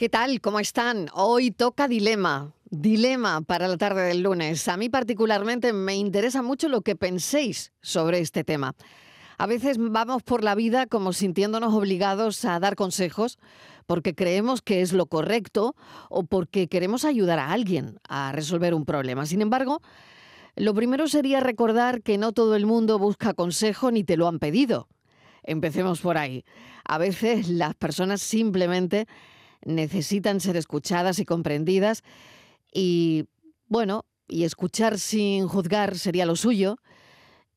¿Qué 0.00 0.08
tal? 0.08 0.40
¿Cómo 0.40 0.60
están? 0.60 1.08
Hoy 1.12 1.50
toca 1.50 1.86
dilema. 1.86 2.54
Dilema 2.70 3.42
para 3.42 3.68
la 3.68 3.76
tarde 3.76 4.04
del 4.04 4.22
lunes. 4.22 4.66
A 4.66 4.78
mí 4.78 4.88
particularmente 4.88 5.74
me 5.74 5.94
interesa 5.94 6.40
mucho 6.40 6.70
lo 6.70 6.80
que 6.80 6.96
penséis 6.96 7.74
sobre 7.82 8.20
este 8.20 8.42
tema. 8.42 8.74
A 9.36 9.46
veces 9.46 9.76
vamos 9.78 10.22
por 10.22 10.42
la 10.42 10.54
vida 10.54 10.86
como 10.86 11.12
sintiéndonos 11.12 11.74
obligados 11.74 12.46
a 12.46 12.58
dar 12.60 12.76
consejos 12.76 13.38
porque 13.84 14.14
creemos 14.14 14.62
que 14.62 14.80
es 14.80 14.94
lo 14.94 15.04
correcto 15.04 15.76
o 16.08 16.22
porque 16.22 16.66
queremos 16.66 17.04
ayudar 17.04 17.38
a 17.38 17.52
alguien 17.52 18.00
a 18.08 18.32
resolver 18.32 18.72
un 18.72 18.86
problema. 18.86 19.26
Sin 19.26 19.42
embargo, 19.42 19.82
lo 20.56 20.72
primero 20.72 21.08
sería 21.08 21.40
recordar 21.40 22.00
que 22.00 22.16
no 22.16 22.32
todo 22.32 22.56
el 22.56 22.64
mundo 22.64 22.98
busca 22.98 23.34
consejo 23.34 23.90
ni 23.90 24.02
te 24.02 24.16
lo 24.16 24.28
han 24.28 24.38
pedido. 24.38 24.88
Empecemos 25.42 26.00
por 26.00 26.16
ahí. 26.16 26.42
A 26.86 26.96
veces 26.96 27.50
las 27.50 27.74
personas 27.74 28.22
simplemente 28.22 29.06
necesitan 29.64 30.40
ser 30.40 30.56
escuchadas 30.56 31.18
y 31.18 31.24
comprendidas 31.24 32.02
y, 32.72 33.26
bueno, 33.66 34.04
y 34.28 34.44
escuchar 34.44 34.98
sin 34.98 35.48
juzgar 35.48 35.98
sería 35.98 36.26
lo 36.26 36.36
suyo 36.36 36.78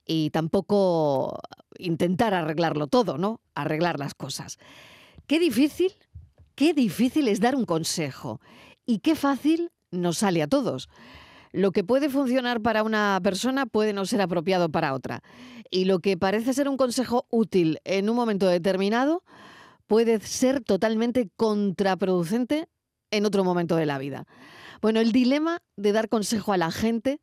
y 0.05 0.31
tampoco 0.31 1.39
intentar 1.77 2.33
arreglarlo 2.33 2.87
todo, 2.87 3.17
¿no? 3.17 3.41
Arreglar 3.55 3.99
las 3.99 4.13
cosas. 4.13 4.57
Qué 5.27 5.39
difícil, 5.39 5.93
qué 6.55 6.73
difícil 6.73 7.27
es 7.27 7.39
dar 7.39 7.55
un 7.55 7.65
consejo 7.65 8.41
y 8.85 8.99
qué 8.99 9.15
fácil 9.15 9.71
nos 9.91 10.19
sale 10.19 10.41
a 10.41 10.47
todos. 10.47 10.89
Lo 11.51 11.71
que 11.71 11.83
puede 11.83 12.09
funcionar 12.09 12.61
para 12.61 12.83
una 12.83 13.19
persona 13.23 13.65
puede 13.65 13.93
no 13.93 14.05
ser 14.05 14.21
apropiado 14.21 14.69
para 14.69 14.93
otra. 14.93 15.21
Y 15.69 15.85
lo 15.85 15.99
que 15.99 16.17
parece 16.17 16.53
ser 16.53 16.67
un 16.67 16.77
consejo 16.77 17.27
útil 17.29 17.79
en 17.83 18.09
un 18.09 18.15
momento 18.15 18.47
determinado 18.47 19.23
puede 19.87 20.19
ser 20.19 20.61
totalmente 20.61 21.29
contraproducente 21.35 22.67
en 23.11 23.25
otro 23.25 23.43
momento 23.43 23.75
de 23.75 23.85
la 23.85 23.97
vida. 23.97 24.25
Bueno, 24.81 24.99
el 24.99 25.11
dilema 25.11 25.61
de 25.77 25.91
dar 25.91 26.09
consejo 26.09 26.53
a 26.53 26.57
la 26.57 26.71
gente 26.71 27.21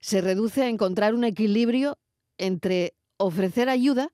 se 0.00 0.20
reduce 0.20 0.62
a 0.62 0.68
encontrar 0.68 1.14
un 1.14 1.24
equilibrio 1.24 1.98
entre 2.38 2.94
ofrecer 3.16 3.68
ayuda 3.68 4.12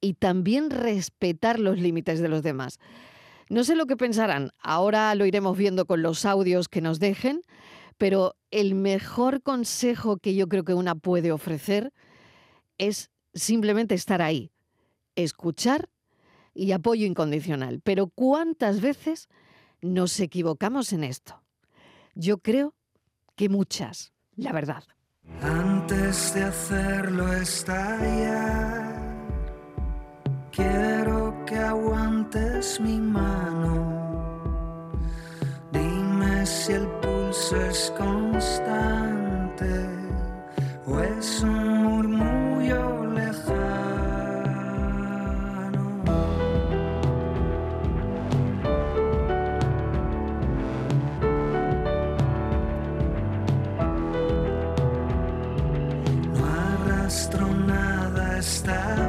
y 0.00 0.14
también 0.14 0.70
respetar 0.70 1.58
los 1.58 1.78
límites 1.78 2.20
de 2.20 2.28
los 2.28 2.42
demás. 2.42 2.78
No 3.48 3.64
sé 3.64 3.76
lo 3.76 3.86
que 3.86 3.96
pensarán, 3.96 4.50
ahora 4.58 5.14
lo 5.14 5.24
iremos 5.24 5.56
viendo 5.56 5.86
con 5.86 6.02
los 6.02 6.24
audios 6.24 6.68
que 6.68 6.80
nos 6.80 6.98
dejen, 6.98 7.42
pero 7.96 8.34
el 8.50 8.74
mejor 8.74 9.42
consejo 9.42 10.18
que 10.18 10.34
yo 10.34 10.48
creo 10.48 10.64
que 10.64 10.74
una 10.74 10.96
puede 10.96 11.32
ofrecer 11.32 11.92
es 12.78 13.10
simplemente 13.34 13.94
estar 13.94 14.20
ahí, 14.20 14.50
escuchar 15.14 15.88
y 16.56 16.72
apoyo 16.72 17.06
incondicional. 17.06 17.80
Pero 17.84 18.08
¿cuántas 18.08 18.80
veces 18.80 19.28
nos 19.82 20.18
equivocamos 20.18 20.92
en 20.92 21.04
esto? 21.04 21.42
Yo 22.14 22.38
creo 22.38 22.74
que 23.36 23.48
muchas, 23.48 24.12
la 24.34 24.52
verdad. 24.52 24.84
Antes 25.42 26.32
de 26.34 26.44
hacerlo 26.44 27.32
estallar, 27.32 28.96
quiero 30.50 31.44
que 31.44 31.58
aguantes 31.58 32.80
mi 32.80 32.98
mano. 32.98 34.06
Dime 35.72 36.46
si 36.46 36.72
el 36.72 36.86
pulso 37.02 37.60
es 37.60 37.92
constante 37.98 39.88
o 40.86 41.00
es 41.00 41.42
un 41.42 41.75
nada 58.36 59.05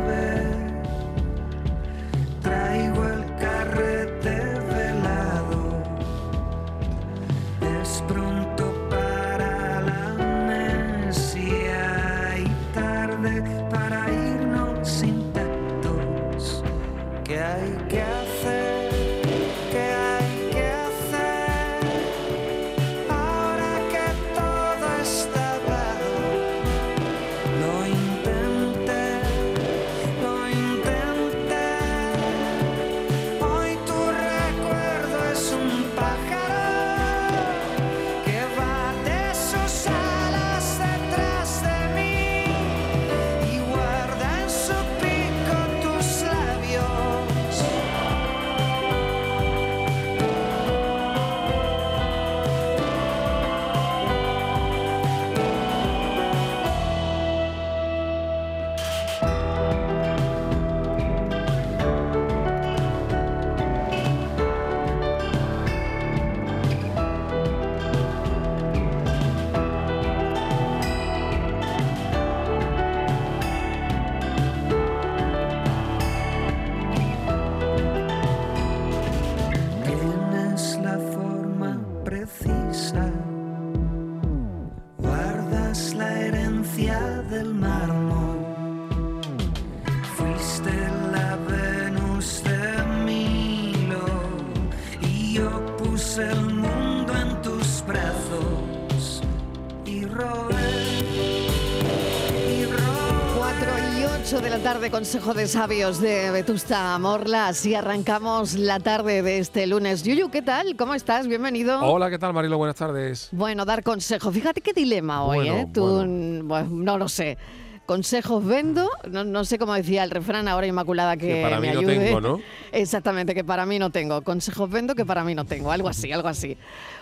de 104.88 104.92
Consejo 104.92 105.34
de 105.34 105.48
Sabios 105.48 106.00
de 106.00 106.32
Vetusta 106.32 106.98
Morla. 106.98 107.50
Así 107.50 107.76
arrancamos 107.76 108.54
la 108.54 108.80
tarde 108.80 109.22
de 109.22 109.40
este 109.40 109.68
lunes. 109.68 110.02
Yuyu, 110.04 110.32
¿qué 110.32 110.42
tal? 110.42 110.78
¿Cómo 110.78 110.94
estás? 110.94 111.28
Bienvenido. 111.28 111.82
Hola, 111.84 112.10
¿qué 112.10 112.18
tal, 112.18 112.32
Marilo? 112.32 112.58
Buenas 112.58 112.78
tardes. 112.78 113.28
Bueno, 113.34 113.66
dar 113.66 113.84
consejo. 113.84 114.32
Fíjate 114.32 114.62
qué 114.62 114.72
dilema 114.72 115.26
hoy, 115.26 115.38
Bueno, 115.50 115.54
¿eh? 115.56 115.68
Tú, 115.74 115.86
bueno. 115.86 116.44
bueno, 116.46 116.70
no 116.72 116.98
lo 116.98 117.10
sé. 117.10 117.38
Consejos 117.86 118.46
vendo, 118.46 118.90
no, 119.12 119.26
no 119.26 119.44
sé 119.44 119.58
cómo 119.60 119.74
decía 119.74 120.06
el 120.06 120.10
refrán 120.12 120.48
ahora 120.48 120.68
Inmaculada 120.68 121.18
que, 121.18 121.28
Que 121.28 121.42
para 121.42 121.60
me 121.60 121.68
mí 121.68 121.74
no 121.74 121.80
ayude. 121.82 122.06
tengo, 122.06 122.22
¿no? 122.22 122.40
Exactamente, 122.72 123.36
que 123.36 123.44
para 123.44 123.66
mí 123.66 123.80
no 123.80 123.90
tengo. 123.90 124.22
Consejos 124.22 124.70
vendo 124.70 124.96
que 124.96 125.06
para 125.06 125.26
mí 125.26 125.36
no 125.36 125.44
tengo. 125.44 125.70
Algo 125.70 125.90
así, 125.90 126.14
algo 126.14 126.30
así. 126.30 126.56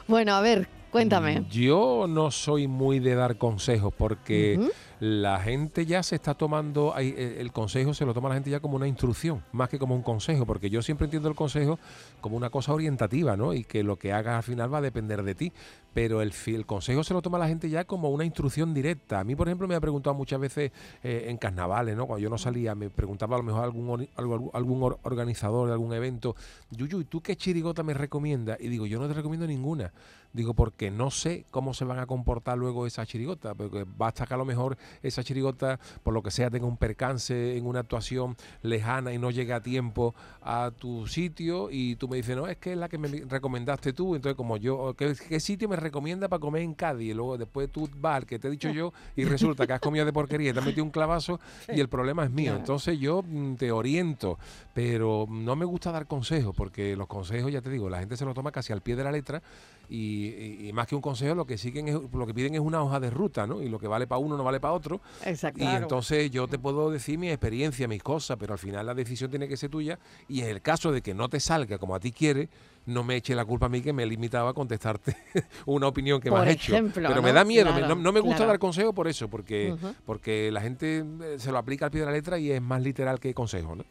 Bueno, 0.07 0.33
a 0.33 0.41
ver, 0.41 0.67
cuéntame. 0.91 1.43
Yo 1.51 2.07
no 2.09 2.31
soy 2.31 2.67
muy 2.67 2.97
de 2.99 3.13
dar 3.13 3.37
consejos 3.37 3.93
porque. 3.95 4.59
La 4.99 5.39
gente 5.39 5.85
ya 5.85 6.03
se 6.03 6.15
está 6.15 6.33
tomando, 6.35 6.93
eh, 6.97 7.37
el 7.39 7.51
consejo 7.51 7.93
se 7.93 8.05
lo 8.05 8.13
toma 8.13 8.29
la 8.29 8.35
gente 8.35 8.49
ya 8.49 8.59
como 8.59 8.75
una 8.75 8.87
instrucción, 8.87 9.43
más 9.51 9.69
que 9.69 9.79
como 9.79 9.95
un 9.95 10.01
consejo, 10.03 10.45
porque 10.45 10.69
yo 10.69 10.81
siempre 10.81 11.05
entiendo 11.05 11.29
el 11.29 11.35
consejo 11.35 11.79
como 12.21 12.37
una 12.37 12.49
cosa 12.49 12.73
orientativa, 12.73 13.35
¿no? 13.35 13.53
Y 13.53 13.63
que 13.63 13.83
lo 13.83 13.97
que 13.97 14.13
hagas 14.13 14.37
al 14.37 14.43
final 14.43 14.73
va 14.73 14.79
a 14.79 14.81
depender 14.81 15.23
de 15.23 15.35
ti. 15.35 15.51
Pero 15.93 16.21
el, 16.21 16.33
consejo 16.65 17.05
se 17.05 17.13
lo 17.13 17.21
toma 17.21 17.39
la 17.39 17.47
gente 17.47 17.69
ya 17.69 17.85
como 17.85 18.09
una 18.09 18.25
instrucción 18.25 18.73
directa. 18.73 19.21
A 19.21 19.23
mí, 19.23 19.33
por 19.33 19.47
ejemplo, 19.47 19.65
me 19.65 19.75
ha 19.75 19.79
preguntado 19.79 20.13
muchas 20.13 20.41
veces 20.41 20.73
eh, 21.01 21.27
en 21.29 21.37
carnavales, 21.37 21.95
¿no? 21.95 22.05
Cuando 22.05 22.21
yo 22.21 22.29
no 22.29 22.37
salía, 22.37 22.75
me 22.75 22.89
preguntaba 22.89 23.35
a 23.35 23.39
lo 23.39 23.43
mejor 23.43 23.63
algún, 23.63 24.09
algún 24.53 24.83
or- 24.83 24.99
organizador 25.03 25.67
de 25.67 25.73
algún 25.73 25.93
evento, 25.93 26.35
Yuyu, 26.71 26.99
¿y 26.99 27.05
tú 27.05 27.21
qué 27.21 27.37
chirigota 27.37 27.81
me 27.81 27.93
recomiendas? 27.93 28.59
Y 28.59 28.67
digo, 28.67 28.85
yo 28.85 28.99
no 28.99 29.07
te 29.07 29.13
recomiendo 29.13 29.47
ninguna. 29.47 29.93
Digo, 30.35 30.53
porque 30.53 30.91
no 30.91 31.11
sé 31.11 31.45
cómo 31.49 31.73
se 31.73 31.85
van 31.85 31.97
a 31.97 32.05
comportar 32.05 32.57
luego 32.57 32.85
esa 32.85 33.05
chirigota, 33.05 33.55
porque 33.55 33.85
basta 33.97 34.25
que 34.25 34.33
a 34.33 34.37
lo 34.37 34.43
mejor 34.43 34.77
esa 35.01 35.23
chirigota, 35.23 35.79
por 36.03 36.13
lo 36.13 36.21
que 36.21 36.29
sea, 36.29 36.49
tenga 36.49 36.65
un 36.65 36.75
percance 36.75 37.55
en 37.55 37.65
una 37.65 37.79
actuación 37.79 38.35
lejana 38.61 39.13
y 39.13 39.17
no 39.17 39.31
llegue 39.31 39.53
a 39.53 39.63
tiempo 39.63 40.13
a 40.41 40.71
tu 40.77 41.07
sitio 41.07 41.69
y 41.71 41.95
tú 41.95 42.09
me 42.09 42.17
dices, 42.17 42.35
no, 42.35 42.47
es 42.47 42.57
que 42.57 42.73
es 42.73 42.77
la 42.77 42.89
que 42.89 42.97
me 42.97 43.07
recomendaste 43.07 43.93
tú, 43.93 44.15
entonces 44.15 44.35
como 44.35 44.57
yo, 44.57 44.93
¿qué, 44.97 45.15
qué 45.29 45.39
sitio 45.39 45.69
me 45.69 45.77
recomienda 45.77 46.27
para 46.27 46.41
comer 46.41 46.63
en 46.63 46.73
Cádiz? 46.73 47.11
Y 47.11 47.13
luego 47.13 47.37
después 47.37 47.71
tú 47.71 47.89
vas 47.95 48.17
al 48.17 48.25
que 48.25 48.37
te 48.37 48.49
he 48.49 48.51
dicho 48.51 48.69
yo 48.71 48.91
y 49.15 49.23
resulta 49.23 49.65
que 49.65 49.71
has 49.71 49.79
comido 49.79 50.05
de 50.05 50.11
porquería 50.11 50.49
y 50.49 50.53
te 50.53 50.59
has 50.59 50.65
metido 50.65 50.83
un 50.83 50.91
clavazo 50.91 51.39
y 51.73 51.79
el 51.79 51.87
problema 51.87 52.25
es 52.25 52.31
mío. 52.31 52.55
Entonces 52.55 52.99
yo 52.99 53.23
mm, 53.25 53.55
te 53.55 53.71
oriento, 53.71 54.37
pero 54.73 55.27
no 55.29 55.55
me 55.55 55.63
gusta 55.63 55.93
dar 55.93 56.07
consejos 56.07 56.53
porque 56.53 56.97
los 56.97 57.07
consejos, 57.07 57.53
ya 57.53 57.61
te 57.61 57.69
digo, 57.69 57.89
la 57.89 57.99
gente 57.99 58.17
se 58.17 58.25
lo 58.25 58.33
toma 58.33 58.51
casi 58.51 58.73
al 58.73 58.81
pie 58.81 58.97
de 58.97 59.03
la 59.05 59.13
letra 59.13 59.41
y, 59.89 60.67
y- 60.67 60.73
más 60.73 60.87
que 60.87 60.95
un 60.95 61.01
consejo 61.01 61.35
lo 61.35 61.45
que 61.45 61.57
siguen 61.57 61.87
es, 61.87 61.95
lo 62.13 62.25
que 62.27 62.33
piden 62.33 62.53
es 62.55 62.59
una 62.61 62.81
hoja 62.83 62.99
de 62.99 63.09
ruta, 63.09 63.45
¿no? 63.47 63.61
Y 63.61 63.69
lo 63.69 63.79
que 63.79 63.87
vale 63.87 64.07
para 64.07 64.19
uno 64.19 64.35
no 64.37 64.43
vale 64.43 64.59
para 64.59 64.73
otro. 64.73 65.01
Exacto. 65.23 65.63
Y 65.63 65.67
entonces 65.67 66.29
yo 66.31 66.47
te 66.47 66.57
puedo 66.59 66.89
decir 66.91 67.17
mi 67.17 67.29
experiencia, 67.29 67.87
mis 67.87 68.03
cosas, 68.03 68.37
pero 68.39 68.53
al 68.53 68.59
final 68.59 68.85
la 68.85 68.93
decisión 68.93 69.29
tiene 69.29 69.47
que 69.47 69.57
ser 69.57 69.69
tuya. 69.69 69.97
Y 70.27 70.41
en 70.41 70.49
el 70.49 70.61
caso 70.61 70.91
de 70.91 71.01
que 71.01 71.13
no 71.13 71.29
te 71.29 71.39
salga 71.39 71.77
como 71.77 71.95
a 71.95 71.99
ti 71.99 72.11
quieres, 72.11 72.49
no 72.85 73.03
me 73.03 73.15
eche 73.15 73.33
la 73.35 73.45
culpa 73.45 73.65
a 73.67 73.69
mí 73.69 73.81
que 73.81 73.93
me 73.93 74.03
he 74.03 74.05
limitado 74.05 74.47
a 74.47 74.53
contestarte 74.53 75.15
una 75.65 75.87
opinión 75.87 76.19
que 76.21 76.29
me 76.29 76.37
has 76.37 76.47
hecho. 76.49 76.75
Pero 76.93 77.21
me 77.21 77.31
da 77.33 77.43
miedo, 77.43 77.73
me- 77.73 77.81
no, 77.81 77.95
no 77.95 78.11
me 78.11 78.19
gusta 78.19 78.37
claro. 78.37 78.51
dar 78.51 78.59
consejo 78.59 78.93
por 78.93 79.07
eso, 79.07 79.27
porque, 79.29 79.75
porque 80.05 80.51
la 80.51 80.61
gente 80.61 81.03
eh, 81.21 81.35
se 81.39 81.51
lo 81.51 81.57
aplica 81.57 81.85
al 81.85 81.91
pie 81.91 82.01
de 82.01 82.05
la 82.07 82.11
letra 82.11 82.37
y 82.37 82.51
es 82.51 82.61
más 82.61 82.81
literal 82.81 83.19
que 83.19 83.33
consejo, 83.33 83.75
¿no? 83.75 83.83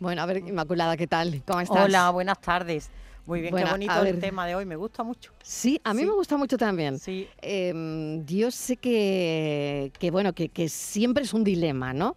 Bueno, 0.00 0.22
a 0.22 0.26
ver, 0.26 0.38
Inmaculada, 0.38 0.96
¿qué 0.96 1.06
tal? 1.06 1.42
¿Cómo 1.46 1.60
estás? 1.60 1.84
Hola, 1.84 2.10
buenas 2.10 2.40
tardes. 2.40 2.90
Muy 3.26 3.40
bien, 3.40 3.54
qué 3.56 3.64
bonito 3.64 3.94
el 3.98 4.04
ver. 4.04 4.20
tema 4.20 4.46
de 4.46 4.54
hoy, 4.54 4.66
me 4.66 4.76
gusta 4.76 5.02
mucho. 5.02 5.32
Sí, 5.42 5.80
a 5.84 5.94
mí 5.94 6.00
Sí. 6.00 6.06
me 6.06 6.12
gusta 6.12 6.36
mucho 6.36 6.58
también. 6.58 6.98
Sí, 6.98 7.26
Eh, 7.40 8.22
yo 8.26 8.50
sé 8.50 8.76
que, 8.76 9.92
que 9.98 10.10
bueno, 10.10 10.32
que, 10.34 10.48
que 10.50 10.68
siempre 10.68 11.24
es 11.24 11.32
un 11.32 11.42
dilema, 11.44 11.92
¿no? 11.94 12.16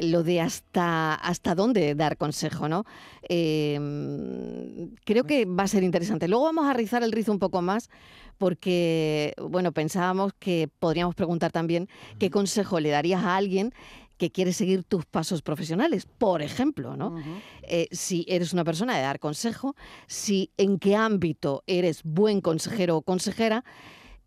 Lo 0.00 0.22
de 0.24 0.40
hasta, 0.40 1.14
hasta 1.14 1.54
dónde 1.54 1.94
dar 1.94 2.16
consejo, 2.16 2.68
¿no? 2.68 2.84
Eh, 3.28 4.88
creo 5.04 5.24
que 5.24 5.44
va 5.46 5.62
a 5.64 5.68
ser 5.68 5.82
interesante. 5.84 6.26
Luego 6.28 6.44
vamos 6.44 6.66
a 6.66 6.72
rizar 6.72 7.02
el 7.02 7.12
rizo 7.12 7.30
un 7.32 7.38
poco 7.38 7.62
más 7.62 7.88
porque, 8.36 9.32
bueno, 9.40 9.70
pensábamos 9.72 10.32
que 10.38 10.68
podríamos 10.80 11.14
preguntar 11.14 11.52
también 11.52 11.88
qué 12.18 12.28
consejo 12.30 12.80
le 12.80 12.90
darías 12.90 13.22
a 13.22 13.36
alguien 13.36 13.72
que 14.16 14.30
quiere 14.30 14.52
seguir 14.52 14.84
tus 14.84 15.04
pasos 15.06 15.42
profesionales, 15.42 16.06
por 16.06 16.40
ejemplo, 16.42 16.96
¿no? 16.96 17.16
eh, 17.62 17.88
si 17.90 18.24
eres 18.28 18.52
una 18.52 18.64
persona 18.64 18.96
de 18.96 19.02
dar 19.02 19.18
consejo, 19.18 19.74
si 20.06 20.50
en 20.56 20.78
qué 20.78 20.94
ámbito 20.94 21.62
eres 21.66 22.02
buen 22.04 22.40
consejero 22.40 22.96
o 22.96 23.02
consejera 23.02 23.64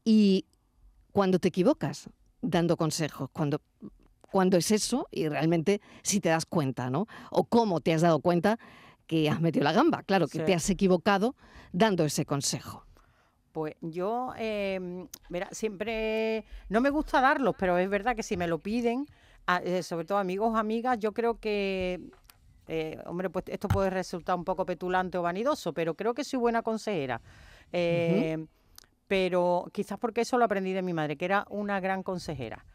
y 0.04 0.46
cuando 1.14 1.40
te 1.40 1.48
equivocas 1.48 2.10
dando 2.42 2.76
consejos, 2.78 3.30
cuando, 3.32 3.62
cuando 4.30 4.58
es 4.58 4.72
eso 4.72 5.08
y 5.12 5.28
realmente 5.30 5.82
si 6.04 6.20
te 6.20 6.30
das 6.30 6.46
cuenta, 6.46 6.90
¿no? 6.90 7.08
O 7.32 7.46
cómo 7.46 7.80
te 7.80 7.94
has 7.94 8.02
dado 8.02 8.20
cuenta 8.20 8.60
que 9.08 9.30
has 9.30 9.40
metido 9.40 9.64
la 9.64 9.72
gamba, 9.72 10.04
claro, 10.04 10.28
que 10.28 10.40
Sí. 10.40 10.44
te 10.46 10.54
has 10.54 10.70
equivocado 10.70 11.36
dando 11.72 12.04
ese 12.04 12.26
consejo. 12.26 12.84
Pues 13.54 13.76
yo, 13.82 14.34
eh, 14.38 15.08
verá, 15.30 15.48
siempre, 15.52 16.46
no 16.70 16.82
me 16.82 16.90
gusta 16.92 17.22
darlos, 17.22 17.56
pero 17.58 17.78
es 17.80 17.90
verdad 17.90 18.16
que 18.16 18.22
si 18.22 18.38
me 18.38 18.48
lo 18.48 18.60
piden, 18.60 19.08
a- 19.48 19.58
eh, 19.64 19.82
sobre 19.84 20.06
todo 20.06 20.18
amigos 20.20 20.56
amigas, 20.56 21.00
yo 21.00 21.12
creo 21.14 21.40
que, 21.40 22.00
eh, 22.68 23.00
hombre, 23.06 23.30
pues 23.30 23.46
esto 23.48 23.68
puede 23.68 23.90
resultar 23.90 24.36
un 24.36 24.44
poco 24.44 24.66
petulante 24.66 25.18
o 25.18 25.22
vanidoso, 25.24 25.74
pero 25.74 25.96
creo 25.96 26.14
que 26.14 26.24
soy 26.24 26.38
buena 26.40 26.62
consejera. 26.62 27.22
Eh, 27.72 28.46
Pero 29.08 29.70
quizás 29.72 29.98
porque 29.98 30.22
eso 30.22 30.38
lo 30.38 30.44
aprendí 30.44 30.74
de 30.74 30.82
mi 30.82 30.92
madre, 30.94 31.16
que 31.16 31.24
era 31.24 31.46
una 31.50 31.80
gran 31.80 32.04
consejera. 32.04 32.66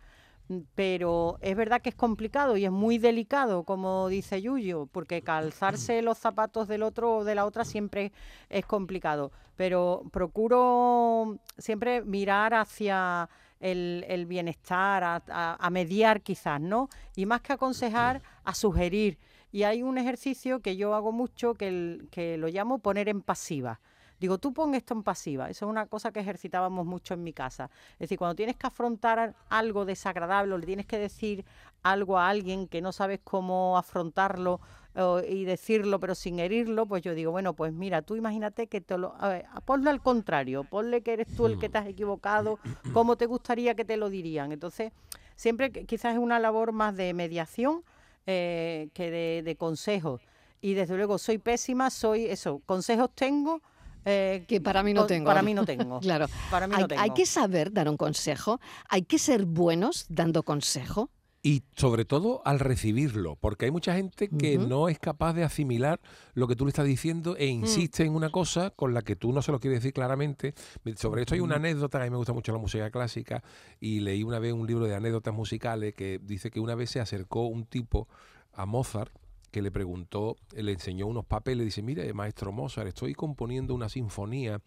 Mm, 0.49 0.61
Pero 0.75 1.37
es 1.43 1.55
verdad 1.55 1.83
que 1.83 1.91
es 1.91 1.95
complicado 1.95 2.57
y 2.57 2.65
es 2.65 2.71
muy 2.71 2.97
delicado, 2.97 3.65
como 3.65 4.09
dice 4.09 4.41
Yuyo, 4.41 4.87
porque 4.93 5.21
calzarse 5.23 6.01
los 6.01 6.17
zapatos 6.17 6.69
del 6.69 6.83
otro 6.85 7.19
o 7.19 7.25
de 7.25 7.35
la 7.35 7.45
otra 7.45 7.67
siempre 7.67 8.13
es 8.49 8.65
complicado. 8.65 9.31
Pero 9.57 10.05
procuro 10.11 11.37
siempre 11.59 12.01
mirar 12.03 12.55
hacia 12.55 13.29
el, 13.63 14.05
el 14.09 14.27
bienestar, 14.27 15.03
a, 15.05 15.23
a- 15.29 15.57
a 15.59 15.71
mediar 15.71 16.21
quizás, 16.21 16.61
¿no? 16.61 16.89
Y 17.17 17.25
más 17.25 17.41
que 17.41 17.55
aconsejar, 17.55 18.21
a 18.45 18.55
sugerir. 18.55 19.19
Y 19.51 19.63
hay 19.63 19.83
un 19.83 19.97
ejercicio 19.99 20.61
que 20.61 20.77
yo 20.77 20.95
hago 20.95 21.13
mucho 21.13 21.55
que, 21.55 21.69
el- 21.69 22.09
que 22.11 22.37
lo 22.37 22.49
llamo 22.49 22.79
poner 22.79 23.09
en 23.09 23.23
pasiva. 23.23 23.81
Digo, 24.21 24.39
tú 24.39 24.53
pon 24.53 24.75
esto 24.75 24.95
en 24.95 25.03
pasiva. 25.03 25.51
Eso 25.51 25.67
es 25.67 25.71
una 25.71 25.87
cosa 25.87 26.13
que 26.13 26.21
ejercitábamos 26.21 26.87
mucho 26.87 27.15
en 27.15 27.25
mi 27.25 27.33
casa. 27.33 27.71
Es 27.95 27.99
decir, 28.01 28.19
cuando 28.19 28.37
tienes 28.37 28.57
que 28.57 28.67
afrontar 28.69 29.35
algo 29.49 29.85
desagradable 29.85 30.55
o 30.55 30.59
le 30.59 30.67
tienes 30.67 30.87
que 30.87 30.97
decir 30.99 31.45
algo 31.83 32.19
a 32.19 32.29
alguien 32.29 32.69
que 32.69 32.81
no 32.81 32.93
sabes 32.93 33.19
cómo 33.25 33.77
afrontarlo 33.77 34.61
o- 34.97 35.21
y 35.21 35.45
decirlo 35.45 35.99
pero 36.01 36.15
sin 36.15 36.39
herirlo, 36.39 36.87
pues 36.87 37.03
yo 37.03 37.15
digo, 37.15 37.31
bueno, 37.31 37.55
pues 37.55 37.73
mira, 37.73 38.03
tú 38.03 38.17
imagínate 38.17 38.67
que 38.67 38.81
te 38.81 38.99
lo... 38.99 39.15
A 39.19 39.29
ver, 39.29 39.45
ponlo 39.65 39.91
al 39.91 40.01
contrario, 40.03 40.65
ponle 40.65 41.03
que 41.03 41.13
eres 41.15 41.29
tú 41.37 41.47
el 41.47 41.59
que 41.59 41.69
te 41.69 41.79
has 41.79 41.87
equivocado, 41.87 42.59
cómo 42.93 43.17
te 43.17 43.27
gustaría 43.27 43.75
que 43.75 43.85
te 43.85 43.97
lo 43.97 44.11
dirían. 44.11 44.53
Entonces, 44.53 44.93
siempre 45.37 45.71
quizás 45.73 46.15
es 46.15 46.19
una 46.19 46.39
labor 46.39 46.73
más 46.73 46.95
de 46.97 47.15
mediación 47.15 47.83
eh, 48.27 48.89
que 48.95 49.11
de, 49.11 49.43
de 49.45 49.57
consejos. 49.57 50.21
Y 50.61 50.75
desde 50.75 50.97
luego 50.97 51.19
soy 51.19 51.39
pésima, 51.39 51.91
soy 51.91 52.27
eso, 52.27 52.61
consejos 52.67 53.11
tengo. 53.15 53.61
eh, 54.05 54.45
Que 54.47 54.61
para 54.61 54.83
mí 54.85 54.95
no 54.95 55.07
tengo. 55.07 55.27
Para 55.27 55.43
mí 55.43 55.55
no 55.55 55.65
tengo. 55.65 55.99
Claro. 56.03 56.27
Para 56.51 56.67
mí 56.69 56.75
Hay, 56.77 56.83
no 56.83 56.89
tengo. 56.89 57.03
hay 57.03 57.11
que 57.11 57.27
saber 57.27 57.73
dar 57.73 57.89
un 57.89 57.97
consejo, 57.97 58.61
hay 58.89 59.03
que 59.03 59.19
ser 59.19 59.45
buenos 59.45 60.07
dando 60.09 60.43
consejo. 60.45 61.11
Y 61.45 61.65
sobre 61.77 62.05
todo 62.05 62.41
al 62.45 62.61
recibirlo, 62.61 63.35
porque 63.35 63.65
hay 63.65 63.73
mucha 63.73 63.95
gente 63.95 64.29
que 64.29 64.59
no 64.59 64.89
es 64.89 65.01
capaz 65.01 65.33
de 65.33 65.43
asimilar 65.43 66.01
lo 66.35 66.47
que 66.47 66.55
tú 66.55 66.65
le 66.65 66.69
estás 66.69 66.87
diciendo 66.87 67.33
Mm. 67.33 67.37
e 67.39 67.47
insiste 67.47 68.05
en 68.05 68.15
una 68.15 68.31
cosa 68.31 68.71
con 68.71 68.95
la 68.95 69.03
que 69.03 69.17
tú 69.17 69.33
no 69.33 69.43
se 69.43 69.51
lo 69.51 69.59
quieres 69.59 69.81
decir 69.81 69.93
claramente. 69.93 70.55
Sobre 70.97 71.23
esto 71.23 71.35
hay 71.35 71.41
una 71.41 71.57
anécdota, 71.57 72.01
a 72.01 72.05
mí 72.05 72.11
me 72.11 72.17
gusta 72.17 72.33
mucho 72.33 72.53
la 72.53 72.59
música 72.59 72.91
clásica 72.93 73.43
y 73.81 73.99
leí 74.01 74.23
una 74.23 74.39
vez 74.39 74.53
un 74.53 74.69
libro 74.69 74.87
de 74.87 74.95
anécdotas 74.95 75.35
musicales 75.35 75.95
que 75.95 76.21
dice 76.23 76.51
que 76.53 76.61
una 76.61 76.77
vez 76.77 76.91
se 76.91 77.01
acercó 77.01 77.47
un 77.47 77.67
tipo 77.67 78.07
a 78.53 78.65
Mozart 78.65 79.13
que 79.51 79.61
le 79.63 79.71
preguntó, 79.71 80.37
le 80.57 80.73
enseñó 80.73 81.07
unos 81.07 81.27
papeles, 81.27 81.67
dice, 81.67 81.83
mire, 81.83 82.11
maestro 82.15 82.53
Mozart, 82.53 82.89
estoy 82.89 83.13
componiendo 83.15 83.75
una 83.75 83.91
sinfonía, 83.91 84.63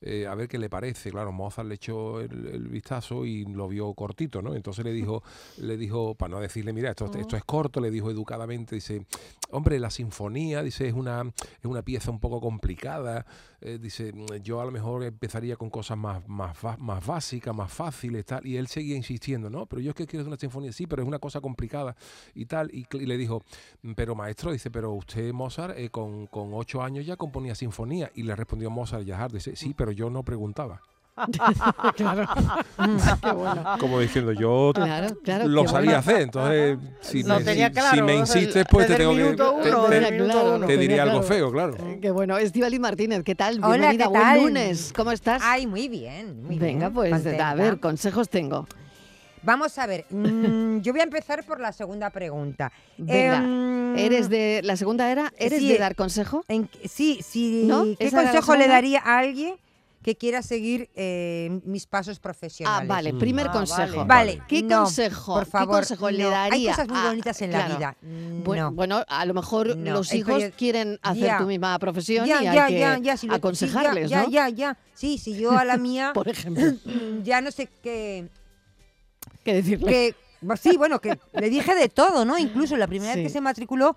eh, 0.00 0.26
a 0.26 0.34
ver 0.34 0.48
qué 0.48 0.58
le 0.58 0.70
parece. 0.70 1.10
Claro, 1.10 1.32
Mozart 1.32 1.68
le 1.68 1.74
echó 1.74 2.20
el, 2.20 2.46
el 2.46 2.68
vistazo 2.68 3.24
y 3.24 3.44
lo 3.44 3.68
vio 3.68 3.92
cortito, 3.94 4.40
¿no? 4.42 4.54
Entonces 4.54 4.84
le 4.84 4.92
dijo, 4.92 5.22
le 5.58 5.76
dijo, 5.76 6.14
para 6.14 6.30
no 6.30 6.40
decirle, 6.40 6.72
mira, 6.72 6.90
esto, 6.90 7.10
esto 7.18 7.36
es 7.36 7.44
corto, 7.44 7.80
le 7.80 7.90
dijo 7.90 8.10
educadamente, 8.10 8.74
dice, 8.74 9.04
hombre, 9.50 9.78
la 9.78 9.90
sinfonía, 9.90 10.62
dice, 10.62 10.88
es 10.88 10.94
una, 10.94 11.22
es 11.22 11.64
una 11.64 11.82
pieza 11.82 12.10
un 12.10 12.20
poco 12.20 12.40
complicada, 12.40 13.26
eh, 13.60 13.78
dice, 13.80 14.12
yo 14.42 14.60
a 14.60 14.64
lo 14.64 14.70
mejor 14.70 15.04
empezaría 15.04 15.56
con 15.56 15.70
cosas 15.70 15.98
más, 15.98 16.26
más, 16.28 16.56
más 16.78 17.06
básicas, 17.06 17.54
más 17.54 17.72
fáciles, 17.72 18.24
tal, 18.24 18.46
y 18.46 18.56
él 18.56 18.68
seguía 18.68 18.96
insistiendo, 18.96 19.50
no, 19.50 19.66
pero 19.66 19.82
yo 19.82 19.90
es 19.90 19.96
que 19.96 20.06
quiero 20.06 20.26
una 20.26 20.36
sinfonía, 20.36 20.72
sí, 20.72 20.86
pero 20.86 21.02
es 21.02 21.08
una 21.08 21.18
cosa 21.18 21.40
complicada 21.40 21.94
y 22.34 22.46
tal, 22.46 22.70
y, 22.72 22.86
le 23.04 23.16
dijo, 23.16 23.44
pero 23.94 24.14
maestro, 24.14 24.52
dice, 24.52 24.70
pero 24.70 24.92
usted, 24.92 25.32
Mozart, 25.32 25.78
eh, 25.78 25.90
con, 25.90 26.26
con 26.26 26.50
ocho 26.54 26.82
años 26.82 27.04
ya 27.04 27.16
componía 27.16 27.54
sinfonía, 27.54 28.10
y 28.14 28.22
le 28.22 28.34
respondió 28.34 28.70
Mozart 28.70 29.04
Yahar, 29.04 29.32
dice, 29.32 29.56
sí, 29.56 29.74
pero 29.76 29.89
yo 29.92 30.10
no 30.10 30.22
preguntaba. 30.22 30.80
claro. 31.96 32.26
Qué 33.22 33.30
bueno. 33.32 33.64
Como 33.78 34.00
diciendo, 34.00 34.32
yo 34.32 34.72
Claro, 34.74 35.14
claro. 35.22 35.48
lo 35.48 35.66
sabía 35.68 35.78
bueno. 35.90 35.98
hacer, 35.98 36.20
entonces 36.22 36.78
si, 37.00 37.24
me, 37.24 37.40
tenía 37.42 37.66
si- 37.68 37.72
claro, 37.74 37.94
si 37.96 38.02
me 38.02 38.12
desde 38.12 38.12
el- 38.14 38.18
insistes, 38.42 38.64
pues 38.70 38.86
te 38.86 38.94
tengo 38.96 39.14
que... 39.14 39.36
te- 39.36 40.66
te- 40.66 40.76
diría 40.78 41.02
algo 41.02 41.22
feo, 41.22 41.52
claro. 41.52 41.74
Qué 42.00 42.10
bueno. 42.10 42.38
Estivali 42.38 42.78
Martínez, 42.78 43.22
¿qué 43.22 43.34
tal? 43.34 43.58
Hola, 43.62 43.90
Bienvenida. 43.90 44.04
¿qué 44.04 44.10
Buen 44.10 44.44
lunes. 44.44 44.92
¿Cómo 44.96 45.12
estás? 45.12 45.42
Ay, 45.44 45.66
muy 45.66 45.88
bien, 45.88 46.42
muy 46.42 46.58
Venga, 46.58 46.88
bien, 46.88 46.94
pues 47.12 47.26
a 47.38 47.54
ver, 47.54 47.80
consejos 47.80 48.28
tengo. 48.30 48.66
Vamos 49.42 49.76
a 49.78 49.86
ver, 49.86 50.04
mm, 50.10 50.78
yo 50.80 50.92
voy 50.92 51.00
a 51.00 51.04
empezar 51.04 51.44
por 51.44 51.60
la 51.60 51.72
segunda 51.72 52.10
pregunta. 52.10 52.70
Venga, 52.98 53.38
Em, 53.38 53.96
¿Eres 53.98 54.28
de 54.28 54.60
la 54.64 54.76
segunda 54.76 55.10
era? 55.10 55.32
¿Eres 55.38 55.58
sí, 55.60 55.68
de 55.72 55.78
dar 55.78 55.96
consejo? 55.96 56.44
en- 56.48 56.68
sí, 56.88 57.20
sí. 57.26 57.64
¿No? 57.66 57.84
¿Qué 57.84 57.96
¿Esa 58.06 58.20
era 58.22 58.32
la 58.32 58.38
consejo 58.40 58.56
le 58.56 58.68
daría 58.68 59.00
a 59.04 59.18
alguien 59.18 59.54
que 60.02 60.16
quiera 60.16 60.42
seguir 60.42 60.88
eh, 60.94 61.60
mis 61.64 61.86
pasos 61.86 62.16
Ah, 62.18 62.22
profesionales? 62.22 62.88
vale, 62.88 63.12
Mm. 63.12 63.18
primer 63.18 63.48
Ah, 63.48 63.52
consejo. 63.52 64.04
vale. 64.06 64.36
Vale, 64.36 64.42
¿Qué 64.48 64.62
no, 64.62 64.84
consejo? 64.84 65.34
Por 65.34 65.44
¿Qué 65.44 65.50
favor, 65.50 65.74
consejo 65.76 66.10
le 66.10 66.24
daría? 66.24 66.70
Hay 66.70 66.74
cosas 66.76 66.88
muy 66.88 66.98
a- 66.98 67.04
bonitas 67.08 67.42
en 67.42 67.52
la 67.52 67.68
vida. 67.68 67.96
Bueno, 68.44 68.64
no. 68.70 68.72
bueno, 68.72 69.04
a 69.06 69.26
lo 69.26 69.34
mejor 69.34 69.76
No, 69.76 69.92
los 69.92 70.14
hijos 70.14 70.42
quieren 70.56 70.98
hacer 71.02 71.22
Ya. 71.24 71.38
tu 71.38 71.44
misma 71.44 71.78
profesión 71.78 72.24
ya, 72.26 72.42
y 72.42 72.46
hay 72.46 72.54
ya, 72.54 72.66
que 72.68 72.78
ya, 72.78 72.98
ya, 72.98 73.16
si 73.18 73.26
lo- 73.26 73.34
sí, 73.34 73.38
aconsejarles, 73.38 74.08
ya, 74.10 74.22
¿no? 74.22 74.30
Ya, 74.30 74.48
ya, 74.48 74.56
ya. 74.56 74.78
Sí, 74.94 75.18
si 75.18 75.36
yo 75.38 75.52
a 75.52 75.64
la 75.66 75.76
mía 75.76 76.12
Por 76.14 76.28
ejemplo, 76.28 76.64
ya 77.22 77.40
no 77.42 77.50
sé 77.50 77.68
qué, 77.82 78.28
¿qué 79.44 79.54
decirle? 79.54 79.90
que 79.90 80.14
sí, 80.56 80.78
bueno, 80.78 80.98
que 81.00 81.18
le 81.34 81.50
dije 81.50 81.74
de 81.74 81.90
todo, 81.90 82.24
¿no? 82.24 82.38
Incluso 82.38 82.74
la 82.78 82.86
primera 82.86 83.12
Sí. 83.12 83.18
vez 83.20 83.28
que 83.28 83.32
se 83.34 83.42
matriculó 83.42 83.96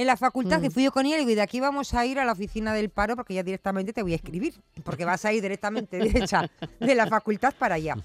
en 0.00 0.06
la 0.06 0.16
facultad, 0.16 0.60
que 0.60 0.68
Mm. 0.68 0.72
fui 0.72 0.84
yo 0.84 0.92
con 0.92 1.06
ella, 1.06 1.16
y 1.16 1.24
digo, 1.24 1.34
de 1.34 1.42
aquí 1.42 1.58
vamos 1.58 1.92
a 1.92 2.06
ir 2.06 2.20
a 2.20 2.24
la 2.24 2.30
oficina 2.32 2.72
del 2.72 2.88
paro 2.88 3.16
porque 3.16 3.34
ya 3.34 3.42
directamente 3.42 3.92
te 3.92 4.00
voy 4.02 4.12
a 4.12 4.16
escribir, 4.16 4.54
porque 4.84 5.04
vas 5.04 5.24
a 5.24 5.32
ir 5.32 5.42
directamente 5.42 5.98
derecha 5.98 6.48
de 6.78 6.94
la 6.94 7.08
facultad 7.08 7.52
para 7.58 7.74
allá. 7.74 7.96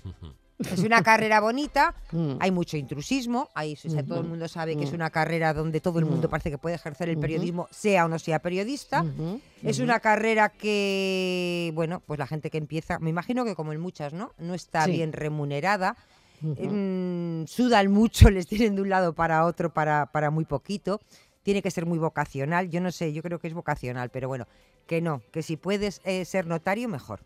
Es 0.72 0.80
una 0.80 1.04
carrera 1.04 1.40
bonita, 1.40 1.94
Mm. 2.12 2.38
hay 2.40 2.50
mucho 2.50 2.78
intrusismo, 2.78 3.50
hay, 3.54 3.74
o 3.74 3.90
sea, 3.90 4.04
todo 4.04 4.16
el 4.16 4.22
Ujú, 4.22 4.30
mundo 4.30 4.48
sabe 4.48 4.76
que 4.76 4.86
es 4.86 4.92
mm. 4.92 4.96
una 4.96 5.10
carrera 5.12 5.54
donde 5.54 5.82
todo 5.82 6.00
el 6.00 6.06
mundo 6.06 6.28
Mm. 6.28 6.32
parece 6.32 6.50
que 6.50 6.58
puede 6.58 6.76
ejercer 6.78 7.10
el 7.10 7.16
Ujú. 7.18 7.22
periodismo, 7.22 7.68
sea 7.70 8.06
o 8.06 8.08
no 8.08 8.18
sea 8.18 8.40
periodista. 8.40 9.04
Ujú, 9.04 9.40
Es 9.62 9.78
ujú. 9.78 9.86
una 9.86 10.00
carrera 10.00 10.50
que, 10.50 11.72
bueno, 11.76 12.02
pues 12.08 12.18
la 12.18 12.26
gente 12.26 12.50
que 12.50 12.58
empieza, 12.58 12.98
me 13.00 13.12
imagino 13.12 13.46
que 13.46 13.54
como 13.56 13.72
en 13.72 13.80
muchas, 13.80 14.14
¿no? 14.14 14.32
No 14.40 14.56
está 14.56 14.86
Sí. 14.86 14.92
bien 14.94 15.14
remunerada, 15.14 15.96
mm, 16.42 17.46
sudan 17.46 17.92
mucho, 17.92 18.30
les 18.32 18.48
tienen 18.48 18.76
de 18.76 18.82
un 18.82 18.90
lado 18.90 19.14
para 19.14 19.46
otro 19.46 19.74
para, 19.74 20.08
para 20.08 20.32
muy 20.32 20.46
poquito. 20.46 21.00
Tiene 21.44 21.62
que 21.62 21.72
ser 21.72 21.86
muy 21.86 22.00
vocacional. 22.00 22.70
Yo 22.70 22.82
no 22.82 22.92
sé, 22.92 23.14
yo 23.14 23.22
creo 23.22 23.40
que 23.40 23.48
es 23.48 23.54
vocacional, 23.54 24.10
pero 24.10 24.28
bueno, 24.28 24.48
que 24.88 25.02
no, 25.02 25.22
que 25.32 25.44
si 25.44 25.58
puedes 25.58 26.02
eh, 26.04 26.26
ser 26.26 26.48
notario, 26.48 26.90
mejor. 26.90 27.22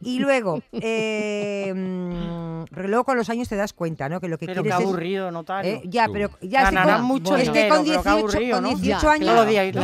Y 0.00 0.20
luego, 0.20 0.62
eh, 0.72 1.72
mm, 1.74 2.64
luego 2.86 3.04
con 3.04 3.16
los 3.16 3.28
años 3.30 3.48
te 3.48 3.56
das 3.56 3.72
cuenta, 3.72 4.08
¿no? 4.08 4.20
Que 4.20 4.28
lo 4.28 4.38
que 4.38 4.46
Pero 4.46 4.62
qué 4.62 4.68
quieres 4.68 4.80
es... 4.80 4.86
aburrido, 4.86 5.30
notario. 5.32 5.72
Eh, 5.72 5.82
ya, 5.86 6.06
pero 6.12 6.28
ya 6.40 6.60
estoy 6.62 6.74
Ganarán 6.76 6.98
con, 6.98 7.06
mucho 7.08 7.36
es 7.36 7.50
que 7.50 7.64
dinero, 7.64 7.74
con 7.76 7.84
pero 7.84 8.02
qué 8.02 8.08
18, 8.08 8.10
aburrido, 8.18 8.54
con 8.56 8.62
¿no? 8.62 8.68
18 8.70 9.00
Ya, 9.00 9.10
años... 9.12 9.26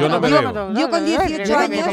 Yo 0.01 0.09
no 0.09 0.21
me 0.21 0.31
Yo- 0.31 0.41
veo. 0.53 0.73
Yo 0.75 0.91
con 0.91 1.05
18 1.05 1.45
Yo 1.45 1.59
años- 1.59 1.89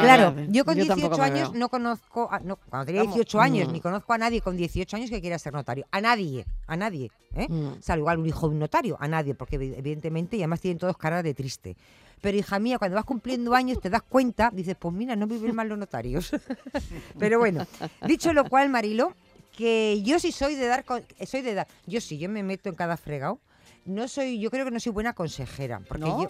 Claro, 0.00 0.34
yo 0.48 0.64
con 0.64 0.76
Yo 0.76 0.86
tampoco 0.86 1.16
18 1.16 1.18
me 1.18 1.24
años 1.24 1.52
no 1.54 1.68
conozco, 1.68 2.28
a- 2.30 2.40
no, 2.40 2.56
cuando 2.56 2.86
tenía 2.86 3.02
Vamos. 3.02 3.14
18 3.14 3.40
años, 3.40 3.68
Mm. 3.68 3.72
ni 3.72 3.80
conozco 3.80 4.12
a 4.12 4.18
nadie 4.18 4.40
con 4.40 4.56
18 4.56 4.96
años 4.96 5.10
que 5.10 5.20
quiera 5.20 5.38
ser 5.38 5.52
notario. 5.52 5.84
A 5.90 6.00
nadie, 6.00 6.46
a 6.66 6.76
nadie. 6.76 7.10
¿eh? 7.34 7.46
Mm. 7.50 7.82
Salvo 7.82 8.02
igual 8.04 8.18
un 8.20 8.26
hijo 8.26 8.48
de 8.48 8.54
un 8.54 8.60
notario, 8.60 8.96
a 8.98 9.06
nadie, 9.08 9.34
porque 9.34 9.58
evi- 9.60 9.74
evidentemente, 9.76 10.36
y 10.36 10.40
además 10.40 10.60
tienen 10.62 10.78
todos 10.78 10.96
cara 10.96 11.22
de 11.22 11.34
triste. 11.34 11.76
Pero 12.20 12.38
hija 12.38 12.58
mía, 12.58 12.78
cuando 12.78 12.94
vas 12.96 13.04
cumpliendo 13.04 13.54
años 13.54 13.78
te 13.80 13.90
das 13.90 14.02
cuenta, 14.02 14.50
dices, 14.52 14.74
pues 14.78 14.94
mira, 14.94 15.14
no 15.16 15.26
viven 15.26 15.54
mal 15.54 15.68
los 15.68 15.78
notarios. 15.78 16.30
Pero 17.18 17.38
bueno, 17.38 17.66
dicho 18.06 18.32
lo 18.32 18.44
cual, 18.48 18.68
Marilo, 18.70 19.14
que 19.56 20.00
yo 20.02 20.18
sí 20.18 20.32
soy 20.32 20.54
de 20.54 20.66
dar, 20.66 20.84
con- 20.84 21.04
soy 21.26 21.42
de 21.42 21.54
dar, 21.54 21.66
yo 21.86 22.00
sí, 22.00 22.18
yo 22.18 22.28
me 22.28 22.42
meto 22.42 22.68
en 22.68 22.74
cada 22.74 22.96
fregado. 22.96 23.38
No 23.84 24.08
soy, 24.08 24.40
yo 24.40 24.50
creo 24.50 24.64
que 24.64 24.70
no 24.72 24.80
soy 24.80 24.92
buena 24.92 25.12
consejera, 25.12 25.80
porque 25.86 26.04
¿No? 26.06 26.22
yo 26.22 26.28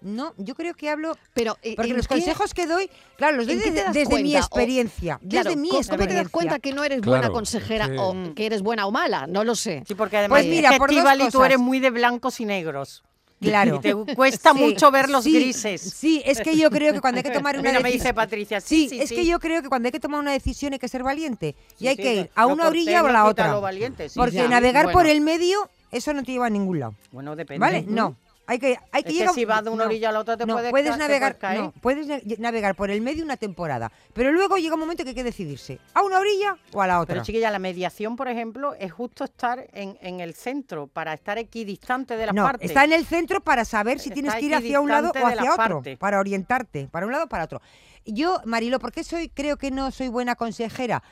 no, 0.00 0.32
yo 0.36 0.54
creo 0.54 0.74
que 0.74 0.88
hablo 0.90 1.16
Pero, 1.34 1.56
eh, 1.62 1.74
porque 1.74 1.90
¿en 1.90 1.96
los 1.96 2.06
qué- 2.06 2.14
consejos 2.16 2.54
que 2.54 2.66
doy, 2.68 2.88
claro, 3.16 3.38
los 3.38 3.46
doy 3.48 3.56
desde, 3.56 4.22
mi? 4.22 4.34
O- 4.36 4.38
experiencia. 4.38 5.18
Claro, 5.28 5.50
desde 5.50 5.56
mi 5.60 5.68
¿cómo 5.70 5.80
experiencia. 5.80 6.16
te 6.18 6.22
das 6.22 6.30
cuenta 6.30 6.58
que 6.60 6.72
no 6.72 6.84
eres 6.84 7.00
buena 7.00 7.30
consejera 7.30 7.88
o 7.98 8.14
que 8.34 8.46
eres 8.46 8.62
buena 8.62 8.86
o 8.86 8.92
mala? 8.92 9.26
No 9.26 9.42
lo 9.42 9.56
sé. 9.56 9.82
Sí, 9.88 9.94
porque 9.96 10.18
además 10.18 10.40
Pues 10.42 10.50
mira, 10.50 10.76
por 10.78 10.90
dos 10.90 10.98
Estíbaliz, 10.98 11.26
tú 11.32 11.38
cosas. 11.38 11.46
eres 11.46 11.58
muy 11.58 11.80
de 11.80 11.90
blancos 11.90 12.38
y 12.40 12.44
negros. 12.44 13.02
Claro. 13.40 13.76
Y 13.76 13.78
te 13.80 13.94
cuesta 14.14 14.52
Sí, 14.52 14.58
mucho 14.58 14.90
ver 14.90 15.08
los 15.08 15.22
sí, 15.24 15.32
grises. 15.32 15.80
Sí, 15.80 16.22
es 16.24 16.40
que 16.40 16.56
yo 16.56 16.70
creo 16.70 16.92
que 16.92 17.00
cuando 17.00 17.18
hay 17.18 17.22
que 17.22 17.30
tomar 17.30 17.54
una 17.58 17.68
Mira, 17.70 17.80
me 17.80 17.88
dice 17.88 17.98
decisión. 17.98 18.14
Patricia. 18.16 18.60
Sí, 18.60 18.88
Sí, 18.88 19.00
es 19.00 19.10
que 19.10 19.24
yo 19.24 19.38
creo 19.38 19.62
que 19.62 19.68
cuando 19.68 19.86
hay 19.86 19.92
que 19.92 20.00
tomar 20.00 20.20
una 20.20 20.32
decisión 20.32 20.72
hay 20.72 20.78
que 20.78 20.88
ser 20.88 21.02
valiente. 21.02 21.54
y 21.78 21.86
hay 21.86 21.96
que 21.96 22.14
ir 22.14 22.30
a 22.34 22.46
una 22.46 22.66
orilla 22.66 23.02
o 23.02 23.06
a 23.06 23.12
la 23.12 23.24
otra. 23.26 23.54
valiente, 23.58 24.08
Porque 24.14 24.48
navegar 24.48 24.90
por 24.92 25.06
el 25.06 25.20
medio, 25.20 25.68
eso 25.92 26.12
no 26.12 26.22
te 26.24 26.32
lleva 26.32 26.46
a 26.46 26.50
ningún 26.50 26.80
lado. 26.80 26.94
Bueno, 27.12 27.36
depende. 27.36 27.60
¿Vale? 27.60 27.84
No. 27.86 28.16
Hay 28.50 28.58
que, 28.58 28.78
hay 28.92 29.02
que 29.02 29.10
Es 29.10 29.28
que 29.28 29.34
si 29.34 29.44
vas 29.44 29.62
de 29.62 29.68
una 29.68 29.84
no, 29.84 29.90
orilla 29.90 30.08
a 30.08 30.12
la 30.12 30.20
otra 30.20 30.36
te 30.38 30.46
no, 30.46 30.54
puedes 30.54 30.70
puedes 30.70 30.90
te 30.90 30.96
navegar, 30.98 31.36
puedes 31.36 31.40
caer. 31.40 31.60
no, 31.60 31.72
puedes 31.82 32.06
na- 32.06 32.18
navegar 32.38 32.74
por 32.76 32.90
el 32.90 33.02
medio 33.02 33.22
una 33.22 33.36
temporada, 33.36 33.92
pero 34.14 34.32
luego 34.32 34.56
llega 34.56 34.72
un 34.74 34.80
momento 34.80 35.02
que 35.04 35.10
hay 35.10 35.14
que 35.14 35.22
decidirse, 35.22 35.78
a 35.92 36.02
una 36.02 36.18
orilla 36.18 36.56
o 36.72 36.80
a 36.80 36.86
la 36.86 36.98
otra. 37.00 37.12
Pero 37.16 37.24
chiquilla, 37.26 37.50
la 37.50 37.58
mediación, 37.58 38.16
por 38.16 38.26
ejemplo, 38.26 38.72
es 38.74 38.90
justo 38.90 39.24
estar 39.24 39.66
en, 39.74 39.98
en 40.00 40.20
el 40.20 40.32
centro 40.32 40.86
para 40.86 41.12
estar 41.12 41.36
equidistante 41.36 42.16
de 42.16 42.24
las 42.24 42.34
no, 42.34 42.42
partes. 42.44 42.70
está 42.70 42.84
en 42.84 42.92
el 42.94 43.04
centro 43.04 43.42
para 43.42 43.66
saber 43.66 43.98
si 44.00 44.08
Está 44.08 44.14
tienes 44.14 44.34
que 44.36 44.46
ir 44.46 44.54
hacia 44.54 44.80
un 44.80 44.88
lado 44.88 45.12
o 45.14 45.26
hacia 45.26 45.52
otro, 45.52 45.56
partes. 45.76 45.98
para 45.98 46.18
orientarte, 46.18 46.88
para 46.90 47.04
un 47.04 47.12
lado 47.12 47.24
o 47.26 47.28
para 47.28 47.44
otro. 47.44 47.60
Yo, 48.06 48.40
Marilo, 48.46 48.78
¿por 48.78 48.92
qué 48.92 49.04
soy, 49.04 49.28
creo 49.28 49.58
que 49.58 49.70
no 49.70 49.90
soy 49.90 50.08
buena 50.08 50.36
consejera? 50.36 51.02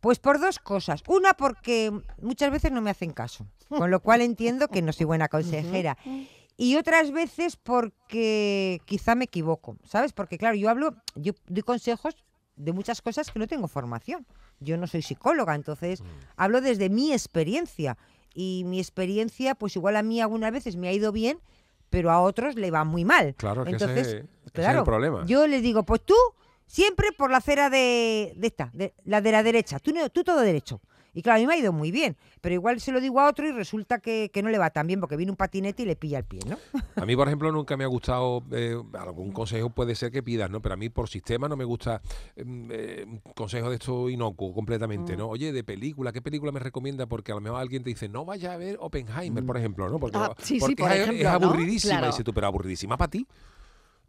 Pues 0.00 0.18
por 0.18 0.38
dos 0.38 0.58
cosas. 0.58 1.02
Una, 1.06 1.32
porque 1.32 1.90
muchas 2.20 2.50
veces 2.50 2.70
no 2.70 2.82
me 2.82 2.90
hacen 2.90 3.12
caso, 3.12 3.46
con 3.68 3.90
lo 3.90 4.00
cual 4.00 4.20
entiendo 4.20 4.68
que 4.68 4.82
no 4.82 4.92
soy 4.92 5.06
buena 5.06 5.28
consejera. 5.30 5.96
Y 6.56 6.76
otras 6.76 7.10
veces 7.12 7.56
porque 7.56 8.80
quizá 8.84 9.14
me 9.14 9.24
equivoco, 9.24 9.76
¿sabes? 9.84 10.12
Porque 10.12 10.38
claro, 10.38 10.54
yo 10.56 10.68
hablo, 10.70 10.94
yo 11.14 11.32
doy 11.48 11.62
consejos 11.62 12.14
de 12.56 12.72
muchas 12.72 13.00
cosas 13.02 13.30
que 13.30 13.38
no 13.38 13.46
tengo 13.46 13.68
formación. 13.68 14.26
Yo 14.60 14.76
no 14.76 14.86
soy 14.86 15.02
psicóloga, 15.02 15.54
entonces 15.54 16.02
hablo 16.36 16.60
desde 16.60 16.88
mi 16.90 17.12
experiencia. 17.12 17.96
Y 18.34 18.64
mi 18.66 18.78
experiencia, 18.78 19.54
pues 19.54 19.76
igual 19.76 19.96
a 19.96 20.02
mí 20.02 20.20
algunas 20.20 20.52
veces 20.52 20.76
me 20.76 20.88
ha 20.88 20.92
ido 20.92 21.12
bien, 21.12 21.38
pero 21.90 22.10
a 22.10 22.20
otros 22.20 22.54
le 22.54 22.70
va 22.70 22.84
muy 22.84 23.04
mal. 23.04 23.34
Claro, 23.36 23.64
que 23.64 23.70
ese 23.74 23.84
entonces, 23.84 24.06
es- 24.06 24.14
ese 24.14 24.26
es 24.44 24.52
claro, 24.52 24.78
el 24.80 24.84
problema. 24.84 25.24
yo 25.26 25.46
les 25.46 25.62
digo, 25.62 25.82
pues 25.82 26.00
tú 26.02 26.14
siempre 26.66 27.08
por 27.12 27.30
la 27.30 27.38
acera 27.38 27.68
de, 27.70 28.32
de 28.36 28.46
esta, 28.46 28.70
de 28.72 28.94
la 29.04 29.20
de 29.20 29.32
la 29.32 29.42
derecha, 29.42 29.78
tú, 29.78 29.92
tú 30.12 30.22
todo 30.24 30.40
derecho. 30.40 30.80
Y 31.14 31.22
claro, 31.22 31.36
a 31.36 31.40
mí 31.40 31.46
me 31.46 31.54
ha 31.54 31.56
ido 31.58 31.72
muy 31.72 31.90
bien, 31.90 32.16
pero 32.40 32.54
igual 32.54 32.80
se 32.80 32.90
lo 32.92 33.00
digo 33.00 33.20
a 33.20 33.28
otro 33.28 33.46
y 33.46 33.52
resulta 33.52 33.98
que, 33.98 34.30
que 34.32 34.42
no 34.42 34.48
le 34.48 34.58
va 34.58 34.70
tan 34.70 34.86
bien 34.86 34.98
porque 35.00 35.16
viene 35.16 35.30
un 35.30 35.36
patinete 35.36 35.82
y 35.82 35.86
le 35.86 35.96
pilla 35.96 36.18
el 36.18 36.24
pie, 36.24 36.40
¿no? 36.46 36.56
A 37.02 37.04
mí, 37.06 37.16
por 37.16 37.26
ejemplo, 37.26 37.50
nunca 37.52 37.76
me 37.76 37.84
ha 37.84 37.88
gustado, 37.88 38.42
eh, 38.52 38.76
algún 38.94 39.32
consejo 39.32 39.70
puede 39.70 39.94
ser 39.94 40.10
que 40.10 40.22
pidas, 40.22 40.50
¿no? 40.50 40.62
Pero 40.62 40.74
a 40.74 40.76
mí 40.76 40.88
por 40.88 41.08
sistema 41.08 41.48
no 41.48 41.56
me 41.56 41.64
gusta 41.64 42.00
mm, 42.36 42.68
eh, 42.70 43.04
un 43.06 43.20
consejo 43.34 43.68
de 43.70 43.76
esto 43.76 44.08
inocuo 44.08 44.54
completamente, 44.54 45.16
¿no? 45.16 45.28
Oye, 45.28 45.52
de 45.52 45.64
película, 45.64 46.12
¿qué 46.12 46.22
película 46.22 46.52
me 46.52 46.60
recomienda? 46.60 47.06
Porque 47.06 47.32
a 47.32 47.34
lo 47.34 47.40
mejor 47.40 47.60
alguien 47.60 47.82
te 47.82 47.90
dice, 47.90 48.08
no 48.08 48.24
vaya 48.24 48.52
a 48.52 48.56
ver 48.56 48.76
Oppenheimer, 48.80 49.44
por 49.44 49.56
ejemplo, 49.56 49.88
¿no? 49.88 49.98
Porque, 49.98 50.16
Ah, 50.18 50.34
sí, 50.38 50.60
sí, 50.60 50.74
por 50.76 50.90
es, 50.92 51.00
ejemplo, 51.00 51.16
es 51.18 51.24
¿no? 51.24 51.30
aburridísima. 51.30 51.92
Claro. 51.94 52.06
Y 52.06 52.10
dices 52.10 52.24
tú, 52.24 52.32
pero 52.32 52.46
aburridísima 52.46 52.96
para 52.96 53.10
ti. 53.10 53.26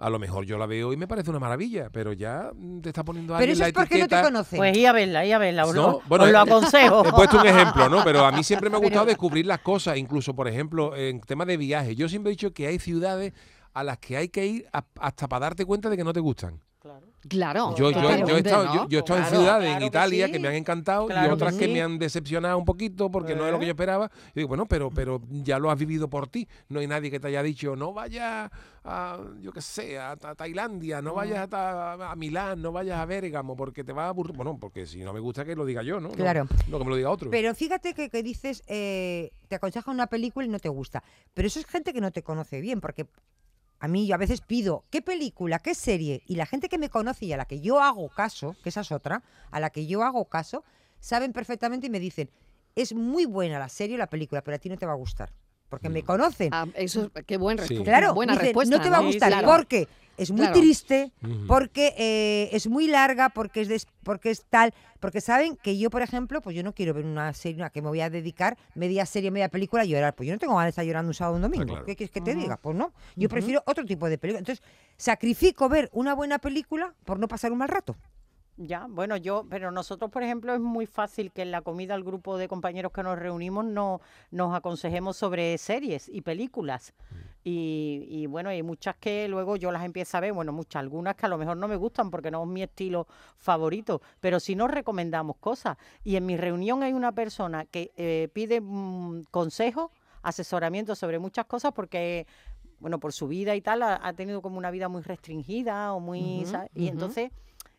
A 0.06 0.10
lo 0.10 0.20
mejor 0.20 0.46
yo 0.46 0.58
la 0.58 0.66
veo 0.66 0.92
y 0.92 0.98
me 0.98 1.08
parece 1.08 1.30
una 1.30 1.40
maravilla, 1.40 1.90
pero 1.90 2.12
ya 2.14 2.52
mm, 2.54 2.82
te 2.82 2.90
está 2.90 3.04
poniendo 3.04 3.34
Pero 3.34 3.38
alguien 3.38 3.54
eso 3.54 3.62
la 3.62 3.68
es 3.70 3.74
porque 3.74 3.96
no 3.96 4.00
te 4.00 4.04
etiqueta. 4.16 4.24
conocen. 4.24 4.58
Pues 4.58 4.78
ir 4.78 4.88
a 4.88 4.92
verla, 4.92 5.26
ir 5.26 5.34
a 5.34 5.38
verla. 5.38 5.66
Os, 5.66 5.74
No, 5.76 5.82
lo, 5.82 6.02
bueno, 6.08 6.26
os 6.26 6.32
lo 6.32 6.38
eh, 6.38 6.42
aconsejo. 6.42 7.08
He 7.08 7.12
puesto 7.12 7.40
un 7.40 7.48
ejemplo, 7.48 7.88
¿no? 7.90 8.04
Pero 8.04 8.26
a 8.26 8.32
mí 8.32 8.44
siempre 8.44 8.70
me 8.70 8.76
ha 8.76 8.80
gustado 8.82 9.06
Pero- 9.06 9.12
descubrir 9.14 9.46
las 9.46 9.60
cosas, 9.60 9.98
incluso, 9.98 10.36
por 10.36 10.48
ejemplo, 10.48 10.96
en 10.96 11.22
temas 11.22 11.48
de 11.48 11.56
viaje. 11.58 11.96
Yo 11.96 12.10
siempre 12.10 12.32
he 12.32 12.34
dicho 12.36 12.54
que 12.54 12.68
hay 12.68 12.80
ciudades 12.80 13.34
a 13.74 13.84
las 13.84 13.98
que 14.00 14.18
hay 14.18 14.28
que 14.30 14.46
ir 14.46 14.68
a- 14.74 14.84
hasta 15.00 15.28
para 15.30 15.46
darte 15.46 15.66
cuenta 15.66 15.90
de 15.90 15.96
que 15.98 16.04
no 16.04 16.12
te 16.14 16.20
gustan. 16.20 16.60
Claro. 17.30 17.74
Claro. 17.76 17.78
Yo, 17.78 17.92
yo, 17.92 18.36
he 18.36 18.40
estado, 18.40 18.66
¿no? 18.66 18.74
yo, 18.74 18.90
yo 18.90 18.98
he 18.98 19.00
estado 19.00 19.20
en 19.20 19.26
ciudades 19.26 19.70
claro 19.70 19.82
en 19.82 19.88
Italia 19.88 20.28
que, 20.28 20.34
sí. 20.34 20.40
me 20.40 20.48
han 20.50 20.56
encantado 20.56 21.08
y 21.10 21.30
otras 21.30 21.56
que, 21.56 21.66
sí. 21.66 21.72
me 21.72 21.82
han 21.82 21.98
decepcionado 21.98 22.58
un 22.58 22.66
poquito 22.66 23.10
porque 23.10 23.36
no 23.36 23.46
es 23.46 23.52
lo 23.52 23.60
que 23.60 23.66
yo 23.66 23.72
esperaba. 23.72 24.12
Y 24.36 24.40
digo, 24.40 24.50
bueno, 24.50 24.66
pero, 24.66 24.90
pero 24.90 25.22
ya 25.30 25.60
lo 25.60 25.72
has 25.72 25.80
vivido 25.80 26.10
por 26.10 26.28
ti. 26.28 26.48
No 26.70 26.80
hay 26.80 26.88
nadie 26.88 27.10
que 27.10 27.20
te 27.20 27.28
haya 27.28 27.42
dicho, 27.44 27.76
no 27.76 27.94
vayas 27.94 28.52
a, 28.84 29.20
yo 29.40 29.52
qué 29.52 29.62
sé, 29.62 29.98
a, 30.00 30.16
Ta- 30.18 30.36
Tailandia, 30.36 31.02
no 31.02 31.14
vayas 31.14 31.48
a, 31.52 32.14
Milán, 32.18 32.62
no 32.62 32.72
vayas 32.72 33.00
a 33.00 33.06
Bérgamo 33.06 33.56
porque 33.56 33.84
te 33.84 33.94
va 33.94 34.06
a 34.06 34.10
aburrir. 34.10 34.36
Bueno, 34.36 34.58
porque 34.60 34.86
si 34.86 35.00
no 35.04 35.14
me 35.14 35.20
gusta 35.20 35.46
que 35.46 35.56
lo 35.56 35.66
diga 35.66 35.84
yo, 35.84 36.00
¿no? 36.00 36.10
No- 36.10 36.16
Claro. 36.16 36.48
No, 36.68 36.78
que 36.78 36.84
me 36.84 36.90
lo 36.90 36.96
diga 36.96 37.10
otro. 37.10 37.30
Pero 37.30 37.54
fíjate 37.56 37.94
que, 37.94 38.10
que 38.10 38.24
dices, 38.24 38.64
eh, 38.68 39.32
te 39.48 39.56
aconseja 39.56 39.92
una 39.92 40.08
película 40.08 40.46
y 40.46 40.50
no 40.50 40.60
te 40.60 40.70
gusta. 40.70 41.04
Pero 41.34 41.48
eso 41.48 41.60
es 41.60 41.66
gente 41.66 41.94
que 41.94 42.02
no 42.02 42.12
te 42.12 42.24
conoce 42.24 42.60
bien, 42.62 42.82
porque 42.82 43.06
a 43.84 43.90
mí 43.90 44.08
yo 44.08 44.16
a 44.16 44.18
veces 44.18 44.40
pido, 44.40 44.86
¿qué 44.90 45.02
película, 45.02 45.60
qué 45.60 45.76
serie? 45.76 46.24
Y 46.26 46.38
la 46.38 46.46
gente 46.46 46.70
que 46.70 46.78
me 46.78 46.88
conoce 46.90 47.26
y 47.26 47.34
a 47.34 47.38
la 47.38 47.44
que 47.44 47.60
yo 47.60 47.82
hago 47.82 48.08
caso, 48.08 48.56
que 48.64 48.70
esa 48.70 48.80
es 48.80 48.94
otra, 48.94 49.24
a 49.52 49.60
la 49.60 49.72
que 49.72 49.86
yo 49.88 50.04
hago 50.04 50.24
caso, 50.30 50.64
saben 51.02 51.34
perfectamente 51.34 51.88
y 51.88 51.90
me 51.90 52.00
dicen, 52.00 52.30
es 52.78 52.94
muy 52.94 53.26
buena 53.26 53.60
la 53.60 53.68
serie 53.68 53.96
o 53.96 53.98
la 53.98 54.08
película, 54.08 54.42
pero 54.42 54.56
a 54.56 54.58
ti 54.60 54.70
no 54.70 54.78
te 54.78 54.86
va 54.86 54.94
a 54.94 54.96
gustar. 54.96 55.34
Porque 55.68 55.90
me 55.90 56.02
conocen. 56.02 56.48
Ah, 56.54 56.66
eso, 56.76 57.12
qué 57.28 57.36
buen 57.36 57.58
Sí. 57.60 57.76
Claro, 57.84 58.14
buena 58.14 58.34
dicen, 58.34 58.46
respuesta. 58.46 58.78
no 58.78 58.82
te 58.82 58.90
va 58.90 58.98
a 59.00 59.02
Sí, 59.02 59.06
gustar 59.08 59.30
claro. 59.34 59.48
porque 59.50 59.90
es 60.18 60.32
muy 60.32 60.42
Claro. 60.42 60.60
triste, 60.60 61.12
porque 61.48 61.94
eh, 61.98 62.50
es 62.52 62.68
muy 62.68 62.88
larga, 62.88 63.30
porque 63.30 63.62
es 63.62 63.68
des- 63.68 63.88
porque 64.04 64.30
es 64.32 64.46
tal, 64.50 64.74
porque 65.00 65.22
saben 65.22 65.56
que 65.58 65.78
yo, 65.78 65.90
por 65.90 66.02
ejemplo, 66.02 66.42
pues 66.42 66.56
yo 66.56 66.64
no 66.64 66.74
quiero 66.74 66.94
ver 66.94 67.06
una 67.06 67.34
serie 67.34 67.64
a 67.64 67.70
que 67.70 67.82
me 67.82 67.88
voy 67.90 68.02
a 68.02 68.10
dedicar 68.10 68.58
media 68.76 69.06
serie, 69.06 69.32
media 69.32 69.50
película 69.50 69.82
a 69.84 69.86
llorar, 69.86 70.14
pues 70.16 70.28
yo 70.28 70.34
no 70.34 70.40
tengo 70.40 70.54
ganas 70.54 70.66
de 70.68 70.70
estar 70.72 70.86
llorando 70.86 71.10
un 71.10 71.14
sábado 71.14 71.34
o 71.34 71.38
un 71.38 71.42
domingo. 71.44 71.66
claro. 71.66 71.86
¿Qué 71.86 71.96
quieres 71.96 72.12
que 72.12 72.22
te 72.22 72.36
diga? 72.36 72.58
Pues 72.58 72.76
no, 72.76 72.94
yo 73.16 73.28
prefiero 73.30 73.64
otro 73.66 73.86
tipo 73.86 74.08
de 74.10 74.18
película. 74.18 74.40
Entonces, 74.40 74.64
sacrifico 74.98 75.70
ver 75.70 75.90
una 75.94 76.14
buena 76.14 76.40
película 76.40 76.94
por 77.06 77.20
no 77.20 77.28
pasar 77.28 77.52
un 77.52 77.58
mal 77.58 77.70
rato. 77.70 77.96
Ya, 78.56 78.86
bueno, 78.88 79.18
yo, 79.18 79.46
pero 79.50 79.72
nosotros, 79.72 80.12
por 80.12 80.22
ejemplo, 80.22 80.54
es 80.54 80.60
muy 80.60 80.86
fácil 80.86 81.32
que 81.32 81.42
en 81.42 81.50
la 81.50 81.62
comida 81.62 81.96
el 81.96 82.04
grupo 82.04 82.38
de 82.38 82.48
compañeros 82.48 82.92
que 82.92 83.02
nos 83.02 83.18
reunimos 83.18 83.66
no, 83.66 84.00
nos 84.30 84.54
aconsejemos 84.56 85.18
sobre 85.18 85.58
series 85.58 86.08
y 86.08 86.22
películas. 86.22 86.94
Y, 87.44 88.06
y 88.08 88.28
bueno, 88.28 88.50
hay 88.50 88.62
muchas 88.62 88.96
que 88.98 89.28
luego 89.28 89.56
yo 89.56 89.72
las 89.72 89.84
empiezo 89.84 90.18
a 90.18 90.20
ver, 90.20 90.34
bueno, 90.34 90.54
muchas, 90.54 90.82
algunas 90.82 91.16
que 91.16 91.26
a 91.26 91.30
lo 91.30 91.40
mejor 91.40 91.58
no 91.58 91.68
me 91.68 91.76
gustan 91.76 92.12
porque 92.12 92.30
no 92.30 92.44
es 92.44 92.48
mi 92.48 92.62
estilo 92.62 93.08
favorito, 93.38 94.02
pero 94.20 94.40
sí 94.40 94.56
nos 94.56 94.70
recomendamos 94.70 95.38
cosas. 95.38 95.76
Y 96.04 96.16
en 96.16 96.26
mi 96.28 96.38
reunión 96.38 96.84
hay 96.84 96.94
una 96.94 97.12
persona 97.12 97.66
que 97.66 97.92
eh, 97.98 98.30
pide 98.34 98.62
mm, 98.62 99.24
consejos, 99.32 99.90
asesoramiento 100.22 100.96
sobre 100.96 101.18
muchas 101.18 101.46
cosas 101.46 101.74
porque 101.74 102.28
bueno, 102.84 103.00
por 103.00 103.14
su 103.14 103.30
vida 103.30 103.56
y 103.56 103.62
tal, 103.62 103.82
ha, 103.82 104.06
ha 104.06 104.12
tenido 104.12 104.42
como 104.42 104.58
una 104.58 104.70
vida 104.70 104.90
muy 104.90 105.02
restringida 105.04 105.94
o 105.94 106.02
muy... 106.02 106.46
Y 106.76 106.90
entonces 106.90 107.32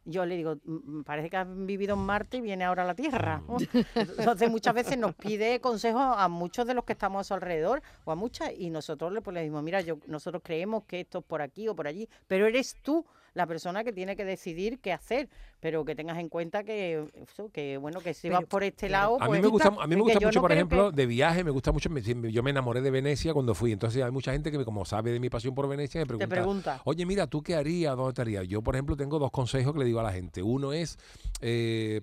yo 0.05 0.27
le 0.27 0.37
digo, 0.37 0.57
"Mm, 0.65 0.99
mm, 0.99 1.05
parece 1.05 1.31
que 1.31 1.37
has 1.37 1.47
vivido 1.49 1.95
en 1.95 2.01
Marte 2.01 2.37
y 2.39 2.41
viene 2.41 2.65
ahora 2.65 2.83
a 2.83 2.87
la 2.87 2.95
Tierra. 2.95 3.43
Mm. 3.47 3.57
Entonces 4.39 4.51
muchas 4.51 4.75
veces 4.75 4.99
nos 4.99 5.15
pide 5.15 5.61
consejos 5.61 6.03
a 6.17 6.29
muchos 6.29 6.67
de 6.67 6.75
los 6.75 6.85
que 6.85 6.93
estamos 6.93 7.21
a 7.21 7.25
su 7.25 7.35
alrededor 7.35 7.83
o 8.05 8.13
a 8.13 8.15
muchas 8.15 8.53
y 8.57 8.71
nosotros 8.71 9.13
le, 9.13 9.21
pues, 9.23 9.35
le 9.35 9.41
decimos, 9.41 9.63
mira, 9.63 9.81
yo, 9.81 9.99
nosotros 10.07 10.43
creemos 10.45 10.85
que 10.85 11.01
esto 11.01 11.19
es 11.19 11.25
por 11.25 11.43
aquí 11.43 11.69
o 11.69 11.75
por 11.75 11.87
allí, 11.87 12.09
pero 12.27 12.47
eres 12.47 12.77
tú 12.83 13.05
la 13.35 13.47
persona 13.47 13.85
que 13.85 13.93
tiene 13.93 14.17
que 14.17 14.25
decidir 14.25 14.79
qué 14.79 14.93
hacer, 14.93 15.29
pero 15.61 15.85
que 15.85 15.95
tengas 15.95 16.19
en 16.19 16.29
cuenta 16.29 16.63
que, 16.63 17.05
eso, 17.23 17.51
que 17.53 17.77
bueno, 17.79 18.01
que 18.01 18.15
si 18.15 18.29
Pero, 18.29 18.37
vas 18.41 18.45
por 18.47 18.63
este 18.63 18.89
lado, 18.89 19.17
A 19.19 19.25
mí 19.25 19.29
pues, 19.29 19.43
me 19.43 19.49
gusta, 19.49 19.69
a 19.69 19.71
mí 19.71 19.79
me 19.89 19.95
que 19.97 20.01
gusta 20.03 20.21
mucho, 20.21 20.39
no 20.39 20.41
por 20.43 20.53
ejemplo, 20.53 20.91
que- 20.91 20.97
de 20.97 21.07
viaje, 21.07 21.43
me 21.45 21.51
gusta 21.51 21.73
mucho, 21.73 21.91
me- 21.91 22.01
yo 22.03 22.43
me 22.43 22.51
enamoré 22.51 22.81
de 22.81 22.91
Venecia 22.91 23.33
cuando 23.33 23.55
fui, 23.55 23.73
entonces 23.73 24.03
hay 24.03 24.11
mucha 24.11 24.33
gente 24.33 24.51
que 24.51 24.59
me- 24.59 24.65
como 24.65 24.85
sabe 24.85 25.11
de 25.13 25.21
mi 25.21 25.31
pasión 25.31 25.55
por 25.55 25.69
Venecia 25.69 26.01
me 26.01 26.05
te 26.05 26.09
pregunta, 26.09 26.29
pregunta. 26.35 26.81
oye, 26.85 27.05
mira, 27.07 27.27
¿tú 27.27 27.43
qué 27.43 27.55
harías? 27.57 27.97
¿Dónde 27.97 28.13
te 28.13 28.23
harías? 28.23 28.47
Yo, 28.47 28.63
por 28.63 28.77
ejemplo, 28.77 28.97
tengo 28.97 29.19
dos 29.19 29.31
consejos 29.31 29.73
que 29.73 29.81
le 29.81 29.85
digo 29.87 30.01
a 30.01 30.05
la 30.05 30.13
gente. 30.13 30.43
Uno 30.43 30.73
es 30.73 30.99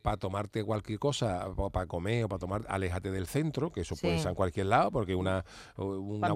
para 0.03 0.17
tomarte 0.17 0.63
cualquier 0.63 0.99
cosa, 0.99 1.47
para 1.71 1.85
comer 1.87 2.25
o 2.25 2.29
para 2.29 2.39
tomar, 2.39 2.61
aléjate 2.67 3.11
del 3.11 3.27
centro, 3.27 3.71
que 3.71 3.81
eso 3.81 3.95
puede 3.95 4.19
ser 4.19 4.29
en 4.29 4.35
cualquier 4.35 4.67
lado, 4.67 4.91
porque 4.91 5.15
una, 5.15 5.43
una, 5.77 6.33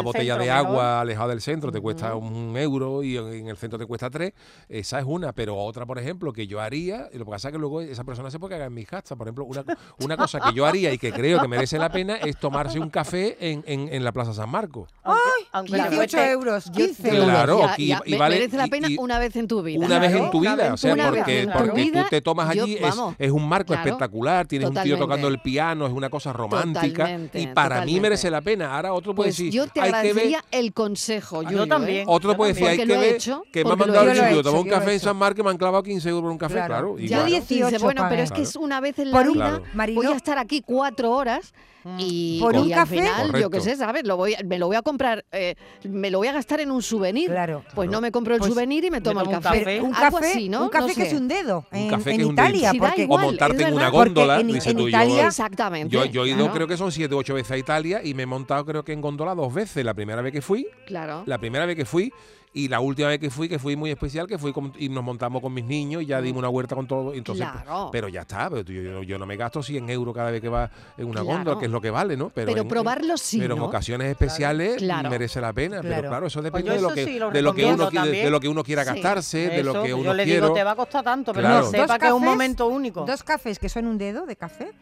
botella 0.00 0.34
centro, 0.34 0.38
de 0.38 0.50
mejor. 0.50 0.66
agua 0.66 1.00
alejada 1.00 1.28
del 1.28 1.40
centro 1.40 1.70
te 1.72 1.80
cuesta 1.80 2.14
un 2.14 2.56
euro 2.56 3.02
y 3.02 3.16
en, 3.16 3.48
el 3.48 3.56
centro 3.56 3.78
te 3.78 3.86
cuesta 3.86 4.10
tres. 4.10 4.32
Esa 4.68 4.98
es 4.98 5.04
una, 5.06 5.32
pero 5.32 5.56
otra, 5.56 5.86
por 5.86 5.98
ejemplo, 5.98 6.32
que 6.32 6.46
yo 6.46 6.60
haría, 6.60 7.08
y 7.12 7.18
lo 7.18 7.24
que 7.24 7.30
pasa 7.30 7.48
es 7.48 7.52
que 7.52 7.58
luego 7.58 7.80
esa 7.80 8.04
persona 8.04 8.30
se 8.30 8.38
puede 8.38 8.52
cagar 8.54 8.68
en 8.68 8.74
mis 8.74 8.88
gastas. 8.88 9.16
Por 9.16 9.26
ejemplo, 9.26 9.44
una, 9.44 9.64
una 10.00 10.16
cosa 10.16 10.40
que 10.40 10.52
yo 10.52 10.66
haría 10.66 10.92
y 10.92 10.98
que 10.98 11.12
creo 11.12 11.40
que 11.40 11.48
merece 11.48 11.78
la 11.78 11.90
pena 11.90 12.16
es 12.16 12.38
tomarse 12.38 12.78
un 12.78 12.90
café 12.90 13.36
en, 13.40 13.62
en, 13.66 13.88
en 13.92 14.04
la 14.04 14.12
Plaza 14.12 14.32
San 14.32 14.50
Marcos. 14.50 14.88
Aunque, 15.02 15.20
aunque 15.52 15.72
te 15.72 15.78
18 15.96 15.96
cueste- 16.16 16.30
euros, 16.30 16.64
Yo 16.66 16.72
15 16.86 17.02
te 17.02 17.08
lo 17.12 17.16
euros. 17.22 17.28
Claro, 17.30 17.60
y- 17.78 17.86
ya, 17.88 18.02
y 18.04 18.12
me- 18.12 18.18
vale- 18.18 18.34
merece 18.36 18.56
la 18.56 18.66
pena 18.68 18.88
y- 18.88 18.96
una 18.98 19.18
vez 19.18 19.34
en 19.36 19.48
tu 19.48 19.62
vida. 19.62 19.84
Una 19.84 19.98
vez 19.98 20.12
en 20.14 20.30
tu 20.30 20.40
vida, 20.40 20.72
o 20.74 20.76
sea, 20.76 20.94
porque, 20.94 21.48
porque 21.52 21.90
tú 21.92 21.98
te 22.10 22.20
tomas 22.20 22.37
yo- 22.54 22.64
allí, 22.64 22.74
es, 22.74 22.80
vamos, 22.80 23.14
es 23.18 23.30
un 23.30 23.48
marco 23.48 23.68
claro, 23.72 23.82
espectacular, 23.88 24.46
tienes 24.46 24.68
un 24.68 24.76
tío 24.82 24.98
tocando 24.98 25.28
el 25.28 25.40
piano, 25.40 25.86
es 25.86 25.92
una 25.92 26.08
cosa 26.10 26.32
romántica 26.32 27.04
Totalmente, 27.04 27.40
y 27.40 27.46
para 27.48 27.76
mí 27.76 27.80
totalmente. 27.80 28.00
merece 28.00 28.30
la 28.30 28.40
pena. 28.40 28.74
Ahora 28.76 28.92
otro 28.92 29.14
puede 29.14 29.28
Pues 29.28 29.36
decir, 29.38 29.52
yo 29.52 29.66
te 29.66 29.80
hay 29.80 29.92
que 30.02 30.12
ver, 30.12 30.36
el 30.50 30.72
consejo, 30.72 31.42
Yo 31.42 31.50
Yuyu, 31.50 31.62
¿eh? 31.64 31.66
también. 31.66 32.04
otro 32.06 32.32
Yo 32.32 32.36
puede 32.36 32.52
decir, 32.52 32.66
hay 32.68 32.76
que 32.78 32.86
ver 32.86 33.14
hecho, 33.16 33.42
que 33.52 33.64
me 33.64 33.72
han 33.72 33.78
mandado 33.78 34.04
el 34.04 34.10
hecho. 34.10 34.22
sitio, 34.22 34.36
Yo 34.36 34.42
tomar 34.42 34.60
un 34.60 34.66
yo 34.66 34.72
café 34.72 34.92
en 34.94 35.00
San. 35.00 35.16
Marcos 35.16 35.40
y 35.40 35.42
me 35.44 35.50
han 35.50 35.58
clavado 35.58 35.82
15 35.82 36.08
euros 36.08 36.22
por 36.22 36.30
un 36.32 36.38
café, 36.38 36.54
Claro. 36.54 36.68
claro. 36.94 36.98
Yo 36.98 37.24
dices, 37.24 37.48
18 37.48 37.78
bueno, 37.84 38.06
pero 38.08 38.22
es 38.22 38.32
que 38.32 38.42
es 38.42 38.56
una 38.56 38.80
vez 38.80 38.98
en 38.98 39.10
la 39.10 39.22
vida, 39.22 39.62
voy 39.94 40.06
a 40.06 40.12
estar 40.16 40.38
aquí 40.38 40.62
cuatro 40.64 41.10
horas 41.12 41.52
y, 41.96 42.38
Por 42.40 42.54
un 42.56 42.68
y 42.68 42.72
al 42.72 42.80
café. 42.80 42.96
final, 42.96 43.32
yo 43.40 43.48
qué 43.50 43.60
sé, 43.60 43.76
¿sabes? 43.76 44.04
Lo 44.04 44.16
voy, 44.16 44.34
a- 44.34 44.42
me 44.44 44.58
lo 44.58 44.66
voy 44.66 44.76
a 44.76 44.82
comprar, 44.82 45.24
eh, 45.32 45.54
me 45.84 46.10
lo 46.10 46.18
voy 46.18 46.26
a 46.28 46.32
gastar 46.32 46.60
en 46.60 46.70
un 46.70 46.82
souvenir. 46.82 47.30
Claro. 47.30 47.64
Pues 47.74 47.88
no 47.88 48.00
me 48.02 48.10
compro 48.10 48.34
el 48.34 48.40
Pues 48.40 48.52
souvenir 48.52 48.84
y 48.84 48.90
me 48.90 49.00
tomo 49.00 49.20
el 49.20 49.26
tomo 49.26 49.36
un 49.38 49.42
café. 49.42 49.58
café. 49.60 49.80
un 49.80 49.92
café, 49.92 50.26
así, 50.32 50.48
¿no? 50.50 50.64
un 50.64 50.68
café 50.68 50.88
No 50.88 50.94
que 50.94 51.02
es 51.04 51.12
un 51.14 51.28
dedo 51.28 51.64
Un 51.72 51.78
en, 51.78 51.88
café 51.88 52.10
en 52.10 52.17
que 52.18 52.22
es 52.22 52.28
un 52.28 52.34
Italia. 52.34 52.72
Porque 52.78 53.06
O 53.08 53.18
montarte 53.18 53.62
en 53.64 53.74
una 53.74 53.88
góndola, 53.88 54.40
en- 54.40 54.46
dice 54.48 54.70
en 54.70 54.76
tú, 54.76 54.82
yo- 54.82 54.88
Italia- 54.88 55.26
Exactamente. 55.28 55.92
Yo, 55.94 56.04
yo 56.04 56.24
he 56.24 56.28
ido, 56.28 56.36
claro, 56.38 56.52
creo 56.54 56.66
que 56.68 56.76
son 56.76 56.92
siete 56.92 57.14
o 57.14 57.18
ocho 57.18 57.34
veces 57.34 57.52
a 57.52 57.56
Italia 57.56 58.00
y 58.04 58.14
me 58.14 58.24
he 58.24 58.26
montado, 58.26 58.64
creo 58.64 58.84
que 58.84 58.92
en 58.92 59.00
góndola 59.00 59.34
dos 59.34 59.52
veces. 59.54 59.84
La 59.84 59.94
primera 59.94 60.20
vez 60.22 60.32
que 60.32 60.42
fui, 60.42 60.66
Claro. 60.86 61.22
la 61.26 61.38
primera 61.38 61.64
vez 61.66 61.76
que 61.76 61.84
fui 61.84 62.12
y 62.52 62.68
la 62.68 62.80
última 62.80 63.08
vez 63.08 63.18
que 63.18 63.30
fui, 63.30 63.48
que 63.48 63.58
fui 63.58 63.76
muy 63.76 63.90
especial, 63.90 64.26
que 64.26 64.38
fui 64.38 64.52
con- 64.52 64.72
y 64.78 64.88
nos 64.88 65.04
montamos 65.04 65.42
con 65.42 65.52
mis 65.52 65.64
niños 65.64 66.02
y 66.02 66.06
ya 66.06 66.20
dimos 66.20 66.38
una 66.38 66.48
huerta 66.48 66.74
con 66.74 66.86
todo. 66.86 67.12
Entonces, 67.14 67.46
Claro. 67.48 67.88
Pero 67.92 68.08
ya 68.08 68.22
está, 68.22 68.48
pero 68.50 68.62
yo, 68.62 68.82
yo- 68.82 69.02
yo 69.02 69.18
no 69.18 69.26
me 69.26 69.36
gasto 69.36 69.62
100 69.62 69.88
euros 69.90 70.14
cada 70.14 70.30
vez 70.30 70.40
que 70.40 70.48
va 70.48 70.70
en 70.96 71.04
una 71.06 71.20
Claro. 71.20 71.26
góndola, 71.26 71.58
que 71.58 71.66
es 71.66 71.70
lo 71.70 71.80
que 71.80 71.90
vale, 71.90 72.16
¿no? 72.16 72.30
Pero 72.30 72.56
en- 72.56 72.68
probarlo 72.68 73.16
sí, 73.16 73.38
Pero 73.38 73.54
en 73.54 73.60
ocasiones 73.62 74.10
especiales 74.10 74.76
Claro. 74.78 75.10
merece 75.10 75.40
la 75.40 75.52
pena. 75.52 75.80
Pero 75.82 76.08
Claro. 76.08 76.26
eso 76.26 76.40
Pues 76.40 76.44
depende 76.52 76.68
yo 76.70 76.74
de 76.76 76.80
lo 76.82 76.94
que, 76.94 77.04
sí 77.04 77.18
lo 77.18 77.30
de 77.30 77.42
lo 77.42 77.54
que 77.54 77.64
uno 77.66 77.86
de 77.90 77.96
también. 77.96 78.32
lo 78.32 78.40
que 78.40 78.48
uno 78.48 78.64
quiera 78.64 78.84
Sí. 78.84 78.90
gastarse, 78.90 79.38
de 79.50 79.62
lo 79.62 79.82
que 79.82 79.88
yo 79.90 79.98
uno 79.98 80.14
le 80.14 80.24
quiera. 80.24 80.46
digo, 80.46 80.54
te 80.54 80.64
va 80.64 80.72
a 80.72 80.76
costar 80.76 81.04
tanto, 81.04 81.32
pero 81.32 81.46
Claro. 81.48 81.64
no 81.66 81.70
sepa 81.70 81.86
Dos 81.86 81.98
que 81.98 82.06
es 82.06 82.12
un 82.12 82.18
cafés, 82.20 82.30
momento 82.34 82.66
único. 82.68 83.04
Dos 83.04 83.22
cafés 83.22 83.58
que 83.58 83.68
son 83.68 83.86
un 83.86 83.98
dedo 83.98 84.26
de 84.26 84.36
café 84.36 84.72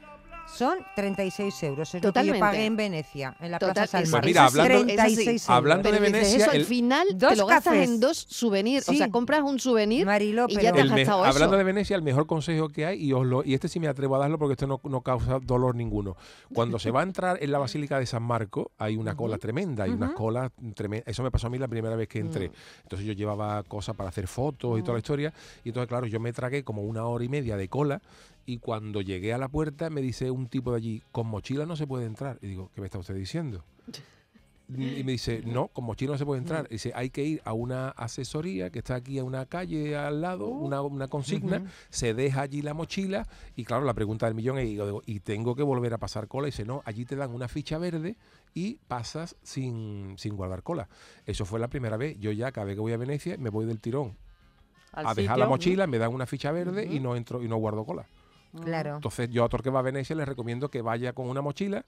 son 0.47 0.79
36 0.95 1.63
euros. 1.65 1.95
Es 1.95 2.01
Totalmente. 2.01 2.27
lo 2.29 2.33
que 2.33 2.39
yo 2.39 2.53
pagué 2.53 2.65
en 2.67 2.77
Venecia, 2.77 3.37
en 3.41 3.51
la 3.51 3.59
Total, 3.59 3.75
Plaza 3.75 4.03
San 4.03 4.11
Pues 4.11 4.25
mira, 4.25 4.47
hablando- 4.47 4.69
36 4.87 5.27
euros. 5.29 5.51
hablando 5.51 5.83
Pero 5.83 5.95
de 5.95 6.01
dices, 6.07 6.13
Venecia, 6.23 6.39
eso 6.45 6.51
al 6.51 6.57
el- 6.57 6.65
final 6.65 7.07
te 7.09 7.15
Dos 7.15 7.37
lo 7.39 7.47
gastas 7.47 7.75
cafés. 7.75 7.89
en 7.91 8.01
dos 8.01 8.17
souvenirs. 8.29 8.89
O 8.89 8.93
Sí. 8.93 8.99
sea, 8.99 9.11
compras 9.11 9.43
un 9.43 9.59
souvenir 9.59 10.07
Marilo, 10.07 10.47
y 10.49 10.55
ya 10.55 10.61
pero 10.61 10.75
te 10.75 10.81
has 10.81 10.85
El 10.87 10.93
me- 10.93 11.01
gastado 11.01 11.25
hablando 11.25 11.55
eso. 11.55 11.59
de 11.59 11.65
Venecia, 11.65 11.97
el 11.97 12.03
mejor 12.03 12.27
consejo 12.27 12.69
que 12.69 12.87
hay, 12.87 13.03
y, 13.03 13.13
os 13.13 13.27
lo, 13.27 13.45
y 13.45 13.55
este 13.55 13.69
sí 13.69 13.81
me 13.81 13.89
atrevo 13.89 14.17
a 14.17 14.19
darlo 14.19 14.39
porque 14.39 14.53
esto 14.53 14.67
no, 14.67 14.81
no 14.85 15.01
causa 15.03 15.39
dolor 15.43 15.75
ninguno. 15.75 16.17
Cuando 16.55 16.79
se 16.79 16.91
va 16.91 17.01
a 17.01 17.03
entrar 17.05 17.39
en 17.41 17.51
la 17.53 17.59
Basílica 17.59 17.99
de 17.99 18.07
San 18.07 18.23
Marco, 18.23 18.71
hay 18.79 18.97
una 18.97 19.17
cola 19.17 19.39
tremenda, 19.39 19.85
hay 19.85 19.91
unas 19.91 20.13
colas 20.13 20.53
tremendas. 20.75 21.09
Eso 21.09 21.23
me 21.23 21.31
pasó 21.31 21.49
a 21.49 21.51
mí 21.51 21.59
la 21.59 21.69
primera 21.69 21.97
vez 21.97 22.09
que 22.09 22.19
entré. 22.21 22.51
Entonces 22.83 23.07
yo 23.07 23.13
llevaba 23.13 23.63
cosas 23.65 23.97
para 23.97 24.09
hacer 24.11 24.27
fotos 24.27 24.79
y 24.79 24.83
toda 24.83 24.95
la 24.95 24.99
historia. 24.99 25.33
Y 25.65 25.69
entonces, 25.71 25.89
claro, 25.89 26.07
yo 26.07 26.21
me 26.21 26.33
tragué 26.33 26.63
como 26.65 26.83
una 26.83 27.05
hora 27.07 27.25
y 27.25 27.29
media 27.29 27.57
de 27.57 27.69
cola. 27.69 28.01
Y 28.47 28.59
cuando 28.59 29.01
llegué 29.03 29.35
a 29.35 29.39
la 29.39 29.49
puerta, 29.49 29.91
me 29.91 30.01
dice 30.01 30.31
un 30.31 30.47
tipo 30.47 30.71
de 30.71 30.77
allí, 30.79 31.03
con 31.13 31.27
mochila 31.27 31.67
no 31.67 31.77
se 31.77 31.87
puede 31.87 32.07
entrar. 32.07 32.39
Y 32.41 32.47
digo, 32.47 32.71
¿qué 32.75 32.81
me 32.81 32.87
está 32.87 32.99
usted 32.99 33.15
diciendo? 33.15 33.65
Y 34.69 35.05
me 35.05 35.13
dice, 35.13 35.43
no, 35.45 35.69
con 35.69 35.85
mochila 35.85 36.13
no 36.13 36.19
se 36.19 36.27
puede 36.27 36.41
entrar. 36.41 36.69
Dice, 36.69 36.91
hay 36.95 37.11
que 37.11 37.23
ir 37.23 37.43
a 37.45 37.53
una 37.53 37.91
asesoría 37.91 38.71
que 38.71 38.81
está 38.81 38.97
aquí 38.97 39.19
a 39.19 39.25
una 39.25 39.47
calle 39.47 39.97
al 39.97 40.21
lado, 40.21 40.49
una, 40.49 40.83
una 40.83 41.07
consigna, 41.07 41.65
se 41.89 42.15
deja 42.15 42.41
allí 42.43 42.63
la 42.63 42.75
mochila 42.75 43.29
y 43.55 43.65
claro, 43.65 43.85
la 43.85 43.95
pregunta 43.95 44.27
del 44.27 44.35
millón 44.35 44.59
es, 44.59 44.67
y, 44.67 44.71
digo, 44.71 45.03
¿y 45.07 45.21
tengo 45.21 45.55
que 45.55 45.63
volver 45.63 45.95
a 45.95 45.99
pasar 45.99 46.27
cola? 46.27 46.49
Y 46.49 46.51
dice, 46.51 46.65
no, 46.65 46.83
allí 46.85 47.05
te 47.05 47.15
dan 47.15 47.33
una 47.33 47.47
ficha 47.47 47.79
verde 47.79 48.17
y 48.55 48.79
pasas 48.89 49.37
sin, 49.43 50.15
sin 50.19 50.37
guardar 50.37 50.65
cola. 50.65 50.89
Eso 51.27 51.45
fue 51.45 51.61
la 51.61 51.69
primera 51.69 51.97
vez. 51.97 52.19
Yo 52.19 52.33
ya 52.33 52.51
cada 52.51 52.65
vez 52.65 52.75
que 52.75 52.81
voy 52.81 52.93
a 52.93 52.97
Venecia 52.97 53.37
me 53.39 53.51
voy 53.51 53.67
del 53.67 53.81
tirón 53.81 54.17
a 54.93 55.15
dejar 55.15 55.17
sitio. 55.17 55.37
la 55.37 55.47
mochila, 55.47 55.87
me 55.87 55.99
dan 55.99 56.13
una 56.13 56.27
ficha 56.27 56.51
verde 56.51 56.89
y 56.91 56.99
no 56.99 57.15
entro 57.15 57.43
y 57.43 57.49
no 57.49 57.57
guardo 57.57 57.85
cola. 57.85 58.07
Claro. 58.63 58.97
Entonces 58.97 59.31
yo 59.31 59.45
a 59.45 59.49
todo 59.49 59.59
el 59.59 59.63
que 59.65 59.71
va 59.71 59.81
a 59.81 59.83
Venecia 59.83 60.17
les 60.17 60.27
recomiendo 60.27 60.69
que 60.69 60.83
vaya 60.83 61.13
con 61.13 61.29
una 61.29 61.43
mochila 61.43 61.85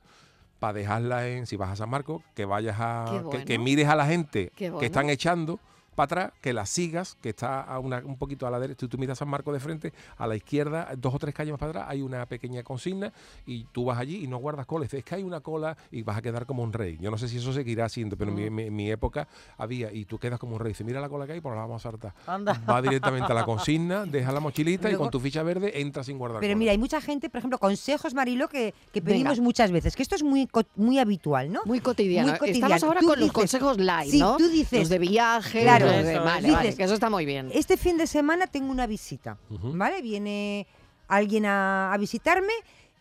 para 0.59 0.73
dejarla 0.73 1.29
en, 1.29 1.47
si 1.47 1.57
vas 1.57 1.71
a 1.71 1.77
San 1.77 1.91
Marcos, 1.91 2.23
que 2.35 2.45
vayas 2.45 2.77
a, 2.79 3.23
que, 3.47 3.59
mires 3.59 3.89
a 3.89 3.95
la 3.95 4.07
gente 4.07 4.53
bueno. 4.59 4.79
que 4.79 4.87
están 4.87 5.09
echando 5.09 5.61
para 5.99 6.05
atrás, 6.27 6.33
que 6.41 6.53
la 6.53 6.65
sigas, 6.65 7.17
que 7.21 7.31
está 7.31 7.61
a 7.61 7.79
una- 7.81 7.99
un 8.05 8.17
poquito 8.17 8.47
a 8.47 8.51
la 8.51 8.61
derecha, 8.61 8.79
tú, 8.79 8.89
tú 8.89 8.99
miras 8.99 9.19
San 9.19 9.29
Marcos 9.29 9.53
de 9.53 9.59
frente, 9.61 9.93
a 10.17 10.27
la 10.29 10.37
izquierda, 10.37 10.89
dos 10.97 11.13
o 11.15 11.19
tres 11.19 11.35
calles 11.35 11.51
más 11.53 11.59
para 11.59 11.71
atrás, 11.71 11.87
hay 11.89 12.03
una 12.03 12.25
pequeña 12.27 12.63
consigna 12.63 13.13
y 13.47 13.65
tú 13.73 13.85
vas 13.87 13.99
allí 13.99 14.23
y 14.25 14.29
no 14.29 14.39
guardas 14.39 14.65
cola. 14.67 14.85
Dices, 14.85 15.01
es 15.01 15.05
que 15.05 15.17
hay 15.17 15.25
una 15.25 15.41
cola 15.41 15.77
y 15.91 16.03
vas 16.03 16.17
a 16.17 16.23
quedar 16.23 16.47
como 16.47 16.63
un 16.63 16.73
rey. 16.73 16.97
Yo 17.01 17.11
no 17.11 17.19
sé 17.19 17.29
si 17.29 17.39
eso 17.39 17.53
seguirá 17.53 17.89
siendo, 17.89 18.17
pero 18.17 18.31
en 18.31 18.37
mi, 18.37 18.49
mi- 18.51 18.71
mi 18.71 18.91
época 18.91 19.27
había 19.57 19.93
y 19.93 20.05
tú 20.05 20.19
quedas 20.19 20.39
como 20.39 20.55
un 20.55 20.61
rey. 20.61 20.71
Dices, 20.71 20.87
mira 20.87 21.01
la 21.01 21.09
cola 21.09 21.27
que 21.27 21.33
hay, 21.33 21.41
pues 21.41 21.55
la 21.55 21.63
vamos 21.63 21.85
a 21.85 21.91
saltar. 21.91 22.15
Anda. 22.27 22.63
Va 22.71 22.81
directamente 22.81 23.33
a 23.33 23.35
la 23.35 23.45
consigna, 23.45 24.05
deja 24.07 24.31
la 24.33 24.41
mochilita 24.41 24.91
y 24.91 24.95
con 24.95 25.11
tu 25.11 25.19
ficha 25.21 25.43
verde 25.43 25.81
entras 25.81 26.07
sin 26.07 26.17
guardar 26.19 26.41
Pero 26.41 26.53
cola. 26.53 26.59
mira, 26.59 26.73
hay 26.73 26.79
mucha 26.79 27.01
gente, 27.01 27.29
por 27.29 27.39
ejemplo, 27.39 27.59
consejos, 27.59 28.15
Marilo, 28.15 28.49
que, 28.49 28.73
que 28.93 29.01
Venga. 29.01 29.13
pedimos 29.15 29.41
muchas 29.41 29.73
veces, 29.73 29.97
que 29.97 30.03
esto 30.03 30.15
es 30.15 30.23
muy, 30.23 30.49
muy 30.77 30.99
habitual, 30.99 31.53
¿no? 31.53 31.61
Muy 31.65 31.81
cotidiano. 31.81 32.29
Muy 32.31 32.39
cotidiano. 32.39 32.67
Estamos 32.75 32.83
ahora 32.85 33.01
Tú 33.01 33.07
con 33.09 33.19
los 33.21 33.33
consejos 33.33 33.79
light, 33.79 34.11
sí, 34.13 34.19
¿no? 34.21 34.37
tú 34.37 34.49
dices- 34.49 34.79
Los 34.81 34.89
de 34.89 34.99
viaje, 34.99 35.63
Claro. 35.63 35.88
Eso, 35.91 36.25
vale, 36.25 36.51
vale, 36.51 36.75
que 36.75 36.85
eso 36.85 36.95
está 36.95 37.11
muy 37.11 37.25
bien. 37.25 37.51
Este 37.53 37.77
fin 37.77 37.97
de 37.97 38.07
semana 38.07 38.47
tengo 38.47 38.71
una 38.71 38.87
visita. 38.87 39.39
¿vale? 39.49 40.03
Viene 40.03 40.67
alguien 41.09 41.47
a, 41.47 41.93
a 41.93 41.99
visitarme 41.99 42.53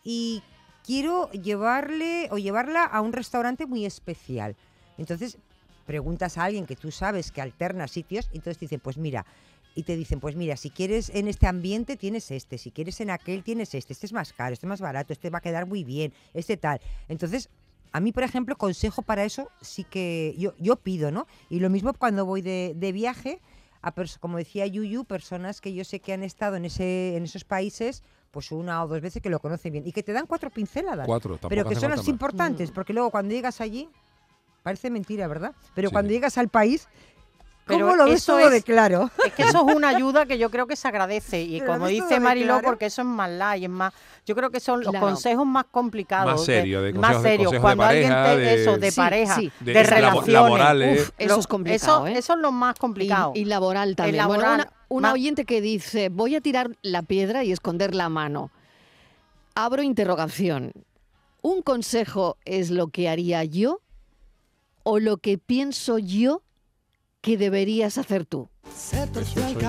y 0.04 0.42
quiero 0.84 1.30
llevarle 1.32 2.28
o 2.30 2.38
llevarla 2.38 2.84
a 2.84 3.00
un 3.00 3.12
restaurante 3.12 3.66
muy 3.66 3.84
especial. 3.84 4.56
Entonces 4.96 5.38
preguntas 5.86 6.36
a 6.36 6.44
alguien 6.44 6.66
que 6.66 6.76
tú 6.76 6.90
sabes 6.90 7.32
que 7.32 7.40
alterna 7.40 7.88
sitios 7.88 8.28
y 8.32 8.36
entonces 8.36 8.58
te 8.58 8.66
dicen, 8.66 8.80
pues 8.80 8.98
mira, 8.98 9.24
y 9.74 9.84
te 9.84 9.96
dicen, 9.96 10.20
pues 10.20 10.34
mira, 10.34 10.56
si 10.56 10.70
quieres 10.70 11.08
en 11.10 11.28
este 11.28 11.46
ambiente 11.46 11.96
tienes 11.96 12.30
este, 12.30 12.58
si 12.58 12.70
quieres 12.70 13.00
en 13.00 13.10
aquel 13.10 13.42
tienes 13.42 13.74
este, 13.74 13.92
este 13.92 14.06
es 14.06 14.12
más 14.12 14.32
caro, 14.32 14.52
este 14.52 14.66
es 14.66 14.68
más 14.68 14.80
barato, 14.80 15.12
este 15.12 15.30
va 15.30 15.38
a 15.38 15.40
quedar 15.40 15.66
muy 15.66 15.84
bien, 15.84 16.12
este 16.34 16.56
tal. 16.56 16.80
Entonces, 17.08 17.48
a 17.92 18.00
mí, 18.00 18.12
por 18.12 18.22
ejemplo, 18.22 18.56
consejo 18.56 19.02
para 19.02 19.24
eso 19.24 19.48
sí 19.60 19.84
que 19.84 20.34
yo, 20.38 20.54
yo 20.58 20.76
pido, 20.76 21.10
¿no? 21.10 21.26
Y 21.48 21.60
lo 21.60 21.70
mismo 21.70 21.92
cuando 21.94 22.24
voy 22.26 22.42
de, 22.42 22.72
de 22.76 22.92
viaje, 22.92 23.40
a 23.82 23.94
pers- 23.94 24.18
como 24.18 24.36
decía 24.38 24.66
Yuyu, 24.66 25.04
personas 25.04 25.60
que 25.60 25.72
yo 25.72 25.84
sé 25.84 26.00
que 26.00 26.12
han 26.12 26.22
estado 26.22 26.56
en, 26.56 26.64
ese, 26.64 27.16
en 27.16 27.24
esos 27.24 27.44
países 27.44 28.02
pues 28.30 28.52
una 28.52 28.84
o 28.84 28.88
dos 28.88 29.00
veces 29.00 29.22
que 29.22 29.30
lo 29.30 29.40
conocen 29.40 29.72
bien 29.72 29.86
y 29.86 29.92
que 29.92 30.02
te 30.02 30.12
dan 30.12 30.26
cuatro 30.26 30.50
pinceladas. 30.50 31.06
Cuatro, 31.06 31.30
tampoco 31.36 31.48
pero 31.48 31.66
que 31.68 31.74
son 31.76 31.90
las 31.90 32.00
más. 32.00 32.08
importantes, 32.08 32.70
Mm. 32.70 32.74
porque 32.74 32.92
luego 32.92 33.10
cuando 33.10 33.32
llegas 33.34 33.60
allí, 33.62 33.88
parece 34.62 34.90
mentira, 34.90 35.26
¿verdad? 35.28 35.54
Pero 35.74 35.88
Sí. 35.88 35.92
cuando 35.94 36.10
llegas 36.12 36.36
al 36.36 36.48
país, 36.48 36.88
¿cómo 37.68 37.96
lo 37.96 38.04
ves 38.06 38.14
eso 38.22 38.36
todo 38.38 38.50
de 38.50 38.56
es- 38.58 38.64
claro? 38.64 39.10
Es 39.26 39.32
que 39.34 39.42
eso 39.42 39.68
es 39.68 39.74
una 39.76 39.88
ayuda 39.88 40.26
que 40.26 40.38
yo 40.38 40.50
creo 40.50 40.66
que 40.66 40.76
se 40.76 40.88
agradece. 40.88 41.42
Y 41.42 41.60
como 41.60 41.84
¿ves 41.86 41.96
todo 41.98 42.06
dice 42.08 42.14
de 42.14 42.20
Mariló, 42.20 42.46
claro? 42.54 42.66
porque 42.68 42.86
eso 42.86 43.02
es 43.02 43.08
más 43.08 43.30
light, 43.30 43.64
es 43.64 43.70
más. 43.70 43.92
Yo 44.26 44.34
creo 44.34 44.50
que 44.50 44.60
son 44.60 44.80
los 44.80 44.90
Claro. 44.90 45.06
consejos 45.06 45.46
más 45.46 45.64
complicados. 45.70 46.32
Más 46.32 46.44
serio, 46.44 46.82
de 46.82 46.92
más 46.92 47.22
de- 47.22 47.28
serios. 47.30 47.52
de 47.52 47.60
Cuando 47.60 47.84
alguien 47.84 48.10
te, 48.12 48.36
de- 48.36 48.62
eso, 48.62 48.76
de 48.78 48.90
Sí, 48.90 48.96
pareja, 48.96 49.34
sí. 49.36 49.52
de, 49.60 49.72
De 49.72 49.82
relaciones. 49.82 50.28
laborales. 50.28 51.00
Uf, 51.02 51.10
eso 51.18 51.34
Lo- 51.34 51.40
es 51.40 51.46
complicado, 51.46 52.06
eso, 52.06 52.14
¿eh? 52.14 52.18
eso 52.18 52.32
es 52.34 52.38
lo 52.40 52.52
más 52.52 52.74
complicado. 52.78 53.32
Y, 53.34 53.40
y 53.40 53.44
laboral 53.44 53.96
también. 53.96 54.26
Bueno, 54.26 54.42
laboral, 54.42 54.70
una, 54.88 55.12
oyente 55.12 55.44
que 55.44 55.60
dice, 55.60 56.08
voy 56.10 56.34
a 56.36 56.40
tirar 56.40 56.70
la 56.82 57.02
piedra 57.02 57.44
y 57.44 57.52
esconder 57.52 57.94
la 57.94 58.08
mano. 58.08 58.50
Abro 59.54 59.82
interrogación. 59.82 60.72
¿Un 61.40 61.62
consejo 61.62 62.36
es 62.44 62.70
lo 62.70 62.88
que 62.88 63.08
haría 63.08 63.44
yo 63.44 63.80
o 64.82 64.98
lo 64.98 65.18
que 65.18 65.38
pienso 65.38 65.98
yo 65.98 66.42
que 67.20 67.36
deberías 67.36 67.98
hacer 67.98 68.24
tú? 68.24 68.48
Que 68.64 69.66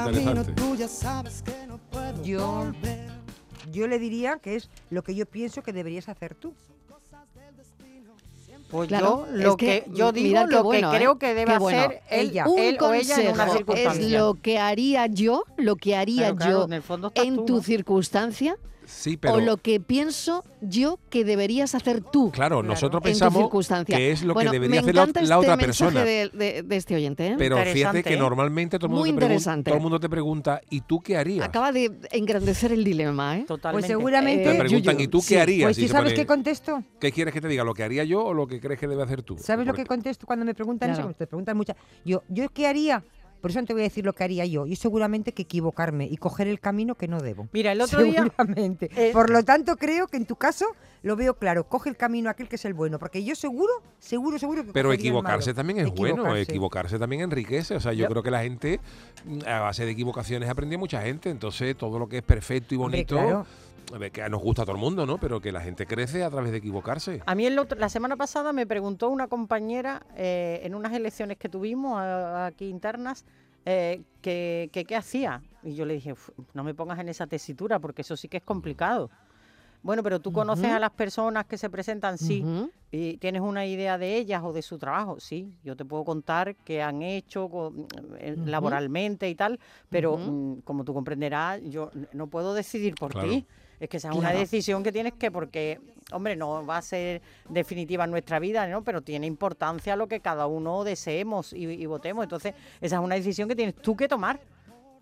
Yo-. 2.23 2.71
Yo 3.71 3.87
le 3.87 3.99
diría 3.99 4.39
que 4.41 4.55
es 4.55 4.69
lo 4.89 5.03
que 5.03 5.15
yo 5.15 5.25
pienso 5.25 5.61
que 5.61 5.73
deberías 5.73 6.09
hacer 6.09 6.35
tú. 6.35 6.53
Pues 8.71 8.87
Claro, 8.87 9.25
yo 9.25 9.35
lo 9.35 9.49
es 9.51 9.55
que, 9.55 9.83
que, 9.83 9.91
yo 9.93 10.11
digo 10.11 10.45
lo 10.45 10.63
bueno, 10.63 10.91
que 10.91 10.97
¿eh? 10.97 10.99
creo 10.99 11.17
que 11.17 11.33
debe 11.33 11.57
bueno. 11.57 11.79
hacer 11.79 12.01
Ella. 12.11 12.47
Un 12.47 12.59
él 12.59 12.77
o 12.79 12.93
ella 12.93 13.15
en 13.19 13.33
una 13.33 13.45
consejo 13.47 13.73
es 13.73 13.79
circunstancia. 13.79 14.19
lo 14.19 14.33
que 14.35 14.59
haría 14.59 15.07
yo, 15.07 15.43
lo 15.57 15.75
que 15.75 15.95
haría 15.95 16.17
Claro, 16.17 16.35
claro, 16.35 16.51
yo 16.59 16.65
en 16.65 16.73
el 16.73 16.81
fondo 16.83 17.07
estás 17.07 17.25
en 17.25 17.35
tú, 17.37 17.45
tu 17.45 17.55
¿no? 17.55 17.61
circunstancia 17.63 18.57
Sí, 18.89 19.17
pero 19.17 19.35
o 19.35 19.39
lo 19.39 19.57
que 19.57 19.79
pienso 19.79 20.43
yo 20.61 20.99
que 21.09 21.23
deberías 21.23 21.75
hacer 21.75 22.01
tú. 22.01 22.31
claro, 22.31 22.63
nosotros 22.63 23.01
pensamos 23.03 23.49
que 23.85 24.11
es 24.11 24.23
lo 24.23 24.33
Bueno, 24.33 24.51
que 24.51 24.59
debería 24.59 24.81
hacer 24.81 24.95
la, 24.95 25.03
otra 25.03 25.21
este 25.21 25.37
mensaje 25.45 25.65
persona. 25.65 26.03
De, 26.03 26.29
de- 26.33 26.63
de 26.63 26.75
este 26.75 26.95
oyente. 26.95 27.27
¿eh? 27.27 27.35
Pero 27.37 27.57
fíjate 27.57 28.03
que 28.03 28.15
¿eh? 28.15 28.17
normalmente 28.17 28.77
todo 28.79 28.87
el, 28.87 28.89
mundo 28.91 29.01
Muy 29.01 29.09
te 29.11 29.13
interesante. 29.25 29.69
todo 29.69 29.77
el 29.77 29.81
mundo 29.81 29.99
te 29.99 30.09
pregunta, 30.09 30.59
¿y 30.69 30.81
tú 30.81 30.99
qué 31.01 31.17
harías? 31.17 31.45
Acaba 31.45 31.71
de 31.71 31.91
engrandecer 32.11 32.71
el 32.71 32.83
dilema, 32.83 33.37
¿eh? 33.37 33.45
Totalmente. 33.47 33.87
Pues 33.87 33.97
seguramente- 33.97 34.51
te 34.51 34.59
preguntan, 34.59 34.99
¿y 34.99 35.07
tú 35.07 35.19
qué 35.19 35.25
sí. 35.27 35.35
harías? 35.37 35.67
Pues 35.67 35.77
Y 35.77 35.81
¿tú 35.81 35.87
se 35.87 35.93
sabes 35.93 36.11
pone, 36.13 36.15
qué 36.21 36.25
contesto? 36.25 36.83
¿Qué 36.99 37.11
quieres 37.11 37.33
que 37.33 37.41
te 37.41 37.47
diga? 37.47 37.63
¿Lo 37.63 37.73
que 37.73 37.83
haría 37.83 38.03
yo 38.03 38.23
o 38.23 38.33
lo 38.33 38.47
que 38.47 38.59
crees 38.59 38.79
que 38.79 38.87
debe 38.87 39.03
hacer 39.03 39.21
tú? 39.23 39.37
¿Sabes 39.37 39.67
lo 39.67 39.73
que 39.73 39.85
contesto 39.85 40.25
cuando 40.25 40.45
me 40.45 40.53
preguntan 40.55 40.89
Claro. 40.93 41.09
eso? 41.09 41.17
Te 41.17 41.27
preguntan 41.27 41.55
muchas. 41.55 41.75
Yo, 42.03 42.23
¿yo 42.27 42.49
qué 42.49 42.67
haría? 42.67 43.03
Por 43.41 43.51
eso 43.51 43.61
no 43.61 43.67
te 43.67 43.73
voy 43.73 43.81
a 43.81 43.85
decir 43.85 44.05
lo 44.05 44.13
que 44.13 44.23
haría 44.23 44.45
yo. 44.45 44.65
Y 44.65 44.75
seguramente 44.75 45.33
que 45.33 45.43
equivocarme 45.43 46.05
y 46.05 46.17
coger 46.17 46.47
el 46.47 46.59
camino 46.59 46.95
que 46.95 47.07
no 47.07 47.19
debo. 47.19 47.47
Mira, 47.53 47.71
el 47.71 47.81
otro 47.81 48.03
día 48.03 48.23
Seguramente. 48.23 48.89
eh, 48.95 49.11
Por 49.13 49.29
lo 49.29 49.43
tanto, 49.43 49.75
creo 49.77 50.07
que 50.07 50.17
en 50.17 50.25
tu 50.25 50.35
caso 50.35 50.65
lo 51.03 51.15
veo 51.15 51.35
claro. 51.35 51.67
Coge 51.67 51.89
el 51.89 51.95
camino 51.97 52.29
aquel 52.29 52.47
que 52.49 52.55
es 52.57 52.65
el 52.65 52.73
bueno. 52.73 52.99
Porque 52.99 53.23
yo 53.23 53.35
seguro, 53.35 53.71
seguro, 53.99 54.37
seguro 54.39 54.65
que 54.65 54.73
Pero 54.73 54.91
equivocarse 54.91 55.53
también 55.53 55.79
es 55.79 55.89
bueno, 55.91 56.35
Equivocarse. 56.35 56.99
también 56.99 57.21
enriquece. 57.21 57.75
O 57.75 57.79
sea, 57.79 57.93
yo 57.93 58.03
Yo- 58.03 58.09
creo 58.09 58.23
que 58.23 58.31
la 58.31 58.41
gente, 58.41 58.79
mm, 59.25 59.39
a 59.47 59.59
base 59.61 59.85
de 59.85 59.91
equivocaciones, 59.91 60.49
aprende 60.49 60.77
mucha 60.77 61.01
gente. 61.01 61.29
Entonces, 61.29 61.75
todo 61.77 61.99
lo 61.99 62.07
que 62.07 62.17
es 62.17 62.23
perfecto 62.23 62.75
y 62.75 62.77
Hombre, 62.77 62.99
bonito, 62.99 63.15
claro. 63.15 63.45
A 63.93 63.97
ver, 63.97 64.11
que 64.11 64.27
nos 64.29 64.41
gusta 64.41 64.61
a 64.61 64.65
todo 64.65 64.75
el 64.75 64.81
mundo, 64.81 65.05
¿no? 65.05 65.17
Pero 65.19 65.41
que 65.41 65.51
la 65.51 65.61
gente 65.61 65.85
crece 65.85 66.23
a 66.23 66.29
través 66.29 66.51
de 66.51 66.57
equivocarse. 66.57 67.21
A 67.25 67.35
mí 67.35 67.45
el 67.45 67.57
otro- 67.59 67.77
la 67.79 67.89
semana 67.89 68.15
pasada 68.17 68.53
me 68.53 68.65
preguntó 68.67 69.09
una 69.09 69.27
compañera 69.27 70.05
eh, 70.15 70.61
en 70.63 70.75
unas 70.75 70.93
elecciones 70.93 71.37
que 71.37 71.49
tuvimos 71.49 71.99
aquí 71.99 72.67
internas 72.69 73.25
eh, 73.65 74.01
que 74.21 74.69
qué 74.71 74.95
hacía. 74.95 75.41
Y 75.63 75.75
yo 75.75 75.85
le 75.85 75.95
dije, 75.95 76.13
"Uf, 76.13 76.29
no 76.53 76.63
me 76.63 76.73
pongas 76.73 76.97
en 76.99 77.09
esa 77.09 77.27
tesitura 77.27 77.79
porque 77.79 78.01
eso 78.03 78.15
sí 78.15 78.27
que 78.29 78.37
es 78.37 78.43
complicado. 78.43 79.09
Bueno, 79.81 80.03
pero 80.03 80.19
tú 80.19 80.31
conoces 80.31 80.71
a 80.71 80.79
las 80.79 80.91
personas 80.91 81.45
que 81.45 81.57
se 81.57 81.69
presentan, 81.69 82.17
sí, 82.17 82.45
y 82.91 83.17
tienes 83.17 83.41
una 83.41 83.65
idea 83.65 83.97
de 83.97 84.17
ellas 84.17 84.41
o 84.43 84.51
de 84.51 84.61
su 84.61 84.77
trabajo, 84.77 85.19
sí. 85.19 85.53
Yo 85.63 85.75
te 85.75 85.85
puedo 85.85 86.03
contar 86.03 86.55
qué 86.65 86.81
han 86.81 87.01
hecho 87.01 87.49
eh, 88.17 88.33
Ujú. 88.35 88.45
laboralmente 88.49 89.29
y 89.29 89.35
tal, 89.35 89.59
pero 89.89 90.17
mm, 90.17 90.61
como 90.61 90.83
tú 90.83 90.93
comprenderás, 90.93 91.61
yo 91.63 91.91
no 92.13 92.27
puedo 92.27 92.53
decidir 92.53 92.95
por 92.95 93.13
Claro. 93.13 93.27
ti. 93.27 93.45
Es 93.79 93.87
que 93.87 93.97
esa 93.97 94.09
es 94.09 94.15
una 94.17 94.33
decisión 94.33 94.83
que 94.83 94.91
tienes 94.91 95.13
que, 95.13 95.31
porque, 95.31 95.79
hombre, 96.11 96.35
no 96.35 96.65
va 96.65 96.77
a 96.77 96.81
ser 96.81 97.21
definitiva 97.47 98.03
en 98.03 98.11
nuestra 98.11 98.37
vida, 98.39 98.67
¿no? 98.67 98.83
Pero 98.83 99.01
tiene 99.01 99.25
importancia 99.25 99.95
lo 99.95 100.07
que 100.07 100.19
cada 100.19 100.47
uno 100.47 100.83
deseemos 100.83 101.53
y, 101.53 101.63
y 101.65 101.85
votemos. 101.85 102.23
Entonces, 102.23 102.53
esa 102.81 102.97
es 102.97 103.01
una 103.01 103.15
decisión 103.15 103.47
que 103.47 103.55
tienes 103.55 103.75
tú 103.75 103.95
que 103.95 104.09
tomar. 104.09 104.41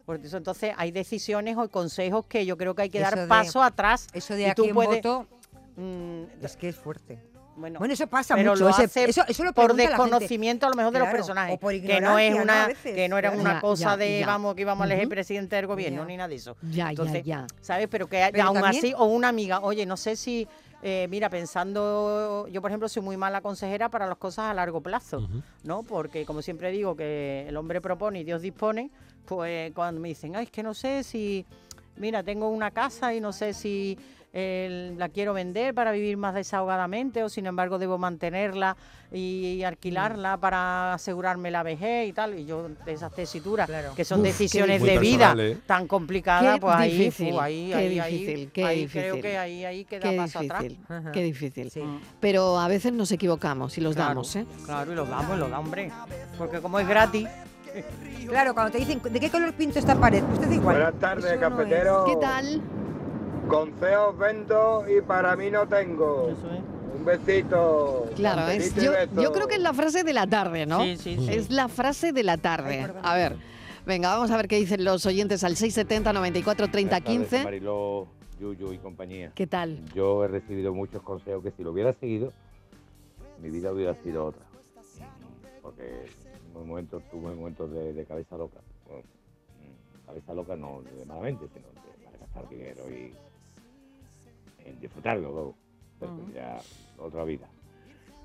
Por 0.07 0.15
eso, 0.25 0.37
entonces, 0.37 0.73
hay 0.77 0.91
decisiones 0.91 1.57
o 1.57 1.67
consejos 1.69 2.25
que 2.27 2.45
yo 2.45 2.55
creo 2.57 2.73
que 2.73 2.83
hay 2.83 2.89
que 2.89 2.99
Eso 3.01 3.09
dar 3.11 3.19
de- 3.19 3.27
paso 3.27 3.61
atrás. 3.61 4.07
Eso 4.13 4.35
de 4.35 4.43
y 4.43 4.45
a 4.45 4.55
tú 4.55 4.65
puedes- 4.73 5.03
voto 5.03 5.27
Mm, 5.75 6.23
es 6.41 6.55
que 6.55 6.69
es 6.69 6.77
fuerte. 6.77 7.19
bueno, 7.57 7.77
Bueno, 7.79 7.93
eso 7.93 8.07
pasa 8.07 8.35
pero 8.35 8.51
mucho. 8.51 8.63
lo 8.63 8.69
ese- 8.69 8.83
hace 8.85 9.03
eso, 9.09 9.23
eso 9.27 9.43
lo 9.43 9.51
por 9.51 9.65
pregunta 9.65 9.83
la 9.83 9.89
gente. 9.89 10.03
desconocimiento 10.03 10.65
a 10.65 10.69
lo 10.69 10.75
mejor 10.75 10.93
de 10.93 10.99
los 10.99 11.07
personajes 11.09 11.55
o 11.55 11.59
por 11.59 11.73
que 11.73 11.99
no 11.99 12.17
es 12.17 12.33
una 12.35 12.69
que 12.83 13.09
no 13.09 13.17
era 13.17 13.29
claro. 13.31 13.41
una 13.41 13.53
Ya, 13.55 13.61
cosa 13.61 13.83
ya, 13.83 13.97
de 13.97 14.19
ya. 14.21 14.25
vamos 14.27 14.55
que 14.55 14.61
íbamos 14.61 14.81
a 14.83 14.85
elegir 14.93 15.09
presidente 15.09 15.55
del 15.57 15.67
gobierno 15.67 16.03
Ya. 16.03 16.07
ni 16.07 16.15
nada 16.17 16.29
de 16.29 16.35
eso 16.35 16.55
Ya, 16.71 16.89
Entonces, 16.91 17.23
ya, 17.25 17.45
ya. 17.45 17.47
sabes 17.61 17.87
pero 17.89 18.07
que 18.07 18.29
Pero 18.31 18.43
aún 18.45 18.61
también- 18.61 18.77
así 18.85 18.93
o 18.97 19.05
una 19.05 19.27
amiga 19.27 19.59
oye 19.59 19.85
no 19.85 19.97
sé 19.97 20.15
si 20.15 20.47
eh, 20.83 21.07
mira 21.09 21.29
pensando 21.31 22.47
yo 22.49 22.61
por 22.61 22.69
ejemplo 22.71 22.87
soy 22.87 23.01
muy 23.01 23.17
mala 23.17 23.41
consejera 23.41 23.89
para 23.89 24.05
las 24.07 24.17
cosas 24.17 24.45
a 24.45 24.53
largo 24.53 24.81
plazo 24.81 25.27
no 25.63 25.83
porque 25.83 26.25
como 26.25 26.41
siempre 26.41 26.71
digo 26.71 26.95
que 26.95 27.45
el 27.47 27.57
hombre 27.57 27.81
propone 27.81 28.19
y 28.19 28.23
Dios 28.23 28.41
dispone 28.41 28.89
pues 29.27 29.71
cuando 29.73 30.01
me 30.01 30.07
dicen 30.09 30.35
ay 30.35 30.45
es 30.45 30.51
que 30.51 30.63
no 30.63 30.73
sé 30.73 31.03
si 31.03 31.45
mira 31.97 32.23
tengo 32.23 32.49
una 32.49 32.71
casa 32.71 33.13
y 33.13 33.19
no 33.21 33.31
sé 33.33 33.53
si 33.53 33.97
eh, 34.33 34.93
la 34.97 35.09
quiero 35.09 35.33
vender 35.33 35.73
para 35.73 35.91
vivir 35.91 36.15
más 36.17 36.35
desahogadamente 36.35 37.23
o 37.23 37.29
sin 37.29 37.45
embargo 37.47 37.79
debo 37.79 37.97
mantenerla 37.97 38.75
y 39.11 39.63
alquilarla 39.63 40.35
para 40.37 40.93
asegurarme 40.93 41.49
la 41.49 41.63
vejez 41.63 42.09
y 42.09 42.13
tal 42.13 42.37
y 42.37 42.45
yo 42.45 42.67
de 42.85 42.91
esas 42.91 43.13
tesituras 43.15 43.67
Claro. 43.67 43.95
que 43.95 44.03
son 44.03 44.19
Uf, 44.19 44.25
decisiones 44.27 44.83
de 44.83 44.99
vida 44.99 45.29
personal, 45.29 45.39
¿eh? 45.39 45.57
tan 45.65 45.87
complicadas 45.87 46.55
Qué 46.55 46.59
pues 46.61 46.75
ahí, 46.75 46.91
difícil, 46.97 47.33
fu, 47.33 47.39
ahí, 47.39 47.67
qué 47.69 47.75
ahí, 47.75 47.99
ahí, 47.99 48.17
difícil, 48.17 48.51
qué 48.51 48.63
ahí 48.65 48.79
difícil. 48.81 49.01
creo 49.01 49.21
que 49.21 49.37
ahí, 49.37 49.65
ahí 49.65 49.85
queda 49.85 50.09
Qué 50.11 50.17
paso 50.17 50.39
atrás. 50.39 50.63
difícil, 50.63 50.85
Ajá. 50.89 51.11
qué 51.13 51.23
difícil. 51.23 51.71
Sí. 51.71 51.79
Mm. 51.81 52.01
Pero 52.19 52.59
a 52.59 52.67
veces 52.67 52.91
nos 52.93 53.11
equivocamos 53.13 53.77
y 53.77 53.81
los 53.81 53.95
Claro, 53.95 54.09
damos, 54.09 54.35
¿eh? 54.35 54.45
Claro, 54.65 54.91
y 54.91 54.95
los 54.95 55.07
damos, 55.09 55.35
y 55.37 55.39
los 55.39 55.49
da, 55.49 55.59
hombre. 55.59 55.89
Porque 56.37 56.59
como 56.59 56.77
es 56.79 56.87
gratis, 56.87 57.27
Claro, 58.27 58.53
cuando 58.53 58.71
te 58.71 58.79
dicen, 58.79 59.01
¿de 59.01 59.19
qué 59.19 59.29
color 59.29 59.53
pinto 59.53 59.79
esta 59.79 59.95
pared? 59.95 60.23
Pues 60.23 60.39
te 60.41 60.47
da 60.47 60.53
igual. 60.53 60.75
Buenas 60.75 60.99
tardes, 60.99 61.25
Eso 61.25 61.35
no 61.35 61.41
cafetero. 61.41 62.05
¿Qué 62.05 62.15
tal? 62.17 62.61
Consejos 63.47 64.17
vendo 64.17 64.85
y 64.87 65.01
para 65.01 65.35
mí 65.35 65.49
no 65.49 65.67
tengo. 65.67 66.29
eso 66.29 66.51
es. 66.51 66.61
Un 66.97 67.05
besito. 67.05 68.09
Claro, 68.15 68.47
es, 68.47 68.73
yo, 68.75 68.91
beso. 68.91 69.21
yo 69.21 69.31
creo 69.31 69.47
que 69.47 69.55
es 69.55 69.61
la 69.61 69.73
frase 69.73 70.03
de 70.03 70.13
la 70.13 70.25
tarde, 70.27 70.65
¿no? 70.65 70.83
Sí, 70.83 70.97
sí, 70.97 71.17
sí. 71.17 71.29
Es 71.31 71.51
la 71.51 71.67
frase 71.67 72.11
de 72.11 72.23
la 72.23 72.37
tarde. 72.37 72.91
A 73.03 73.15
ver, 73.15 73.35
venga, 73.85 74.09
vamos 74.09 74.31
a 74.31 74.37
ver 74.37 74.47
qué 74.47 74.57
dicen 74.57 74.83
los 74.83 75.05
oyentes 75.05 75.43
al 75.43 75.55
670 75.55 76.11
94 76.11 76.67
30 76.69 76.89
Buenas 76.89 77.03
tardes, 77.03 77.29
15. 77.29 77.43
Mariló, 77.43 78.07
Yuyu 78.39 78.73
y 78.73 78.77
compañía. 78.79 79.31
¿Qué 79.35 79.47
tal? 79.47 79.79
Yo 79.93 80.23
he 80.23 80.27
recibido 80.27 80.73
muchos 80.73 81.01
consejos 81.03 81.43
que 81.43 81.51
si 81.51 81.63
lo 81.63 81.71
hubiera 81.71 81.93
seguido, 81.93 82.33
mi 83.41 83.49
vida 83.51 83.71
hubiera 83.71 83.93
sido 84.03 84.25
otra. 84.25 84.43
Porque 85.61 86.05
en 86.61 86.67
momentos, 86.67 87.03
tuve 87.11 87.33
momentos 87.35 87.71
de, 87.71 87.93
de 87.93 88.05
cabeza 88.05 88.37
loca. 88.37 88.59
Bueno, 88.87 89.03
mm, 89.03 90.05
cabeza 90.05 90.33
loca 90.33 90.55
no 90.55 90.81
de 90.81 91.05
malamente, 91.05 91.47
sino 91.53 91.67
de 91.67 92.05
malgastar 92.05 92.49
dinero 92.49 92.83
y 92.91 93.13
en 94.65 94.79
disfrutarlo 94.79 95.31
luego. 95.31 95.55
Pero 95.99 96.13
Ujú. 96.13 96.31
ya 96.33 96.61
otra 96.99 97.23
vida. 97.23 97.47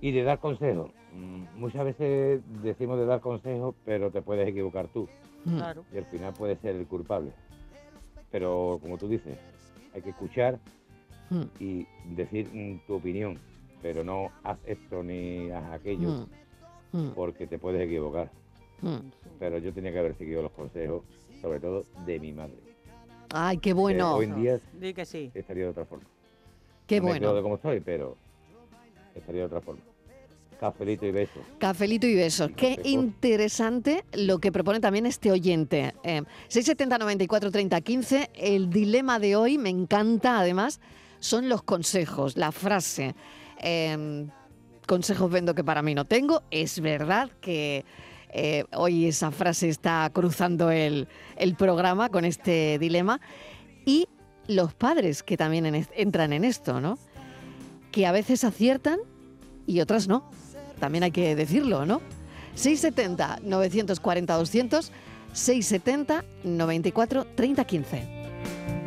Y 0.01 0.11
de 0.13 0.23
dar 0.25 0.39
consejos. 0.41 0.91
mm, 1.15 1.59
Muchas 1.61 1.85
veces 1.85 2.43
decimos 2.63 2.99
de 2.99 3.07
dar 3.07 3.21
consejos, 3.21 3.75
pero 3.85 4.11
te 4.11 4.23
puedes 4.23 4.49
equivocar 4.49 4.89
tú 4.89 5.09
Mm. 5.45 5.57
Claro. 5.57 5.85
y 5.93 5.99
al 5.99 6.05
final 6.07 6.33
puede 6.35 6.57
ser 6.57 6.77
el 6.77 6.87
culpable. 6.87 7.33
Pero 8.31 8.79
como 8.81 8.97
tú 8.99 9.09
dices, 9.09 9.37
hay 9.95 10.03
que 10.03 10.11
escuchar 10.11 10.59
Mm, 11.31 11.45
y 11.61 11.87
decir 12.15 12.47
mm, 12.53 12.87
tu 12.87 12.95
opinión, 12.97 13.39
pero 13.81 14.05
no 14.05 14.31
haz 14.45 14.59
esto 14.67 15.03
ni 15.03 15.51
haz 15.51 15.73
aquello, 15.73 16.11
mm, 16.11 16.27
mm, 16.93 17.09
porque 17.15 17.47
te 17.47 17.59
puedes 17.59 17.81
equivocar. 17.87 18.31
mm. 18.81 18.97
Pero 19.39 19.59
yo 19.59 19.73
tenía 19.73 19.93
que 19.93 19.99
haber 19.99 20.17
seguido 20.17 20.43
los 20.43 20.53
consejos, 20.53 21.03
sobre 21.41 21.59
todo 21.61 21.85
de 22.07 22.21
mi 22.21 22.33
madre. 22.33 22.55
Ay, 23.35 23.57
qué 23.57 23.71
que 23.71 23.73
bueno, 23.73 24.15
hoy 24.17 24.27
en 24.27 24.41
día 24.41 24.61
Di 24.79 24.93
que 24.95 25.05
sí. 25.07 25.31
estaría 25.35 25.65
de 25.65 25.71
otra 25.71 25.85
forma. 25.87 26.05
qué 26.87 27.01
no 27.01 27.07
me 27.07 27.15
de 27.15 27.19
bueno. 27.21 27.43
como 27.43 27.55
estoy, 27.57 27.81
pero 27.81 28.17
estaría 29.15 29.41
de 29.41 29.47
otra 29.47 29.61
forma. 29.61 29.81
Cafelito 30.61 31.07
y 31.07 31.11
besos. 31.11 31.43
Cafelito 31.59 32.07
y 32.07 32.15
besos. 32.15 32.51
Y 32.51 32.55
Qué 32.55 32.77
consejos. 32.77 32.93
interesante 32.93 34.05
lo 34.13 34.39
que 34.39 34.53
propone 34.53 34.79
también 34.79 35.07
este 35.07 35.33
oyente. 35.33 35.93
Eh, 36.05 36.23
670 36.49 36.99
94 36.99 37.51
30 37.51 37.81
15. 37.81 38.31
El 38.35 38.71
dilema 38.71 39.19
de 39.19 39.35
hoy, 39.35 39.59
me 39.59 39.71
encanta 39.71 40.39
además, 40.39 40.81
son 41.19 41.49
los 41.49 41.65
consejos, 41.65 42.37
la 42.37 42.53
frase. 42.53 43.17
Eh, 43.61 44.27
consejos 44.87 45.31
vendo 45.31 45.55
que 45.55 45.65
para 45.65 45.83
mí 45.83 45.95
no 45.95 46.05
tengo. 46.05 46.43
Es 46.51 46.81
verdad 46.81 47.31
que 47.41 47.85
eh, 48.31 48.65
hoy 48.75 49.07
esa 49.07 49.31
frase 49.31 49.69
está 49.69 50.09
cruzando 50.13 50.71
el, 50.71 51.09
el 51.37 51.55
programa 51.55 52.09
con 52.09 52.25
este 52.25 52.79
dilema. 52.79 53.21
Y 53.85 54.09
los 54.47 54.75
padres 54.75 55.23
que 55.23 55.37
también 55.37 55.87
entran 55.95 56.33
en 56.33 56.45
esto, 56.45 56.81
¿no? 56.81 56.99
Que 57.91 58.07
a 58.07 58.13
veces 58.13 58.45
aciertan 58.45 58.99
y 59.67 59.81
otras 59.81 60.09
no. 60.09 60.31
También 60.81 61.05
hay 61.05 61.11
que 61.11 61.37
decirlo, 61.37 61.87
¿no? 61.87 62.01
670 62.55 63.41
940 63.43 64.35
200 64.35 64.93
670 65.33 66.25
94 66.45 67.27
30 67.35 67.65
15. 67.65 68.82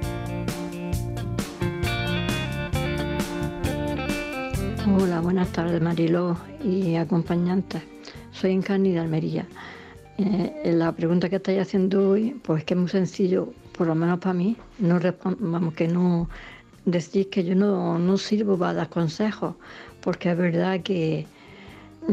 Hola, 4.88 5.19
buenas 5.19 5.52
tardes 5.52 5.82
Mariló 5.82 6.38
y 6.63 6.95
acompañantes. 6.95 7.82
Soy 8.32 8.52
Encarni 8.52 8.91
de 8.91 9.00
Almería. 9.00 9.48
Eh, 10.19 10.74
la 10.76 10.91
pregunta 10.91 11.28
que 11.28 11.38
estáis 11.38 11.60
haciendo 11.60 12.12
hoy, 12.12 12.39
pues 12.43 12.63
que 12.65 12.76
es 12.76 12.80
muy 12.80 12.89
sencillo, 12.89 13.52
por 13.76 13.88
lo 13.88 13.95
menos 13.95 14.19
para 14.19 14.34
mí, 14.36 14.56
no 14.78 15.00
vamos 15.39 15.74
que 15.74 15.88
no 15.88 16.30
decir 16.86 17.32
que 17.32 17.43
yo 17.43 17.56
no, 17.56 17.98
no 17.98 18.17
sirvo 18.19 18.60
para 18.60 18.74
dar 18.74 18.89
consejos, 18.89 19.56
porque 20.02 20.30
es 20.30 20.38
verdad 20.38 20.82
que, 20.82 21.26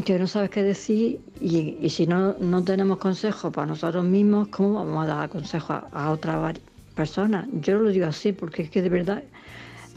que 0.06 0.18
no 0.18 0.26
sabes 0.26 0.48
qué 0.48 0.62
decir 0.62 1.20
y, 1.42 1.76
y 1.78 1.90
si 1.90 2.06
no, 2.06 2.34
no 2.40 2.64
tenemos 2.64 2.96
consejos 2.96 3.52
para 3.52 3.66
nosotros 3.66 4.02
mismos, 4.02 4.48
¿cómo 4.48 4.74
vamos 4.74 5.04
a 5.04 5.08
dar 5.08 5.28
consejos 5.28 5.82
a, 5.92 6.06
a 6.06 6.10
otras 6.10 6.58
personas? 6.94 7.46
Yo 7.52 7.78
lo 7.78 7.90
digo 7.90 8.06
así 8.06 8.32
porque 8.32 8.62
es 8.62 8.70
que 8.70 8.80
de 8.80 8.88
verdad 8.88 9.22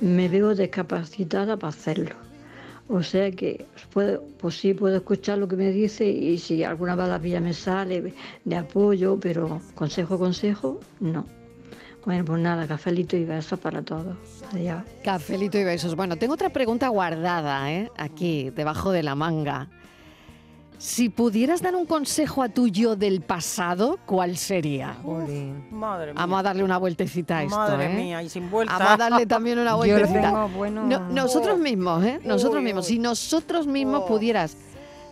me 0.02 0.28
veo 0.28 0.54
discapacitada 0.54 1.56
para 1.56 1.70
hacerlo. 1.70 2.35
O 2.88 3.02
sea 3.02 3.32
que 3.32 3.66
puedo, 3.92 4.24
pues 4.38 4.60
sí 4.60 4.74
puedo 4.74 4.98
escuchar 4.98 5.40
lo 5.40 5.48
que 5.48 5.56
me 5.56 5.72
dice 5.72 6.06
y 6.06 6.38
si 6.38 6.64
alguna 6.64 6.96
balapilla 6.96 7.40
me 7.40 7.54
sale 7.54 8.14
de 8.44 8.56
apoyo, 8.56 9.20
pero 9.20 9.60
consejo, 9.74 10.20
consejo, 10.20 10.80
no. 11.00 11.26
Bueno, 12.06 12.24
pues 12.24 12.40
nada, 12.40 12.68
cafelito 12.68 13.18
y 13.18 13.26
besos 13.26 13.60
para 13.60 13.82
todos. 13.82 14.16
Adiós. 14.52 14.84
Cafelito 15.04 15.58
y 15.58 15.64
besos. 15.64 15.96
Bueno, 15.96 16.18
tengo 16.18 16.36
otra 16.36 16.50
pregunta 16.52 16.88
guardada, 16.90 17.72
¿eh? 17.72 17.90
Aquí, 17.98 18.52
debajo 18.52 18.92
de 18.92 19.02
la 19.02 19.16
manga. 19.16 19.68
Si 20.78 21.10
pudieras 21.10 21.62
dar 21.62 21.76
un 21.76 21.86
consejo 21.86 22.44
a 22.44 22.50
tu 22.50 22.68
yo 22.68 22.96
del 22.96 23.22
pasado, 23.22 23.98
¿cuál 24.06 24.38
sería? 24.38 24.96
Madre 25.72 26.08
mía. 26.14 26.14
Vamos 26.16 26.40
a 26.40 26.44
darle 26.44 26.64
una 26.64 26.78
vueltecita 26.78 27.38
a 27.40 27.44
esto, 27.44 27.56
Madre 27.56 27.86
¿eh? 27.92 27.96
mía, 27.96 28.22
y 28.24 28.30
sin 28.30 28.52
vuelta. 28.52 28.78
Vamos 28.78 28.94
a 28.94 28.98
darle 28.98 29.26
también 29.26 29.58
una 29.60 29.72
Yo 29.72 29.78
vueltecita. 29.78 30.22
tengo 30.22 30.50
bueno. 30.50 30.84
No- 30.84 31.00
nosotros 31.10 31.58
mismos, 31.60 32.04
¿eh? 32.04 32.20
Nosotros 32.24 32.58
Uy, 32.60 32.66
mismos. 32.66 32.86
uy. 32.88 32.94
Si 32.96 33.00
nosotros 33.00 33.68
mismos 33.68 34.02
Oh. 34.04 34.08
pudieras, 34.08 34.58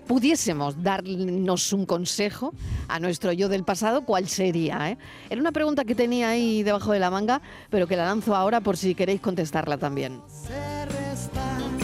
pudiésemos 0.05 0.83
darnos 0.83 1.71
un 1.73 1.85
consejo 1.85 2.53
a 2.89 2.99
nuestro 2.99 3.31
yo 3.31 3.47
del 3.47 3.63
pasado, 3.63 4.03
¿cuál 4.03 4.27
sería? 4.27 4.91
eh? 4.91 4.97
Era 5.29 5.39
una 5.39 5.53
pregunta 5.53 5.85
que 5.85 5.95
tenía 5.95 6.29
ahí 6.29 6.61
debajo 6.63 6.91
de 6.91 6.99
la 6.99 7.09
manga, 7.09 7.41
pero 7.69 7.87
que 7.87 7.95
la 7.95 8.05
lanzo 8.05 8.35
ahora 8.35 8.59
por 8.61 8.75
si 8.77 8.93
queréis 8.95 9.21
contestarla 9.21 9.77
también. 9.77 10.21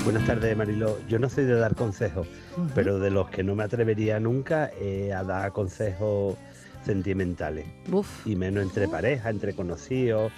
Buenas 0.03 0.25
tardes, 0.25 0.57
Marilo. 0.57 0.97
Yo 1.07 1.19
no 1.19 1.29
soy 1.29 1.45
de 1.45 1.55
dar 1.55 1.75
consejos, 1.75 2.27
pero 2.73 2.99
de 2.99 3.11
los 3.11 3.29
que 3.29 3.43
no 3.43 3.55
me 3.55 3.63
atrevería 3.63 4.19
nunca 4.19 4.71
eh, 4.79 5.13
a 5.13 5.23
dar 5.23 5.51
consejos 5.51 6.35
sentimentales. 6.85 7.67
Uf. 7.91 8.25
Y 8.25 8.35
menos 8.35 8.63
entre 8.63 8.87
parejas, 8.87 9.31
entre 9.31 9.53
conocidos. 9.53 10.31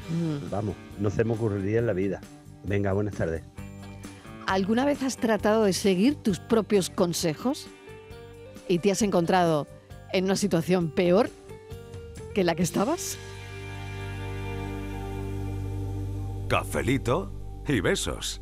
Vamos, 0.50 0.76
no 1.00 1.10
se 1.10 1.24
me 1.24 1.34
ocurriría 1.34 1.80
en 1.80 1.88
la 1.88 1.94
vida. 1.94 2.20
Venga, 2.64 2.94
buenas 2.94 3.16
tardes. 3.16 3.44
¿Alguna 4.48 4.86
vez 4.86 5.04
has 5.04 5.18
tratado 5.18 5.64
de 5.64 5.74
seguir 5.74 6.16
tus 6.16 6.40
propios 6.40 6.90
consejos 6.90 7.68
y 8.68 8.80
te 8.80 8.92
has 8.92 9.02
encontrado 9.02 9.68
en 10.12 10.26
una 10.26 10.36
situación 10.36 10.90
peor 10.90 11.30
que 12.34 12.44
la 12.44 12.56
que 12.56 12.64
estabas? 12.64 13.18
Cafelito 16.50 17.32
y 17.68 17.80
besos. 17.80 18.42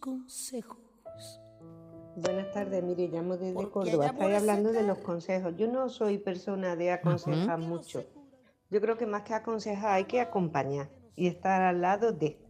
Consejos. 0.00 0.78
Buenas 2.16 2.50
tardes, 2.52 2.82
mire, 2.82 3.06
llamo 3.06 3.36
desde 3.36 3.54
Córdoba. 3.70 4.12
puede 4.12 4.36
hablando 4.36 4.72
de 4.72 4.82
los 4.82 4.98
consejos. 4.98 5.54
Yo 5.56 5.68
no 5.68 5.88
soy 5.88 6.18
persona 6.18 6.74
de 6.74 6.90
aconsejar 6.90 7.60
mucho. 7.60 8.04
Yo 8.70 8.80
creo 8.80 8.96
que 8.96 9.06
más 9.06 9.22
que 9.22 9.34
aconsejar 9.34 9.92
hay 9.92 10.04
que 10.04 10.20
acompañar 10.20 10.90
y 11.14 11.28
estar 11.28 11.62
al 11.62 11.80
lado 11.80 12.12
de. 12.12 12.40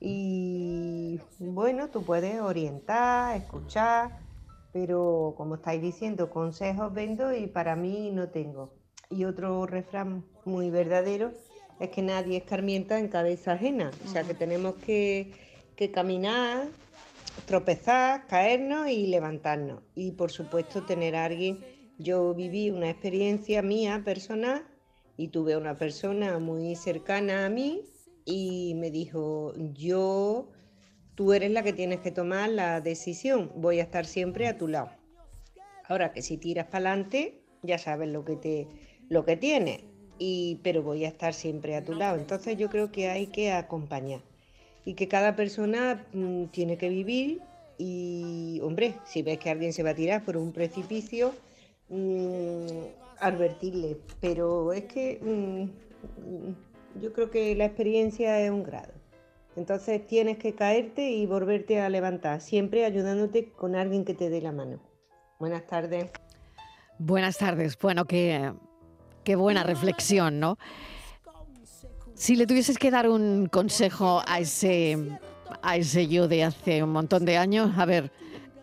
Y 0.00 1.20
bueno, 1.38 1.88
tú 1.88 2.02
puedes 2.02 2.40
orientar, 2.40 3.36
escuchar, 3.36 4.18
pero 4.72 5.34
como 5.36 5.54
estáis 5.54 5.80
diciendo, 5.80 6.30
consejos 6.30 6.92
vendo 6.92 7.32
y 7.32 7.46
para 7.46 7.76
mí 7.76 8.10
no 8.10 8.28
tengo. 8.30 8.74
Y 9.08 9.24
otro 9.24 9.66
refrán 9.66 10.24
muy 10.44 10.70
verdadero 10.70 11.30
es 11.78 11.90
que 11.90 12.02
nadie 12.02 12.38
escarmienta 12.38 12.98
en 12.98 13.06
cabeza 13.06 13.52
ajena. 13.52 13.92
O 14.04 14.08
sea 14.08 14.24
que 14.24 14.34
tenemos 14.34 14.74
que, 14.74 15.32
que 15.76 15.90
caminar, 15.90 16.68
tropezar, 17.46 18.26
caernos 18.26 18.88
y 18.88 19.06
levantarnos. 19.06 19.82
Y 19.94 20.12
por 20.12 20.30
supuesto 20.30 20.84
tener 20.84 21.16
a 21.16 21.24
alguien. 21.24 21.58
Yo 21.98 22.34
viví 22.34 22.70
una 22.70 22.90
experiencia 22.90 23.62
mía 23.62 24.02
personal 24.04 24.66
y 25.16 25.28
tuve 25.28 25.56
una 25.56 25.76
persona 25.76 26.38
muy 26.38 26.74
cercana 26.74 27.46
a 27.46 27.48
mí 27.48 27.82
y 28.24 28.74
me 28.76 28.90
dijo, 28.90 29.52
yo, 29.74 30.50
tú 31.14 31.32
eres 31.32 31.50
la 31.50 31.62
que 31.62 31.72
tienes 31.72 32.00
que 32.00 32.10
tomar 32.10 32.50
la 32.50 32.80
decisión, 32.80 33.52
voy 33.56 33.80
a 33.80 33.82
estar 33.82 34.06
siempre 34.06 34.46
a 34.48 34.56
tu 34.56 34.68
lado. 34.68 34.90
Ahora 35.88 36.12
que 36.12 36.22
si 36.22 36.38
tiras 36.38 36.66
para 36.66 36.90
adelante, 36.90 37.44
ya 37.62 37.78
sabes 37.78 38.08
lo 38.08 38.24
que 38.24 38.36
te 38.36 38.68
lo 39.08 39.26
que 39.26 39.36
tienes, 39.36 39.82
y, 40.18 40.60
pero 40.62 40.82
voy 40.82 41.04
a 41.04 41.08
estar 41.08 41.34
siempre 41.34 41.76
a 41.76 41.84
tu 41.84 41.92
lado. 41.92 42.16
Entonces 42.16 42.56
yo 42.56 42.70
creo 42.70 42.90
que 42.90 43.08
hay 43.10 43.26
que 43.26 43.52
acompañar 43.52 44.22
y 44.84 44.94
que 44.94 45.08
cada 45.08 45.36
persona 45.36 46.04
mm, 46.12 46.46
tiene 46.46 46.76
que 46.76 46.88
vivir 46.88 47.40
y, 47.78 48.60
hombre, 48.62 48.94
si 49.04 49.22
ves 49.22 49.38
que 49.38 49.50
alguien 49.50 49.72
se 49.72 49.82
va 49.82 49.90
a 49.90 49.94
tirar 49.94 50.24
por 50.24 50.36
un 50.36 50.52
precipicio, 50.52 51.32
mm, 51.88 52.66
advertirle. 53.18 53.96
Pero 54.20 54.72
es 54.72 54.84
que 54.84 55.18
mm, 55.20 57.00
yo 57.00 57.12
creo 57.12 57.30
que 57.30 57.54
la 57.54 57.66
experiencia 57.66 58.40
es 58.40 58.50
un 58.50 58.62
grado. 58.62 58.92
Entonces 59.56 60.06
tienes 60.06 60.38
que 60.38 60.54
caerte 60.54 61.10
y 61.10 61.26
volverte 61.26 61.80
a 61.80 61.88
levantar, 61.88 62.40
siempre 62.40 62.84
ayudándote 62.84 63.50
con 63.50 63.76
alguien 63.76 64.04
que 64.04 64.14
te 64.14 64.30
dé 64.30 64.40
la 64.40 64.52
mano. 64.52 64.80
Buenas 65.38 65.66
tardes. 65.66 66.10
Buenas 66.98 67.36
tardes. 67.36 67.76
Bueno, 67.78 68.04
qué, 68.04 68.52
qué 69.24 69.36
buena 69.36 69.62
reflexión, 69.64 70.40
¿no? 70.40 70.56
Si 72.22 72.36
le 72.36 72.46
tuvieses 72.46 72.78
que 72.78 72.92
dar 72.92 73.08
un 73.10 73.48
consejo 73.50 74.22
a 74.28 74.38
ese, 74.38 75.18
a 75.60 75.76
ese 75.76 76.06
yo 76.06 76.28
de 76.28 76.44
hace 76.44 76.80
un 76.80 76.90
montón 76.90 77.24
de 77.24 77.36
años, 77.36 77.72
a 77.76 77.84
ver, 77.84 78.12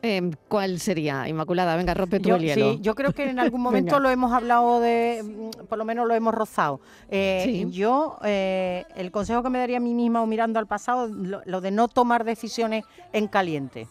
em, 0.02 0.32
¿cuál 0.48 0.80
sería? 0.80 1.28
Inmaculada, 1.28 1.76
venga, 1.76 1.94
rompe 1.94 2.22
tu 2.22 2.30
Yo, 2.30 2.36
el 2.38 2.42
hielo. 2.44 2.72
sí, 2.76 2.80
yo 2.82 2.96
creo 2.96 3.12
que 3.12 3.30
en 3.30 3.38
algún 3.40 3.60
momento 3.60 4.00
lo 4.00 4.10
hemos 4.10 4.32
hablado 4.32 4.80
de, 4.80 5.22
mm, 5.26 5.66
por 5.68 5.78
lo 5.78 5.84
menos 5.84 6.08
lo 6.08 6.14
hemos 6.16 6.34
rozado. 6.34 6.80
Eh, 7.10 7.42
Sí. 7.44 7.70
Yo, 7.70 8.18
eh, 8.24 8.86
el 8.96 9.12
consejo 9.12 9.44
que 9.44 9.50
me 9.50 9.60
daría 9.60 9.76
a 9.76 9.82
mí 9.82 9.94
misma 9.94 10.22
o 10.22 10.26
mirando 10.26 10.58
al 10.58 10.66
pasado, 10.66 11.08
lo, 11.10 11.42
lo 11.44 11.60
de 11.60 11.72
no 11.72 11.90
tomar 11.90 12.24
decisiones 12.24 12.86
en 13.12 13.28
caliente. 13.28 13.90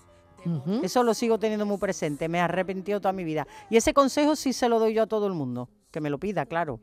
Eso 0.83 1.03
lo 1.03 1.13
sigo 1.13 1.39
teniendo 1.39 1.67
muy 1.67 1.77
presente, 1.77 2.27
me 2.27 2.39
he 2.39 2.41
arrepentido 2.41 3.03
toda 3.03 3.13
mi 3.13 3.23
vida. 3.23 3.47
Y 3.69 3.77
ese 3.77 3.93
consejo 3.93 4.35
sí 4.35 4.55
se 4.55 4.71
lo 4.71 4.79
doy 4.79 4.95
yo 4.95 5.03
a 5.03 5.07
todo 5.07 5.27
el 5.27 5.35
mundo, 5.35 5.69
que 5.91 6.01
me 6.01 6.09
lo 6.09 6.17
pida, 6.17 6.47
claro. 6.47 6.81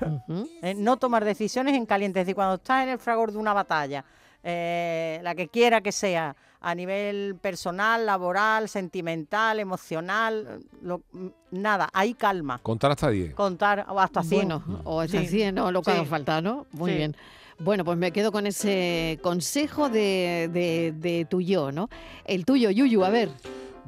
Eh, 0.62 0.74
no 0.74 0.96
tomar 0.96 1.24
decisiones 1.24 1.74
en 1.74 1.86
caliente, 1.86 2.20
es 2.20 2.26
decir, 2.26 2.34
cuando 2.34 2.54
estás 2.56 2.82
en 2.82 2.90
el 2.90 2.98
fragor 2.98 3.32
de 3.32 3.38
una 3.38 3.52
batalla, 3.52 4.04
eh, 4.42 5.20
la 5.22 5.34
que 5.34 5.48
quiera 5.48 5.80
que 5.80 5.92
sea, 5.92 6.34
a 6.60 6.74
nivel 6.74 7.36
personal, 7.40 8.06
laboral, 8.06 8.68
sentimental, 8.68 9.60
emocional, 9.60 10.60
lo- 10.82 11.02
nada, 11.50 11.88
hay 11.92 12.14
calma. 12.14 12.58
Contar 12.62 12.90
hasta 12.92 13.10
10. 13.10 13.34
Contar 13.34 13.86
o 13.88 14.00
hasta 14.00 14.22
100. 14.22 14.48
Bueno, 14.48 14.80
o 14.84 15.00
hasta 15.00 15.20
Sí. 15.20 15.28
100 15.28 15.58
o 15.58 15.70
lo 15.70 15.82
que 15.82 15.90
Sí. 15.92 15.96
haga 15.98 16.06
falta, 16.06 16.40
¿no? 16.40 16.66
Muy 16.72 16.90
Sí. 16.92 16.96
bien. 16.96 17.16
Bueno, 17.58 17.84
pues 17.84 17.96
me 17.96 18.10
quedo 18.12 18.32
con 18.32 18.46
ese 18.46 19.18
consejo 19.22 19.88
de, 19.88 20.50
de, 20.52 20.92
de 20.96 21.24
tu 21.24 21.40
yo, 21.40 21.72
¿no? 21.72 21.88
El 22.24 22.44
tuyo, 22.44 22.70
Yuyu, 22.70 23.04
a 23.04 23.10
ver. 23.10 23.30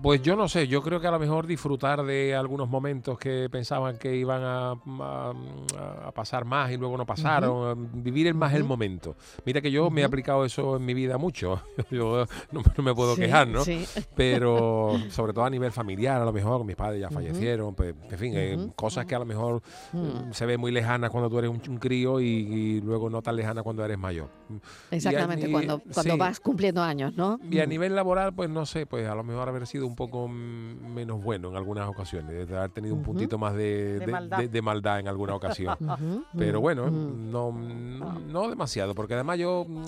Pues 0.01 0.23
yo 0.23 0.37
no 0.37 0.49
sé, 0.49 0.69
yo 0.69 0.81
creo 0.83 1.01
que 1.01 1.09
a 1.09 1.11
lo 1.11 1.19
mejor 1.19 1.47
disfrutar 1.47 2.05
de 2.05 2.35
algunos 2.35 2.69
momentos 2.69 3.19
que 3.19 3.49
pensaban 3.51 3.99
que 3.99 4.15
iban 4.15 4.43
a, 4.45 4.71
a- 4.73 5.33
a 6.07 6.13
pasar 6.13 6.45
más 6.45 6.71
y 6.71 6.77
luego 6.77 6.97
no 6.97 7.05
pasaron, 7.05 7.91
vivir 8.03 8.29
el 8.29 8.35
más 8.35 8.55
el 8.55 8.63
momento. 8.65 9.17
Mira 9.45 9.61
que 9.61 9.71
yo 9.73 9.91
me 9.91 10.03
he 10.03 10.05
aplicado 10.05 10.45
eso 10.45 10.77
en 10.77 10.85
mi 10.85 10.95
vida 10.95 11.19
mucho, 11.19 11.63
yo 11.91 12.27
no, 12.53 12.63
no 12.77 12.85
me 12.85 12.95
puedo 12.95 13.17
Sí, 13.17 13.23
quejar, 13.23 13.49
¿no? 13.49 13.65
sí. 13.65 13.85
Pero 14.15 14.93
sobre 15.11 15.33
todo 15.33 15.45
a 15.45 15.51
nivel 15.51 15.73
familiar, 15.73 16.23
a 16.23 16.25
lo 16.25 16.33
mejor 16.33 16.65
mis 16.65 16.77
padres 16.77 17.01
ya 17.01 17.11
fallecieron, 17.11 17.75
pues, 17.75 17.95
en 18.11 18.19
fin, 18.19 18.33
eh, 18.37 18.69
cosas 18.77 19.05
que 19.05 19.15
a 19.15 19.19
lo 19.19 19.25
mejor 19.27 19.63
Mm. 19.93 19.97
eh, 20.07 20.13
se 20.33 20.45
ven 20.47 20.61
muy 20.61 20.71
lejanas 20.71 21.11
cuando 21.11 21.29
tú 21.31 21.39
eres 21.39 21.51
un, 21.51 21.61
un 21.69 21.79
crío 21.79 22.21
y, 22.21 22.27
y 22.27 22.81
luego 22.83 23.09
no 23.11 23.21
tan 23.23 23.35
lejanas 23.37 23.65
cuando 23.65 23.85
eres 23.85 23.99
mayor. 23.99 24.29
Exactamente, 24.91 25.51
cuando, 25.51 25.81
cuando 25.93 26.15
sí. 26.15 26.19
vas 26.19 26.41
cumpliendo 26.41 26.83
años, 26.83 27.15
¿no? 27.17 27.41
Y 27.51 27.59
a 27.61 27.67
Mm. 27.67 27.69
nivel 27.69 27.95
laboral, 27.97 28.33
pues 28.35 28.49
no 28.51 28.65
sé, 28.67 28.87
pues 28.87 29.09
a 29.09 29.15
lo 29.15 29.25
mejor 29.25 29.49
haber 29.49 29.67
sido 29.67 29.88
un 29.89 29.97
poco 29.97 30.29
menos 30.29 31.23
bueno 31.23 31.49
en 31.49 31.57
algunas 31.57 31.89
ocasiones, 31.89 32.49
de 32.49 32.57
haber 32.57 32.71
tenido 32.71 32.95
un 32.95 33.03
puntito 33.03 33.39
más 33.39 33.55
de, 33.55 33.99
De 33.99 34.07
de- 34.07 34.13
maldad. 34.13 34.39
de- 34.39 34.49
de 34.49 34.63
maldad 34.63 35.01
en 35.01 35.09
alguna 35.09 35.35
ocasión. 35.35 35.77
Pero 36.39 36.61
bueno, 36.61 36.89
no, 36.91 37.51
no, 37.53 38.19
no 38.21 38.49
demasiado, 38.49 38.95
porque 38.95 39.15
además 39.15 39.39
yo 39.39 39.65
mm, 39.69 39.85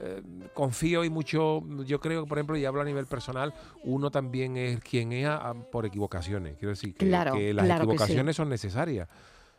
eh, 0.00 0.22
confío 0.52 1.04
y 1.04 1.10
mucho, 1.10 1.62
yo 1.86 2.00
creo 2.00 2.22
que, 2.24 2.28
por 2.28 2.36
ejemplo, 2.38 2.56
y 2.56 2.64
hablo 2.66 2.82
a 2.82 2.84
nivel 2.84 3.06
personal, 3.06 3.54
uno 3.84 4.10
también 4.10 4.56
es 4.58 4.80
quien 4.80 5.12
es 5.12 5.26
a- 5.26 5.36
a- 5.50 5.54
por 5.54 5.86
equivocaciones. 5.86 6.56
Quiero 6.58 6.70
decir 6.70 6.94
que, 6.94 7.06
Claro, 7.08 7.32
que 7.32 7.54
las 7.54 7.64
claro 7.64 7.84
que 7.84 7.90
sí. 7.90 7.94
equivocaciones 7.94 8.36
son 8.36 8.48
necesarias. 8.50 9.08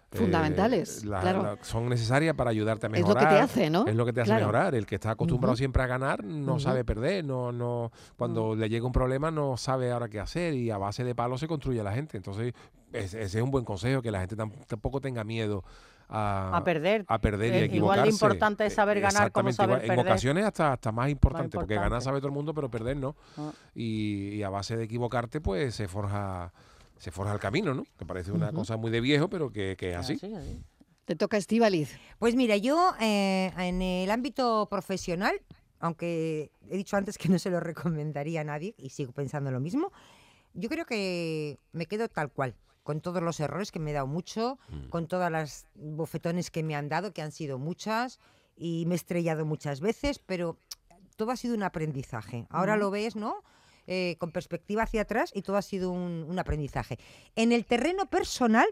Eh, 0.10 0.18
Fundamentales, 0.20 1.04
la- 1.04 1.20
claro. 1.20 1.44
la- 1.44 1.58
son 1.64 1.90
necesarias 1.90 2.34
para 2.34 2.50
ayudarte 2.50 2.86
a 2.86 2.90
Es 2.90 3.02
lo 3.02 3.08
mejorar. 3.08 3.28
que 3.28 3.36
te 3.36 3.42
hace, 3.42 3.70
¿no? 3.70 3.86
Es 3.86 3.94
lo 3.96 4.06
que 4.06 4.14
te 4.14 4.22
hace 4.22 4.30
Claro. 4.30 4.46
mejorar. 4.46 4.74
El 4.76 4.86
que 4.86 4.96
está 4.96 5.12
acostumbrado 5.12 5.58
siempre 5.58 5.84
a 5.84 5.88
ganar 5.88 6.24
no 6.24 6.60
sabe 6.60 6.86
perder, 6.86 7.26
no, 7.26 7.52
no, 7.52 7.92
cuando 8.16 8.56
le 8.56 8.70
llega 8.70 8.86
un 8.86 8.94
problema 8.94 9.32
no 9.32 9.58
sabe 9.58 9.92
ahora 9.92 10.08
qué 10.08 10.22
hacer 10.22 10.54
y 10.54 10.72
a 10.72 10.78
base 10.78 11.04
de 11.04 11.14
palos 11.14 11.42
se 11.42 11.48
construye 11.50 11.84
la 11.84 11.92
gente. 11.92 12.16
Entonces, 12.16 12.54
es- 12.94 13.14
ese 13.16 13.38
es 13.40 13.44
un 13.44 13.52
buen 13.52 13.66
consejo, 13.66 14.02
que 14.02 14.10
la 14.12 14.22
gente 14.22 14.38
tam- 14.38 14.54
tampoco 14.66 15.02
tenga 15.02 15.26
miedo 15.26 15.66
a, 16.08 16.56
A 16.56 16.64
perder. 16.64 17.04
a 17.10 17.20
perder 17.20 17.48
y 17.50 17.58
a 17.58 17.58
igual 17.58 17.62
de 17.66 17.66
equivocarse. 18.08 18.10
importante 18.12 18.66
es 18.66 18.74
saber 18.74 19.02
ganar 19.02 19.30
como 19.34 19.52
saber 19.52 19.80
igual- 19.80 19.82
En 19.82 19.88
perder. 19.98 20.06
ocasiones 20.14 20.46
hasta, 20.46 20.72
hasta 20.72 20.94
más 20.94 21.10
importante, 21.10 21.58
porque 21.58 21.76
ganar 21.76 22.02
sabe 22.02 22.20
todo 22.20 22.28
el 22.30 22.34
mundo, 22.34 22.54
pero 22.54 22.72
perder 22.72 22.96
no. 22.96 23.18
Ah. 23.38 23.52
Y, 23.76 24.30
y 24.36 24.44
a 24.44 24.50
base 24.50 24.78
de 24.78 24.86
equivocarte, 24.86 25.42
pues 25.42 25.76
se 25.76 25.90
forja 25.90 26.54
se 27.00 27.12
forja 27.12 27.34
el 27.34 27.40
camino, 27.40 27.74
¿no? 27.74 27.84
Que 27.98 28.06
parece 28.06 28.32
una 28.32 28.52
cosa 28.52 28.78
muy 28.78 28.92
de 28.92 29.02
viejo, 29.02 29.30
pero 29.30 29.52
que, 29.52 29.76
que 29.78 29.92
es 29.92 29.98
así. 29.98 30.14
Así, 30.14 30.34
así. 30.34 30.60
Te 31.06 31.16
toca 31.16 31.38
Estivaliz. 31.38 31.98
Pues 32.20 32.36
mira, 32.36 32.58
yo 32.58 32.94
eh, 33.00 33.52
en 33.58 33.82
el 33.82 34.12
ámbito 34.12 34.68
profesional 34.70 35.40
aunque 35.80 36.50
he 36.70 36.76
dicho 36.78 36.98
antes 36.98 37.18
que 37.20 37.30
no 37.30 37.38
se 37.38 37.52
lo 37.52 37.60
recomendaría 37.60 38.42
a 38.42 38.44
nadie 38.44 38.74
y 38.80 38.90
sigo 38.90 39.12
pensando 39.12 39.52
lo 39.52 39.60
mismo, 39.60 39.92
yo 40.56 40.70
creo 40.70 40.86
que 40.88 41.60
me 41.72 41.86
quedo 41.86 42.10
tal 42.10 42.32
cual, 42.32 42.56
con 42.82 43.00
todos 43.00 43.22
los 43.22 43.40
errores 43.40 43.72
que 43.72 43.78
me 43.80 43.92
he 43.92 43.94
dado 43.94 44.08
mucho, 44.08 44.58
Mm. 44.70 44.90
con 44.90 45.08
todas 45.08 45.32
las 45.32 45.68
bofetones 45.76 46.50
que 46.50 46.64
me 46.64 46.76
han 46.76 46.90
dado, 46.90 47.14
que 47.14 47.22
han 47.22 47.32
sido 47.32 47.60
muchas, 47.60 48.20
y 48.56 48.86
me 48.88 48.96
he 48.96 48.98
estrellado 48.98 49.46
muchas 49.46 49.82
veces, 49.82 50.18
pero 50.18 50.58
todo 51.16 51.30
ha 51.30 51.36
sido 51.38 51.54
un 51.54 51.62
aprendizaje. 51.62 52.48
Ahora 52.50 52.76
lo 52.76 52.90
ves, 52.90 53.16
¿no? 53.16 53.44
Eh, 53.90 54.18
con 54.20 54.32
perspectiva 54.32 54.84
hacia 54.84 55.04
atrás 55.04 55.32
y 55.34 55.44
todo 55.44 55.56
ha 55.56 55.62
sido 55.62 55.92
un, 55.92 56.26
un 56.28 56.40
aprendizaje. 56.40 57.00
En 57.38 57.54
el 57.54 57.66
terreno 57.66 58.06
personal 58.08 58.68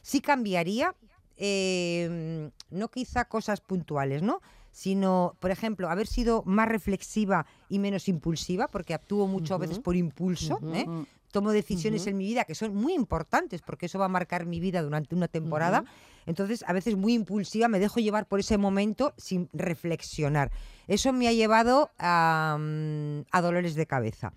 sí 0.00 0.20
cambiaría, 0.20 0.94
eh, 1.38 2.50
no 2.70 2.88
quizá 2.88 3.24
cosas 3.24 3.60
puntuales, 3.60 4.22
¿no? 4.22 4.40
Sino, 4.70 5.34
por 5.40 5.50
ejemplo, 5.50 5.88
haber 5.90 6.06
sido 6.06 6.44
más 6.46 6.68
reflexiva 6.68 7.46
y 7.68 7.80
menos 7.80 8.08
impulsiva, 8.08 8.68
porque 8.68 8.94
actúo 8.94 9.26
muchas 9.26 9.58
veces 9.58 9.80
por 9.80 9.96
impulso. 9.96 10.60
¿eh? 10.72 10.86
Tomo 11.30 11.52
decisiones 11.52 12.06
en 12.06 12.16
mi 12.16 12.24
vida 12.24 12.44
que 12.44 12.54
son 12.54 12.74
muy 12.74 12.94
importantes, 12.94 13.62
porque 13.62 13.86
eso 13.86 13.98
va 13.98 14.06
a 14.06 14.08
marcar 14.08 14.46
mi 14.46 14.60
vida 14.60 14.82
durante 14.82 15.14
una 15.14 15.28
temporada. 15.28 15.84
Entonces, 16.26 16.64
a 16.66 16.72
veces 16.72 16.96
muy 16.96 17.14
impulsiva, 17.14 17.68
me 17.68 17.78
dejo 17.78 18.00
llevar 18.00 18.26
por 18.26 18.40
ese 18.40 18.58
momento 18.58 19.14
sin 19.16 19.48
reflexionar. 19.52 20.50
Eso 20.88 21.12
me 21.12 21.28
ha 21.28 21.32
llevado 21.32 21.90
a, 21.98 22.56
mm, 22.58 23.22
a 23.30 23.40
dolores 23.40 23.74
de 23.74 23.86
cabeza. 23.86 24.32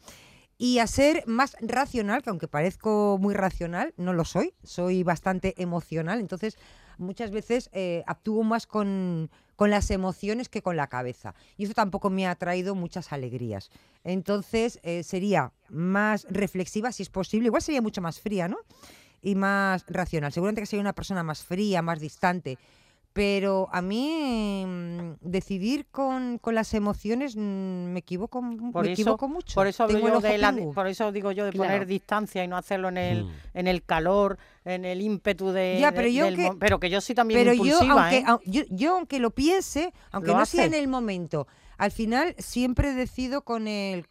Y 0.57 0.79
a 0.79 0.87
ser 0.87 1.23
más 1.27 1.57
racional, 1.61 2.21
que 2.21 2.29
aunque 2.29 2.47
parezco 2.47 3.17
muy 3.19 3.33
racional, 3.33 3.93
no 3.97 4.13
lo 4.13 4.23
soy, 4.23 4.53
soy 4.63 5.03
bastante 5.03 5.55
emocional, 5.61 6.19
entonces 6.19 6.57
muchas 6.97 7.31
veces 7.31 7.69
eh, 7.73 8.03
actúo 8.07 8.43
más 8.43 8.67
con, 8.67 9.29
con 9.55 9.69
las 9.69 9.91
emociones 9.91 10.49
que 10.49 10.61
con 10.61 10.75
la 10.75 10.87
cabeza. 10.87 11.35
Y 11.57 11.65
eso 11.65 11.73
tampoco 11.73 12.09
me 12.09 12.27
ha 12.27 12.35
traído 12.35 12.75
muchas 12.75 13.11
alegrías. 13.11 13.71
Entonces 14.03 14.79
eh, 14.83 15.03
sería 15.03 15.51
más 15.69 16.25
reflexiva, 16.29 16.91
si 16.91 17.03
es 17.03 17.09
posible, 17.09 17.47
igual 17.47 17.61
sería 17.61 17.81
mucho 17.81 18.01
más 18.01 18.19
fría, 18.19 18.47
¿no? 18.47 18.57
Y 19.21 19.35
más 19.35 19.85
racional. 19.87 20.33
Seguramente 20.33 20.61
que 20.61 20.65
sería 20.65 20.81
una 20.81 20.93
persona 20.93 21.23
más 21.23 21.43
fría, 21.43 21.81
más 21.81 21.99
distante. 21.99 22.57
Pero 23.13 23.69
a 23.71 23.83
mí 23.83 24.63
mm, 24.65 25.11
decidir 25.21 25.85
con, 25.91 26.39
con 26.39 26.55
las 26.55 26.73
emociones 26.73 27.35
mm, 27.35 27.39
me 27.93 27.99
equivoco, 27.99 28.41
Por 28.71 28.85
me 28.85 28.91
eso, 28.93 29.01
equivoco 29.03 29.27
mucho. 29.27 29.53
Por 29.53 29.67
eso, 29.67 29.83
hablo 29.83 29.99
yo 29.99 30.19
de 30.19 30.37
la- 30.39 30.55
por 30.73 30.87
eso 30.87 31.11
digo 31.11 31.31
yo 31.31 31.45
de 31.45 31.51
Claro. 31.51 31.69
poner 31.71 31.85
distancia 31.87 32.43
y 32.43 32.47
no 32.47 32.57
hacerlo 32.57 32.89
en 32.89 32.97
el, 32.97 33.25
Mm. 33.25 33.29
en 33.53 33.67
el 33.67 33.83
calor, 33.83 34.39
en 34.65 34.83
el 34.85 34.99
ímpetu 35.01 35.51
de, 35.51 35.77
Ya, 35.79 35.91
de- 35.91 35.95
pero 35.95 36.07
yo 36.07 36.25
del 36.25 36.35
que- 36.37 36.41
mo- 36.43 36.57
pero 36.57 36.79
que 36.79 36.89
yo 36.89 37.01
sí 37.01 37.13
también 37.13 37.39
Pero 37.41 37.53
yo 37.53 37.63
impulsiva, 37.65 38.01
aunque, 38.09 38.17
¿eh? 38.17 38.49
yo, 38.51 38.63
yo 38.71 38.95
aunque 38.97 39.19
lo 39.19 39.29
piense, 39.29 39.93
aunque 40.11 40.31
Lo 40.31 40.37
no 40.39 40.45
sea 40.47 40.65
en 40.65 40.73
el 40.73 40.87
momento, 40.87 41.45
al 41.77 41.91
final 41.91 42.33
siempre 42.39 42.93
decido 42.93 43.43
con 43.43 43.67
el 43.67 44.07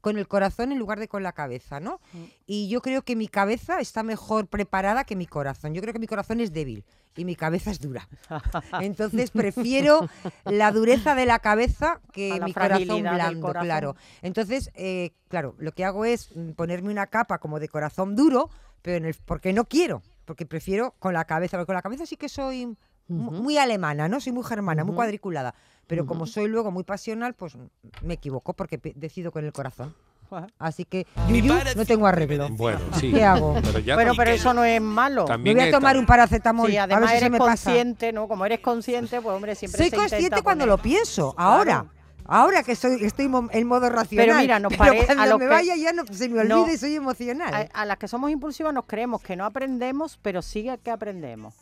con 0.00 0.18
el 0.18 0.26
corazón 0.28 0.72
en 0.72 0.78
lugar 0.78 0.98
de 0.98 1.08
con 1.08 1.22
la 1.22 1.32
cabeza, 1.32 1.80
¿no? 1.80 2.00
Y 2.46 2.68
yo 2.68 2.80
creo 2.80 3.02
que 3.02 3.16
mi 3.16 3.28
cabeza 3.28 3.80
está 3.80 4.02
mejor 4.02 4.46
preparada 4.46 5.04
que 5.04 5.16
mi 5.16 5.26
corazón. 5.26 5.74
Yo 5.74 5.80
creo 5.82 5.92
que 5.92 5.98
mi 5.98 6.06
corazón 6.06 6.40
es 6.40 6.52
débil 6.52 6.84
y 7.16 7.24
mi 7.24 7.36
cabeza 7.36 7.70
es 7.70 7.80
dura. 7.80 8.08
Entonces 8.80 9.30
prefiero 9.30 10.08
la 10.44 10.72
dureza 10.72 11.14
de 11.14 11.26
la 11.26 11.38
cabeza 11.38 12.00
que 12.12 12.38
la 12.38 12.46
mi 12.46 12.54
corazón 12.54 13.02
blando, 13.02 13.46
corazón. 13.46 13.66
claro. 13.66 13.96
Entonces, 14.22 14.70
eh, 14.74 15.12
claro, 15.28 15.54
lo 15.58 15.72
que 15.72 15.84
hago 15.84 16.04
es 16.04 16.34
mm, 16.34 16.50
ponerme 16.52 16.90
una 16.90 17.06
capa 17.06 17.38
como 17.38 17.60
de 17.60 17.68
corazón 17.68 18.16
duro, 18.16 18.50
pero 18.82 18.96
en 18.96 19.04
el, 19.04 19.14
porque 19.24 19.52
no 19.52 19.64
quiero, 19.66 20.02
porque 20.24 20.46
prefiero 20.46 20.94
con 20.98 21.12
la 21.12 21.24
cabeza, 21.24 21.56
porque 21.56 21.66
con 21.66 21.74
la 21.74 21.82
cabeza 21.82 22.06
sí 22.06 22.16
que 22.16 22.28
soy 22.28 22.76
mu- 23.10 23.30
muy 23.32 23.58
alemana, 23.58 24.08
¿no? 24.08 24.20
Soy 24.20 24.32
muy 24.32 24.44
germana, 24.44 24.84
muy 24.84 24.94
cuadriculada. 24.94 25.54
Pero 25.86 26.06
como 26.06 26.26
soy 26.26 26.46
luego 26.48 26.70
muy 26.70 26.84
pasional, 26.84 27.34
pues 27.34 27.56
me 28.02 28.14
equivoco 28.14 28.52
porque 28.54 28.78
decido 28.94 29.32
con 29.32 29.44
el 29.44 29.52
corazón. 29.52 29.94
Así 30.60 30.84
que 30.84 31.08
Yuyu, 31.28 31.52
no 31.76 31.84
tengo 31.84 32.06
arreglo. 32.06 32.48
Bueno, 32.50 32.78
sí. 33.00 33.10
¿Qué 33.12 33.24
hago? 33.24 33.54
Pero 33.64 33.80
ya 33.80 33.96
bueno, 33.96 34.12
pero 34.16 34.30
eso 34.30 34.54
no 34.54 34.62
es 34.62 34.80
malo. 34.80 35.24
También 35.24 35.56
Me 35.56 35.62
voy 35.62 35.64
a 35.64 35.66
está- 35.70 35.78
tomar 35.80 35.96
un 35.98 36.06
paracetamol. 36.06 36.70
Sí, 36.70 36.76
a 36.76 36.86
ver 36.86 37.08
si 37.08 37.18
se 37.18 37.30
me 37.30 37.38
pasa. 37.38 37.64
consciente, 37.70 38.12
¿no? 38.12 38.28
Como 38.28 38.46
eres 38.46 38.60
consciente, 38.60 39.20
pues 39.20 39.34
hombre, 39.34 39.56
siempre 39.56 39.78
Soy 39.78 39.90
se 39.90 39.96
consciente 39.96 40.42
cuando 40.42 40.66
poner- 40.66 40.68
lo 40.68 40.78
pienso, 40.78 41.34
ahora. 41.36 41.86
Ahora 42.32 42.62
que 42.62 42.70
estoy, 42.72 43.04
estoy 43.04 43.28
en 43.50 43.66
modo 43.66 43.90
racional. 43.90 44.26
Pero 44.28 44.38
mira, 44.38 44.60
nos 44.60 44.70
Pero 44.78 44.78
pare- 44.84 45.00
a 45.02 45.06
cuando 45.06 45.26
los 45.26 45.38
me 45.40 45.44
que- 45.46 45.50
vaya 45.50 45.74
ya 45.74 45.92
no, 45.92 46.04
se 46.06 46.28
me 46.28 46.38
olvida 46.38 46.54
No. 46.54 46.72
y 46.72 46.76
soy 46.78 46.94
emocional. 46.94 47.52
A, 47.52 47.80
a 47.80 47.84
las 47.84 47.98
que 47.98 48.06
somos 48.06 48.30
impulsivas 48.30 48.72
nos 48.72 48.84
creemos 48.84 49.20
que 49.22 49.34
no 49.34 49.44
aprendemos, 49.44 50.16
pero 50.22 50.42
sí 50.42 50.68
que 50.84 50.92
aprendemos. 50.92 51.56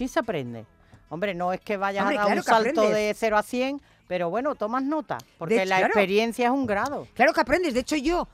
Sí 0.00 0.08
se 0.08 0.18
aprende. 0.18 0.64
Hombre, 1.10 1.34
no 1.34 1.52
es 1.52 1.60
que 1.60 1.76
vayas 1.76 2.04
Hombre, 2.04 2.16
a 2.16 2.20
dar 2.20 2.26
claro 2.28 2.40
un 2.40 2.44
salto 2.44 2.80
aprendes. 2.80 2.94
de 3.08 3.14
0 3.14 3.36
a 3.36 3.42
100, 3.42 3.82
pero 4.08 4.30
bueno, 4.30 4.54
tomas 4.54 4.82
nota, 4.82 5.18
porque 5.36 5.56
la 5.66 5.76
claro. 5.76 5.86
experiencia 5.88 6.46
es 6.46 6.50
un 6.52 6.64
grado. 6.66 7.06
Claro 7.12 7.34
que 7.34 7.40
aprendes. 7.42 7.74
De 7.74 7.80
hecho, 7.80 7.96
yo 7.96 8.26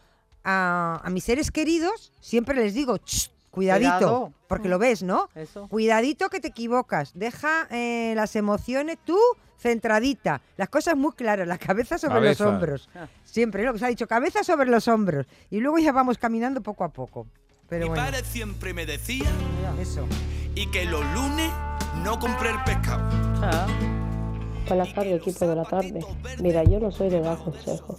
a, 0.44 1.00
a 1.02 1.10
mis 1.10 1.24
seres 1.24 1.50
queridos 1.50 2.12
siempre 2.20 2.54
les 2.54 2.72
digo, 2.72 2.98
"Ch, 2.98 3.32
cuidadito, 3.50 3.90
Cuidado. 3.98 4.32
porque 4.46 4.68
lo 4.68 4.78
ves, 4.78 5.02
¿no? 5.02 5.28
Eso. 5.34 5.66
Cuidadito 5.66 6.28
que 6.28 6.38
te 6.38 6.46
equivocas. 6.48 7.10
Deja 7.14 7.66
eh, 7.72 8.12
las 8.14 8.36
emociones 8.36 8.98
tú 9.04 9.18
centradita. 9.58 10.40
Las 10.56 10.68
cosas 10.68 10.96
muy 10.96 11.10
claras, 11.14 11.48
la 11.48 11.58
cabeza 11.58 11.98
sobre 11.98 12.14
Cabeza. 12.14 12.44
los 12.44 12.52
hombros. 12.52 12.88
Siempre, 13.24 13.64
lo 13.64 13.72
que 13.72 13.80
se 13.80 13.86
ha 13.86 13.88
dicho, 13.88 14.06
cabeza 14.06 14.44
sobre 14.44 14.70
los 14.70 14.86
hombros. 14.86 15.26
Y 15.50 15.58
luego 15.58 15.78
ya 15.78 15.90
vamos 15.90 16.16
caminando 16.16 16.60
poco 16.60 16.84
a 16.84 16.90
poco. 16.90 17.26
Pero 17.68 17.86
Mi 17.86 17.88
bueno, 17.88 18.04
padre 18.04 18.24
siempre 18.24 18.72
me 18.72 18.86
decía 18.86 19.28
eso. 19.80 20.06
y 20.54 20.70
que 20.70 20.84
los 20.84 21.04
lunes 21.14 21.50
no 22.02 22.18
compré 22.18 22.50
el 22.50 22.62
pescado. 22.64 23.02
Buenas 24.68 24.94
tardes, 24.94 25.20
equipo 25.20 25.46
de 25.46 25.56
la 25.56 25.64
tarde. 25.64 26.00
Mira, 26.40 26.64
yo 26.64 26.80
no 26.80 26.90
soy 26.90 27.08
de 27.08 27.20
dar 27.20 27.38
consejos, 27.38 27.98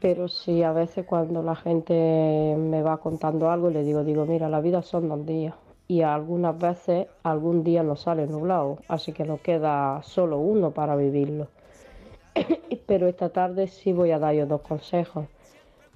pero 0.00 0.28
sí 0.28 0.62
a 0.62 0.72
veces 0.72 1.06
cuando 1.06 1.42
la 1.42 1.56
gente 1.56 2.54
me 2.58 2.82
va 2.82 2.98
contando 2.98 3.50
algo, 3.50 3.70
le 3.70 3.82
digo, 3.82 4.04
digo, 4.04 4.26
mira, 4.26 4.48
la 4.48 4.60
vida 4.60 4.82
son 4.82 5.08
dos 5.08 5.26
días 5.26 5.54
y 5.86 6.02
algunas 6.02 6.58
veces 6.58 7.06
algún 7.22 7.64
día 7.64 7.82
nos 7.82 8.02
sale 8.02 8.26
nublado, 8.26 8.78
así 8.88 9.12
que 9.12 9.24
nos 9.24 9.40
queda 9.40 10.02
solo 10.02 10.38
uno 10.38 10.70
para 10.70 10.96
vivirlo. 10.96 11.48
pero 12.86 13.08
esta 13.08 13.28
tarde 13.28 13.66
sí 13.68 13.92
voy 13.92 14.10
a 14.10 14.18
dar 14.18 14.34
yo 14.34 14.46
dos 14.46 14.62
consejos. 14.62 15.26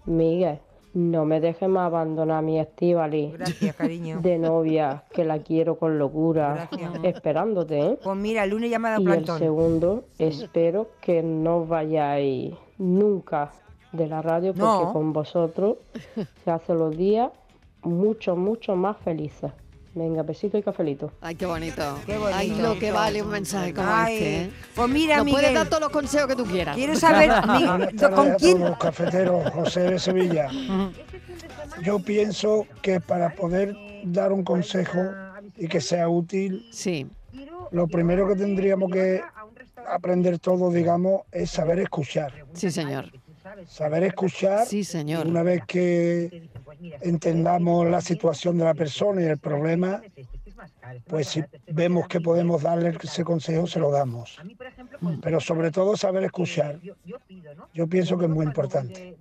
Miguel, 0.05 0.61
no 0.99 1.25
me 1.25 1.41
dejes 1.41 1.69
más 1.69 1.87
abandonar 1.87 2.39
a 2.39 2.43
mi 2.43 2.59
Estivali 2.59 3.31
Gracias, 3.33 3.77
cariño. 3.77 4.21
de 4.21 4.39
novia, 4.39 5.05
que 5.13 5.25
la 5.25 5.39
quiero 5.39 5.79
con 5.79 5.97
locura, 5.99 6.69
Gracias. 6.73 7.05
esperándote, 7.05 7.79
¿eh? 7.81 7.99
Pues 8.03 8.17
mira, 8.17 8.43
el 8.45 8.51
lunes 8.51 8.69
ya 8.71 8.79
me 8.81 8.89
ha 8.89 8.91
dado 8.93 9.03
Y 9.03 9.07
el 9.07 9.11
plantón. 9.13 9.39
segundo, 9.39 10.05
espero 10.19 10.89
que 11.01 11.23
no 11.23 11.65
vayáis 11.67 12.55
nunca 12.79 13.53
de 13.93 14.07
la 14.09 14.23
radio 14.23 14.53
porque 14.53 14.85
No. 14.85 14.93
con 14.93 15.13
vosotros 15.13 15.77
se 16.45 16.51
hacen 16.51 16.79
los 16.79 16.97
días 16.97 17.31
mucho, 17.83 18.35
mucho 18.37 18.75
más 18.75 18.97
felices. 18.99 19.53
Venga, 19.99 20.23
besito 20.23 20.57
y 20.57 20.63
cafelito. 20.63 21.11
Ay, 21.21 21.35
qué 21.35 21.45
bonito. 21.45 21.83
Qué 22.07 22.17
bonito. 22.17 22.37
Ay, 22.39 22.51
lo 22.61 22.79
que 22.79 22.93
vale 22.93 23.21
un 23.21 23.31
mensaje 23.31 23.75
como 23.75 23.89
Ay, 23.91 24.15
este. 24.15 24.43
¿eh? 24.45 24.51
Pues 24.77 24.89
mira, 24.89 25.17
no 25.17 25.25
puedes 25.25 25.39
Miguel. 25.49 25.55
dar 25.55 25.67
todos 25.69 25.83
los 25.83 25.91
consejos 25.91 26.29
que 26.29 26.37
tú 26.37 26.45
quieras. 26.45 26.77
Quiero 26.77 26.95
saber, 26.95 27.29
mi- 27.49 27.67
¿con 27.67 27.83
a 28.31 28.37
quién? 28.37 28.59
todos, 28.61 28.79
cafetero 28.79 29.41
José 29.51 29.81
de 29.81 29.99
Sevilla. 29.99 30.49
Yo 31.83 31.99
pienso 31.99 32.67
que 32.81 33.01
para 33.01 33.35
poder 33.35 33.77
dar 34.05 34.33
un 34.33 34.45
consejo 34.45 35.01
y 35.57 35.67
que 35.67 35.81
sea 35.81 36.09
útil, 36.09 36.69
sí. 36.71 37.07
lo 37.73 37.89
primero 37.89 38.29
que 38.29 38.37
tendríamos 38.37 38.93
que 38.93 39.21
aprender 39.89 40.39
todos, 40.39 40.73
digamos, 40.75 41.23
es 41.33 41.51
saber 41.51 41.81
escuchar. 41.81 42.33
Sí, 42.53 42.71
señor. 42.71 43.11
Saber 43.67 44.05
escuchar. 44.05 44.67
Sí, 44.67 44.85
señor. 44.85 45.27
Una 45.27 45.43
vez 45.43 45.63
que 45.67 46.49
entendamos 47.01 47.87
la 47.87 48.01
situación 48.01 48.59
de 48.59 48.65
la 48.65 48.75
persona 48.75 49.23
y 49.23 49.25
el 49.27 49.39
problema, 49.39 50.03
pues 51.07 51.29
si 51.29 51.45
vemos 51.69 52.09
que 52.09 52.21
podemos 52.21 52.63
darle 52.63 52.97
ese 53.03 53.25
consejo, 53.25 53.67
se 53.67 53.79
lo 53.79 53.91
damos. 53.91 54.39
Pero 55.23 55.41
sobre 55.41 55.71
todo 55.71 55.97
saber 55.97 56.25
escuchar. 56.25 56.79
Yo 57.75 57.87
pienso 57.87 58.19
que 58.19 58.25
es 58.27 58.31
muy 58.31 58.47
importante. 58.47 59.17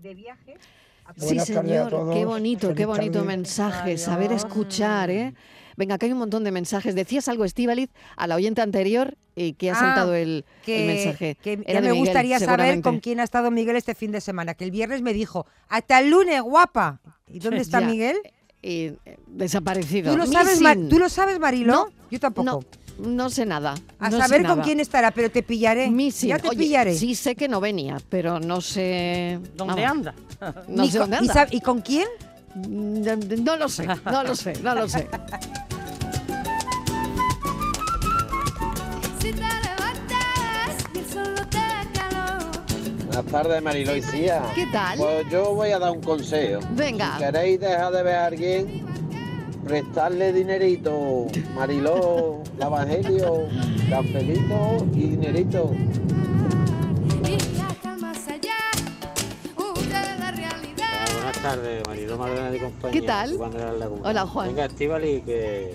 Sí, 1.16 1.26
Buenas 1.26 1.48
tardes 1.48 1.58
a 1.58 1.62
señor. 1.62 1.90
todos. 1.90 2.16
Qué 2.16 2.26
bonito, 2.26 2.76
qué 2.76 2.86
bonito 2.86 3.20
tarde. 3.20 3.28
mensaje. 3.28 3.98
Saber 3.98 4.34
escuchar, 4.34 5.10
¿eh? 5.10 5.34
Venga, 5.78 5.96
acá 5.96 6.06
hay 6.08 6.12
un 6.12 6.18
montón 6.18 6.44
de 6.44 6.52
mensajes. 6.52 6.96
Decías 6.96 7.28
algo, 7.30 7.46
Estíbaliz, 7.46 7.90
a 8.18 8.28
la 8.28 8.36
oyente 8.36 8.62
anterior 8.62 9.16
y 9.36 9.54
que 9.54 9.70
ha 9.70 9.74
Ah, 9.74 9.80
saltado 9.80 10.16
el, 10.16 10.30
el 10.30 10.46
que, 10.66 10.86
mensaje. 10.88 11.38
que 11.42 11.54
Era 11.54 11.74
ya 11.76 11.82
me 11.82 11.90
Miguel, 11.92 11.98
gustaría 12.00 12.40
saber 12.40 12.82
con 12.82 13.00
quién 13.00 13.20
ha 13.20 13.24
estado 13.24 13.52
Miguel 13.52 13.76
este 13.76 13.94
fin 13.96 14.12
de 14.12 14.20
semana, 14.20 14.56
que 14.56 14.64
el 14.66 14.72
viernes 14.72 15.02
me 15.04 15.14
dijo, 15.14 15.46
hasta 15.70 16.00
el 16.00 16.10
lunes, 16.10 16.42
guapa. 16.42 17.00
¿Y 17.32 17.40
dónde 17.40 17.60
está 17.62 17.80
Ya. 17.82 17.88
Miguel? 17.88 18.18
Y, 18.62 18.92
eh, 19.06 19.18
desaparecido. 19.28 20.12
¿Tú 20.12 20.18
lo, 20.18 20.26
sabes. 20.26 20.60
¿Tú 20.90 20.98
lo 20.98 21.10
sabes, 21.10 21.40
Marilo? 21.40 21.72
No, 21.74 21.88
Yo 22.10 22.20
tampoco. 22.20 22.64
No, 22.98 23.08
no 23.10 23.30
sé 23.30 23.46
nada. 23.46 23.76
A 24.00 24.10
no 24.10 24.18
saber 24.18 24.42
con 24.42 24.50
nada. 24.50 24.64
quién 24.64 24.80
estará, 24.80 25.12
pero 25.12 25.30
te 25.30 25.44
pillaré. 25.44 25.92
Ya 26.24 26.40
te 26.40 26.50
Oye, 26.50 26.58
pillaré. 26.58 26.96
Sí 26.96 27.14
sé 27.14 27.36
que 27.36 27.48
no 27.48 27.62
venía, 27.62 27.98
pero 28.10 28.40
no 28.40 28.62
sé... 28.62 29.40
¿Dónde 29.56 29.86
anda? 29.86 30.16
No 30.68 30.82
Ni 30.84 30.90
sé 30.92 30.98
dónde 30.98 31.18
¿y 31.18 31.20
anda. 31.30 31.48
¿Y 31.52 31.62
con 31.62 31.82
quién? 31.82 32.08
No, 32.56 33.16
no 33.16 33.56
lo 33.58 33.70
sé, 33.70 33.86
no 33.86 34.24
lo 34.24 34.36
sé, 34.36 34.54
no 34.64 34.74
lo 34.74 34.90
sé. 34.90 35.08
Buenas 43.18 43.32
tardes, 43.32 43.64
Marilo 43.64 43.96
y 43.96 44.02
Cía. 44.04 44.44
¿Qué 44.54 44.68
tal? 44.68 45.00
Pues 45.00 45.28
yo 45.32 45.56
voy 45.56 45.72
a 45.72 45.80
dar 45.80 45.92
un 45.92 46.02
consejo. 46.02 46.62
Venga. 46.74 47.18
Si 47.18 47.24
queréis 47.24 47.60
dejar 47.60 47.92
de 47.92 48.04
ver 48.04 48.16
a 48.16 48.26
alguien, 48.28 48.86
prestarle 49.66 50.32
dinerito. 50.32 51.26
Mariló, 51.56 52.44
el 52.58 52.62
Evangelio, 52.68 53.48
cafelito 53.90 54.86
y 54.94 55.00
dinerito. 55.00 55.72
Buenas 61.16 61.42
tardes, 61.42 61.88
Mariló 61.88 62.18
Maldonado 62.20 62.56
y 62.56 62.60
compañía. 62.60 63.02
¿Qué 63.02 63.08
tal? 63.08 63.36
Juan 63.36 63.52
de 63.52 63.58
la 63.58 63.72
Laguna. 63.72 64.10
Hola, 64.10 64.28
Juan. 64.28 64.48
Venga, 64.50 64.66
Estivali, 64.66 65.22
que, 65.22 65.74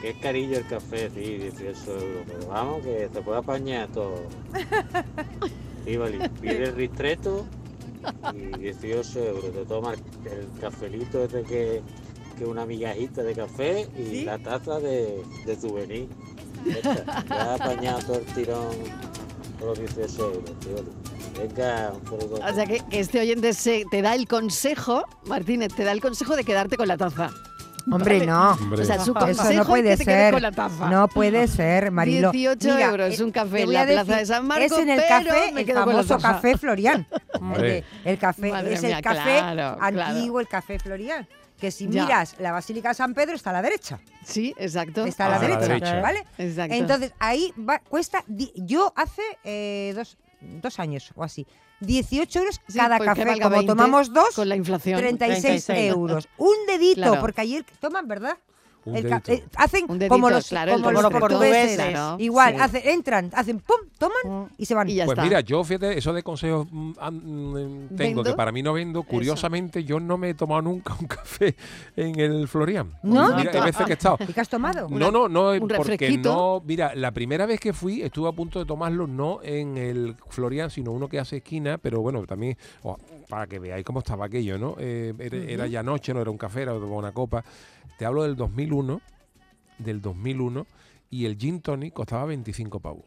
que 0.00 0.10
es 0.10 0.16
carillo 0.16 0.58
el 0.58 0.66
café, 0.66 1.08
sí, 1.10 1.20
18 1.20 1.92
euros. 1.92 2.24
Pero 2.26 2.46
vamos, 2.48 2.82
que 2.82 3.08
se 3.14 3.22
puede 3.22 3.38
apañar 3.38 3.86
todo. 3.92 4.16
Estivali, 5.84 6.18
pide 6.40 6.64
el 6.64 6.74
ristreto 6.74 7.44
y 8.32 8.58
18 8.58 9.18
euros. 9.18 9.52
Te 9.52 9.64
tomas 9.64 9.98
el 10.24 10.60
cafelito 10.60 11.24
ese 11.24 11.42
que, 11.42 11.82
que 12.38 12.44
una 12.44 12.64
migajita 12.64 13.22
de 13.22 13.34
café 13.34 13.88
y 13.98 14.24
la 14.24 14.38
taza 14.38 14.78
de, 14.78 15.22
de 15.44 15.60
souvenir. 15.60 16.08
Está, 16.66 17.24
Ya 17.28 17.54
apañado 17.54 17.98
todo 18.06 18.18
el 18.18 18.24
tirón 18.26 18.68
por 19.58 19.70
los 19.70 19.78
18 19.78 20.24
euros, 20.24 20.50
Estivali. 20.50 20.88
Venga, 21.38 21.92
un 21.94 22.04
saludo. 22.04 22.34
O 22.36 22.54
sea 22.54 22.66
que, 22.66 22.80
que 22.90 23.00
este 23.00 23.20
oyente 23.20 23.52
se, 23.52 23.84
te 23.90 24.02
da 24.02 24.14
el 24.14 24.28
consejo, 24.28 25.02
Martínez, 25.26 25.74
te 25.74 25.82
da 25.82 25.92
el 25.92 26.00
consejo 26.00 26.36
de 26.36 26.44
quedarte 26.44 26.76
con 26.76 26.86
la 26.86 26.96
taza. 26.96 27.32
Hombre, 27.90 28.18
Vale. 28.20 28.26
no. 28.26 28.52
O 28.72 28.76
sea, 28.84 28.96
su 28.98 29.02
Eso 29.10 29.14
consejo 29.14 29.52
no 29.52 29.60
es 29.62 29.66
puede 29.68 29.90
que 29.90 29.96
te 29.96 30.04
quedes 30.04 30.18
ser. 30.20 30.32
con 30.34 30.42
la 30.42 30.52
taza. 30.52 30.88
No 30.90 31.08
puede 31.08 31.48
ser, 31.48 31.90
Marilo. 31.90 32.30
18 32.30 32.74
Mira, 32.74 32.90
euros, 32.90 33.18
eh, 33.18 33.24
un 33.24 33.30
café 33.32 33.50
te 33.56 33.60
en 33.60 33.66
voy 33.66 33.74
la 33.74 33.84
plaza 33.86 34.16
de 34.16 34.26
San 34.26 34.46
Marcos, 34.46 34.72
Es 34.72 34.78
en 34.78 34.90
el 34.90 35.00
pero 35.08 35.08
café, 35.30 35.52
me 35.52 35.60
el 35.60 35.66
quedo 35.66 35.84
con 35.84 35.88
la 35.96 36.02
famoso 36.02 36.16
taza. 36.16 36.34
café 36.34 36.58
Florian. 36.58 37.06
Hombre. 37.40 37.84
El, 38.04 38.18
café 38.18 38.50
Madre 38.50 38.74
es 38.74 38.82
mía, 38.82 38.96
el 38.98 39.02
café 39.02 39.38
claro, 39.38 39.78
claro. 39.78 40.02
antiguo, 40.02 40.40
el 40.40 40.48
café 40.48 40.78
Florian. 40.78 41.26
Que 41.58 41.70
si 41.70 41.88
Ya. 41.88 42.02
miras 42.04 42.34
la 42.40 42.50
Basílica 42.52 42.88
de 42.88 42.94
San 42.94 43.14
Pedro 43.14 43.34
está 43.36 43.50
a 43.50 43.54
la 43.54 43.62
derecha. 43.62 44.00
Sí, 44.24 44.52
exacto. 44.58 45.04
Está 45.06 45.26
a 45.26 45.28
la 45.30 45.36
Ah, 45.36 45.38
derecha, 45.40 45.60
derecha. 45.60 46.00
¿vale? 46.00 46.24
Exacto. 46.38 46.74
Entonces, 46.74 47.12
ahí 47.20 47.52
va- 47.58 47.78
cuesta. 47.80 48.24
di- 48.26 48.52
Yo 48.56 48.92
hace 48.96 49.22
eh, 49.44 49.92
dos, 49.94 50.18
dos 50.40 50.80
años 50.80 51.12
o 51.14 51.22
así. 51.22 51.46
18 51.86 52.38
euros 52.38 52.60
Sí, 52.68 52.78
cada 52.78 52.96
pues 52.98 53.08
café. 53.08 53.24
Como 53.40 53.50
20 53.50 53.66
tomamos 53.66 54.12
dos, 54.12 54.34
con 54.34 54.48
la 54.48 54.56
inflación. 54.56 54.98
36 54.98 55.64
36. 55.66 55.90
euros. 55.94 56.28
Un 56.38 56.54
dedito, 56.66 56.94
Claro. 57.02 57.20
porque 57.20 57.40
ayer 57.42 57.64
toman, 57.80 58.06
¿verdad? 58.08 58.36
Un 58.84 58.96
El 58.96 59.06
eh, 59.06 59.44
hacen 59.56 59.84
Un 59.88 59.98
dedito, 59.98 60.14
como 60.14 60.28
los, 60.30 60.48
claro, 60.48 60.72
como 60.74 60.90
los 60.90 61.12
portugueses. 61.12 61.76
claro. 61.76 62.16
Igual, 62.20 62.54
Sí. 62.54 62.60
hacen, 62.60 62.82
entran, 62.84 63.30
hacen 63.34 63.60
pum, 63.60 63.76
toman 63.98 64.48
y 64.58 64.66
se 64.66 64.74
van. 64.74 64.88
Y 64.88 64.94
ya 64.96 65.04
Pues 65.04 65.16
está. 65.16 65.24
mira, 65.24 65.40
yo 65.40 65.62
fíjate, 65.62 65.96
eso 65.96 66.12
de 66.12 66.22
consejos 66.22 66.66
mm, 66.70 66.90
mm, 66.90 67.88
tengo, 67.96 67.96
¿Vendo? 67.96 68.24
que 68.24 68.32
para 68.34 68.50
mí 68.52 68.62
no 68.62 68.72
vendo. 68.72 69.02
Curiosamente, 69.04 69.84
yo 69.84 70.00
no 70.00 70.18
me 70.18 70.30
he 70.30 70.34
tomado 70.34 70.62
nunca 70.62 70.94
un 71.00 71.06
café 71.06 71.54
en 71.96 72.18
el 72.18 72.48
Florian. 72.48 72.90
¿No? 73.02 73.36
Mira, 73.36 73.52
hay 73.52 73.60
veces 73.60 73.86
que 73.86 73.92
he 73.92 73.94
estado. 73.94 74.18
¿Y 74.28 74.32
qué 74.32 74.40
has 74.40 74.48
tomado? 74.48 74.88
No, 74.88 75.10
no, 75.10 75.28
no, 75.28 75.50
un 75.50 75.60
porque 75.60 75.76
refresquito. 75.76 76.32
no. 76.32 76.62
Mira, 76.66 76.94
la 76.94 77.12
primera 77.12 77.46
vez 77.46 77.60
que 77.60 77.72
fui 77.72 78.02
estuve 78.02 78.28
a 78.28 78.32
punto 78.32 78.58
de 78.58 78.64
tomarlo 78.64 79.06
no 79.06 79.40
en 79.42 79.76
el 79.76 80.16
Florian, 80.28 80.70
sino 80.70 80.90
uno 80.92 81.08
que 81.08 81.18
hace 81.18 81.36
esquina, 81.36 81.78
pero 81.78 82.00
bueno, 82.00 82.24
también 82.26 82.56
oh, 82.82 82.98
para 83.28 83.46
que 83.46 83.58
veáis 83.58 83.84
cómo 83.84 84.00
estaba 84.00 84.26
aquello, 84.26 84.58
¿no? 84.58 84.74
Eh, 84.78 85.14
era, 85.18 85.36
era 85.36 85.66
ya 85.66 85.82
noche, 85.82 86.12
no 86.12 86.20
era 86.20 86.30
un 86.30 86.38
café, 86.38 86.62
era 86.62 86.74
una 86.74 87.12
copa. 87.12 87.44
Te 87.98 88.04
hablo 88.06 88.22
del 88.24 88.36
2001, 88.36 89.00
del 89.78 90.00
2001, 90.00 90.66
y 91.10 91.26
el 91.26 91.36
gin 91.36 91.60
tonic 91.60 91.92
costaba 91.92 92.24
25 92.26 92.80
pavos. 92.80 93.04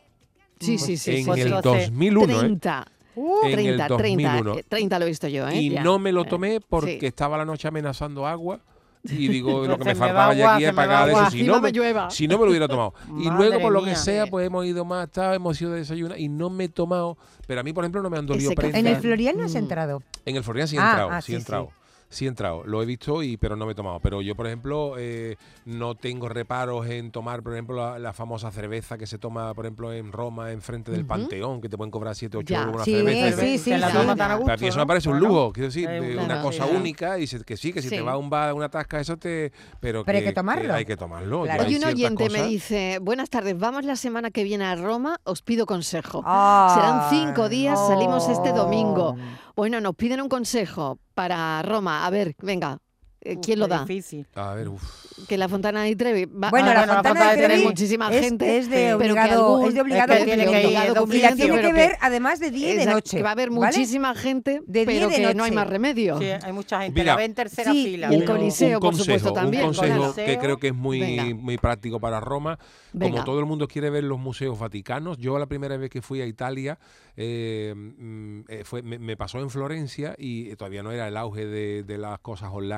Sí, 0.59 0.77
sí, 0.77 0.95
sí. 0.97 1.17
en 1.17 1.25
sí, 1.25 1.41
el 1.41 1.47
sí. 1.49 1.53
2001, 1.63 2.33
¿eh? 2.33 2.37
30. 2.39 2.87
En 3.17 3.23
el 3.45 3.51
30, 3.53 3.87
30, 3.87 3.87
2001. 3.87 4.57
eh, 4.59 4.65
30 4.67 4.99
lo 4.99 5.05
he 5.05 5.07
visto 5.07 5.27
yo, 5.27 5.47
¿eh? 5.47 5.55
Y 5.61 5.69
Ya. 5.71 5.83
no 5.83 5.99
me 5.99 6.11
lo 6.11 6.23
Eh, 6.23 6.27
tomé 6.29 6.59
porque 6.61 6.99
sí. 6.99 7.05
estaba 7.05 7.37
la 7.37 7.45
noche 7.45 7.67
amenazando 7.67 8.27
agua. 8.27 8.59
Y 9.03 9.27
digo, 9.27 9.65
lo 9.67 9.77
que 9.77 9.85
me 9.85 9.95
faltaba 9.95 10.33
ya 10.33 10.55
aquí 10.55 10.65
es 10.65 10.73
pagar 10.73 11.09
eso. 11.09 11.29
Si 11.31 11.43
no, 11.47 11.61
me 11.61 11.71
llueva. 11.71 12.09
si 12.09 12.27
no 12.27 12.37
me 12.37 12.45
lo 12.45 12.49
hubiera 12.51 12.67
tomado. 12.67 12.93
y 13.19 13.29
luego, 13.29 13.59
por 13.61 13.71
lo 13.71 13.79
que 13.81 13.87
mía. 13.91 13.95
sea, 13.95 14.27
pues 14.27 14.47
hemos 14.47 14.65
ido 14.65 14.83
más 14.85 15.09
tarde, 15.11 15.35
hemos 15.35 15.59
ido 15.61 15.71
de 15.71 15.79
desayunar 15.79 16.19
y 16.19 16.27
no 16.27 16.49
me 16.49 16.65
he 16.65 16.69
tomado. 16.69 17.17
Pero 17.47 17.59
a 17.61 17.63
mí, 17.63 17.71
por 17.73 17.83
ejemplo, 17.83 18.01
no 18.01 18.09
me 18.09 18.17
han 18.17 18.25
dolido 18.25 18.51
prendas. 18.53 18.79
En 18.79 18.87
el 18.87 18.95
Florian 18.97 19.37
no 19.37 19.43
has 19.45 19.55
entrado. 19.55 20.01
En 20.25 20.35
el 20.35 20.43
Florian 20.43 20.67
sí 20.67 20.75
he 20.75 20.79
Ah, 20.79 20.89
entrado, 20.89 21.09
ah, 21.11 21.21
sí 21.21 21.33
he 21.33 21.35
sí, 21.35 21.39
entrado. 21.41 21.67
sí. 21.67 21.73
Sí 22.07 22.25
he 22.25 22.27
entrado, 22.27 22.63
lo 22.65 22.81
he 22.81 22.85
visto, 22.85 23.23
y 23.23 23.35
pero 23.35 23.55
no 23.55 23.65
me 23.65 23.71
he 23.71 23.75
tomado. 23.75 23.99
Pero 23.99 24.21
yo, 24.21 24.35
por 24.35 24.45
ejemplo, 24.47 24.93
eh, 24.97 25.35
no 25.65 25.95
tengo 25.95 26.29
reparos 26.29 26.87
en 26.87 27.11
tomar, 27.11 27.41
por 27.43 27.53
ejemplo, 27.53 27.75
la, 27.75 27.99
la 27.99 28.13
famosa 28.13 28.51
cerveza 28.51 28.97
que 28.97 29.07
se 29.07 29.17
toma, 29.17 29.53
por 29.53 29.65
ejemplo, 29.65 29.91
en 29.91 30.11
Roma, 30.11 30.51
enfrente 30.51 30.91
del. 30.91 31.05
Panteón, 31.05 31.61
que 31.61 31.69
te 31.69 31.77
pueden 31.77 31.91
cobrar 31.91 32.15
7 32.15 32.37
8 32.37 32.45
Ya. 32.47 32.59
euros 32.61 32.75
una 32.75 32.85
Sí, 32.85 32.93
cerveza. 32.93 33.41
sí, 33.41 33.57
sí, 33.57 33.69
la 33.71 33.89
sí. 33.91 33.97
toma 33.97 34.15
tan 34.15 34.31
a 34.31 34.35
gusto, 34.35 34.57
mí 34.59 34.67
eso 34.67 34.77
me 34.77 34.83
¿no? 34.83 34.87
parece 34.87 35.09
un 35.09 35.19
Bueno, 35.19 35.33
lujo, 35.35 35.53
quiero 35.53 35.67
decir, 35.67 35.89
una 36.23 36.41
cosa 36.41 36.65
sí. 36.65 36.71
única 36.75 37.19
y 37.19 37.27
se- 37.27 37.43
que 37.43 37.57
sí, 37.57 37.73
que 37.73 37.81
si 37.81 37.89
Sí. 37.89 37.95
te 37.95 38.01
va 38.01 38.13
a 38.13 38.17
un 38.17 38.29
bar, 38.29 38.53
una 38.53 38.69
tasca, 38.69 38.99
eso 38.99 39.17
te... 39.17 39.51
Pero, 39.79 40.03
Pero 40.05 40.17
hay 40.17 40.23
que, 40.23 40.29
que 40.29 40.35
tomarlo. 40.35 40.73
hay 40.73 40.85
que 40.85 40.97
tomarlo. 40.97 41.43
Claro. 41.43 41.63
Oye, 41.65 41.77
un 41.77 41.83
oyente 41.85 42.29
me 42.29 42.43
dice, 42.43 42.99
buenas 43.01 43.29
tardes, 43.29 43.57
vamos 43.57 43.83
la 43.85 43.95
semana 43.95 44.31
que 44.31 44.43
viene 44.43 44.63
a 44.65 44.75
Roma, 44.75 45.19
os 45.23 45.41
pido 45.41 45.65
consejo. 45.65 46.21
Ah, 46.25 46.71
Serán 47.09 47.25
cinco 47.27 47.49
días, 47.49 47.79
salimos 47.87 48.27
este 48.29 48.51
domingo. 48.51 49.15
Bueno, 49.55 49.79
nos 49.81 49.95
piden 49.95 50.21
un 50.21 50.29
consejo 50.29 50.99
para 51.13 51.61
Roma. 51.61 52.05
A 52.05 52.09
ver, 52.09 52.35
venga, 52.41 52.79
eh, 53.21 53.37
¿quién 53.41 53.57
lo 53.59 53.67
da? 53.67 53.81
Difícil. 53.81 54.27
A 54.35 54.53
ver, 54.53 54.67
uff. 54.69 54.83
Que 55.29 55.37
la 55.37 55.47
Fontana 55.47 55.83
di 55.83 55.95
Trevi. 55.95 56.25
va- 56.25 56.49
Bueno, 56.49 56.67
la 56.67 56.73
bueno, 56.81 56.87
la 56.87 56.93
Fontana 56.95 57.01
Fontana 57.15 57.31
de 57.31 57.37
de 57.41 57.47
Trevi 57.47 57.63
muchísima 57.63 58.13
es, 58.13 58.21
gente, 58.21 58.57
es 58.57 58.69
de 58.69 58.75
pero 58.75 58.97
que 58.97 59.21
obligado, 59.21 59.53
algún- 59.55 59.67
es 59.69 59.73
de 59.73 59.81
obligado 59.81 60.11
es 60.13 60.19
que 60.19 60.25
tiene 60.25 60.43
que 60.45 60.49
ir, 60.61 60.67
de 60.67 60.69
Y 60.69 61.21
la 61.21 61.35
tiene 61.35 61.61
que 61.61 61.73
ver 61.73 61.97
además 62.01 62.39
de 62.41 62.51
día 62.51 62.73
y 62.73 62.75
de 62.77 62.85
noche. 62.85 63.15
que 63.17 63.23
va 63.23 63.29
a 63.29 63.31
haber 63.31 63.49
¿vale? 63.49 63.65
muchísima 63.77 64.13
gente, 64.13 64.61
De 64.67 64.85
pero 64.85 65.07
de 65.07 65.15
que 65.15 65.33
no 65.33 65.45
hay 65.45 65.51
más 65.51 65.67
remedio. 65.67 66.19
Sí, 66.19 66.25
hay 66.25 66.51
mucha 66.51 66.81
gente. 66.81 66.99
Mira, 66.99 67.13
la 67.13 67.17
ve 67.17 67.23
en 67.23 67.33
tercera 67.33 67.71
sí, 67.71 67.85
fila. 67.85 68.11
y 68.11 68.15
el 68.15 68.25
Coliseo, 68.25 68.77
un 68.77 68.81
por 68.81 68.89
consejo, 68.91 69.05
supuesto, 69.05 69.31
también. 69.33 69.63
Un 69.63 69.73
consejo 69.73 69.99
Coliseo. 70.01 70.25
que 70.25 70.37
creo 70.37 70.57
que 70.57 70.67
es 70.67 70.75
muy, 70.75 70.99
Venga. 70.99 71.23
muy 71.35 71.57
práctico 71.57 71.99
para 72.01 72.19
Roma. 72.19 72.59
Venga. 72.91 73.11
Como 73.13 73.23
todo 73.23 73.39
el 73.39 73.45
mundo 73.45 73.67
quiere 73.69 73.89
ver 73.89 74.03
los 74.03 74.19
museos 74.19 74.59
vaticanos, 74.59 75.17
yo 75.17 75.39
la 75.39 75.45
primera 75.45 75.77
vez 75.77 75.89
que 75.89 76.01
fui 76.01 76.21
a 76.21 76.25
Italia 76.25 76.77
eh, 77.17 77.73
mm, 77.75 78.41
eh, 78.47 78.63
fue, 78.63 78.81
me, 78.81 78.99
me 78.99 79.17
pasó 79.17 79.39
en 79.39 79.49
Florencia 79.49 80.15
y 80.17 80.49
eh, 80.49 80.55
todavía 80.55 80.83
no 80.83 80.91
era 80.91 81.07
el 81.07 81.17
auge 81.17 81.45
de, 81.45 81.83
de 81.83 81.97
las 81.97 82.19
cosas 82.19 82.49
online 82.51 82.75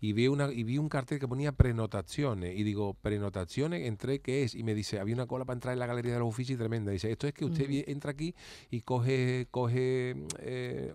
y, 0.00 0.12
vi 0.12 0.28
una 0.28 0.52
y 0.52 0.64
vi 0.64 0.78
un 0.78 0.88
cartel 0.88 1.18
que 1.18 1.28
ponía 1.28 1.52
prenotaciones. 1.52 2.58
Y 2.58 2.62
digo 2.62 2.94
prenotaciones 2.94 3.86
entré 3.86 4.20
qué 4.20 4.42
es 4.42 4.54
y 4.54 4.62
me 4.62 4.74
dice 4.74 5.00
había 5.00 5.14
una 5.14 5.26
cola 5.26 5.44
para 5.44 5.56
entrar 5.56 5.72
en 5.72 5.78
la 5.78 5.86
galería 5.86 6.14
de 6.14 6.18
los 6.20 6.28
Uffizi 6.28 6.56
tremenda. 6.56 6.92
Dice 6.92 7.10
esto 7.10 7.26
es 7.26 7.34
que 7.34 7.44
usted 7.44 7.66
entra 7.88 8.12
aquí 8.12 8.34
y 8.70 8.80
coge 8.80 9.48
coge 9.50 10.16
eh, 10.38 10.94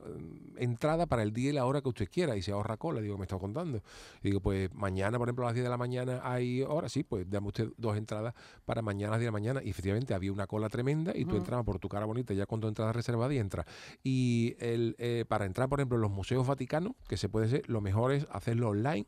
entrada 0.58 1.06
para 1.06 1.24
el 1.24 1.34
día 1.34 1.50
y 1.50 1.54
la 1.54 1.66
hora 1.66 1.82
que 1.82 1.90
usted 1.90 2.08
quiera. 2.10 2.36
Y 2.36 2.42
se 2.42 2.52
ahorra 2.52 2.78
cola. 2.78 3.02
Digo 3.02 3.18
me 3.18 3.24
está 3.24 3.38
contando 3.38 3.82
y 4.22 4.30
digo, 4.30 4.40
pues 4.40 4.74
mañana, 4.74 5.18
por 5.18 5.28
ejemplo, 5.28 5.46
a 5.46 5.50
las 5.50 5.56
10 5.56 5.64
de 5.64 5.70
la 5.70 5.78
mañana 5.78 6.22
hay 6.24 6.62
hora, 6.62 6.90
sí, 6.90 7.04
pues 7.04 7.30
dame 7.30 7.48
usted 7.48 7.70
dos 7.78 7.98
entradas 7.98 8.34
para 8.66 8.82
mañana 8.82 9.10
a 9.10 9.12
las 9.12 9.20
10 9.20 9.26
de 9.26 9.28
la 9.28 9.32
mañana. 9.32 9.62
Y 9.64 9.70
efectivamente 9.70 10.14
había 10.14 10.32
una 10.32 10.48
cola 10.48 10.70
tremenda 10.70 11.14
y 11.16 11.26
tú 11.26 11.36
entrabas 11.36 11.66
por 11.66 11.80
tu 11.80 11.90
cara 11.90 12.06
bonita 12.06 12.34
ya 12.34 12.46
con 12.46 12.60
tu 12.66 12.70
entrada 12.70 12.92
reservada 12.94 13.34
y 13.34 13.38
entras. 13.38 13.66
Y 14.04 14.56
el, 14.60 14.96
eh, 15.00 15.26
para 15.28 15.46
entrar, 15.46 15.70
por 15.70 15.80
ejemplo, 15.80 15.96
en 15.98 16.02
los 16.02 16.12
museos 16.12 16.46
vaticanos, 16.46 16.94
que 17.08 17.18
se 17.18 17.30
puede 17.30 17.46
hacer, 17.48 17.64
lo 17.68 17.82
mejor 17.82 18.12
es 18.12 18.28
hacerlo 18.32 18.70
online. 18.70 19.06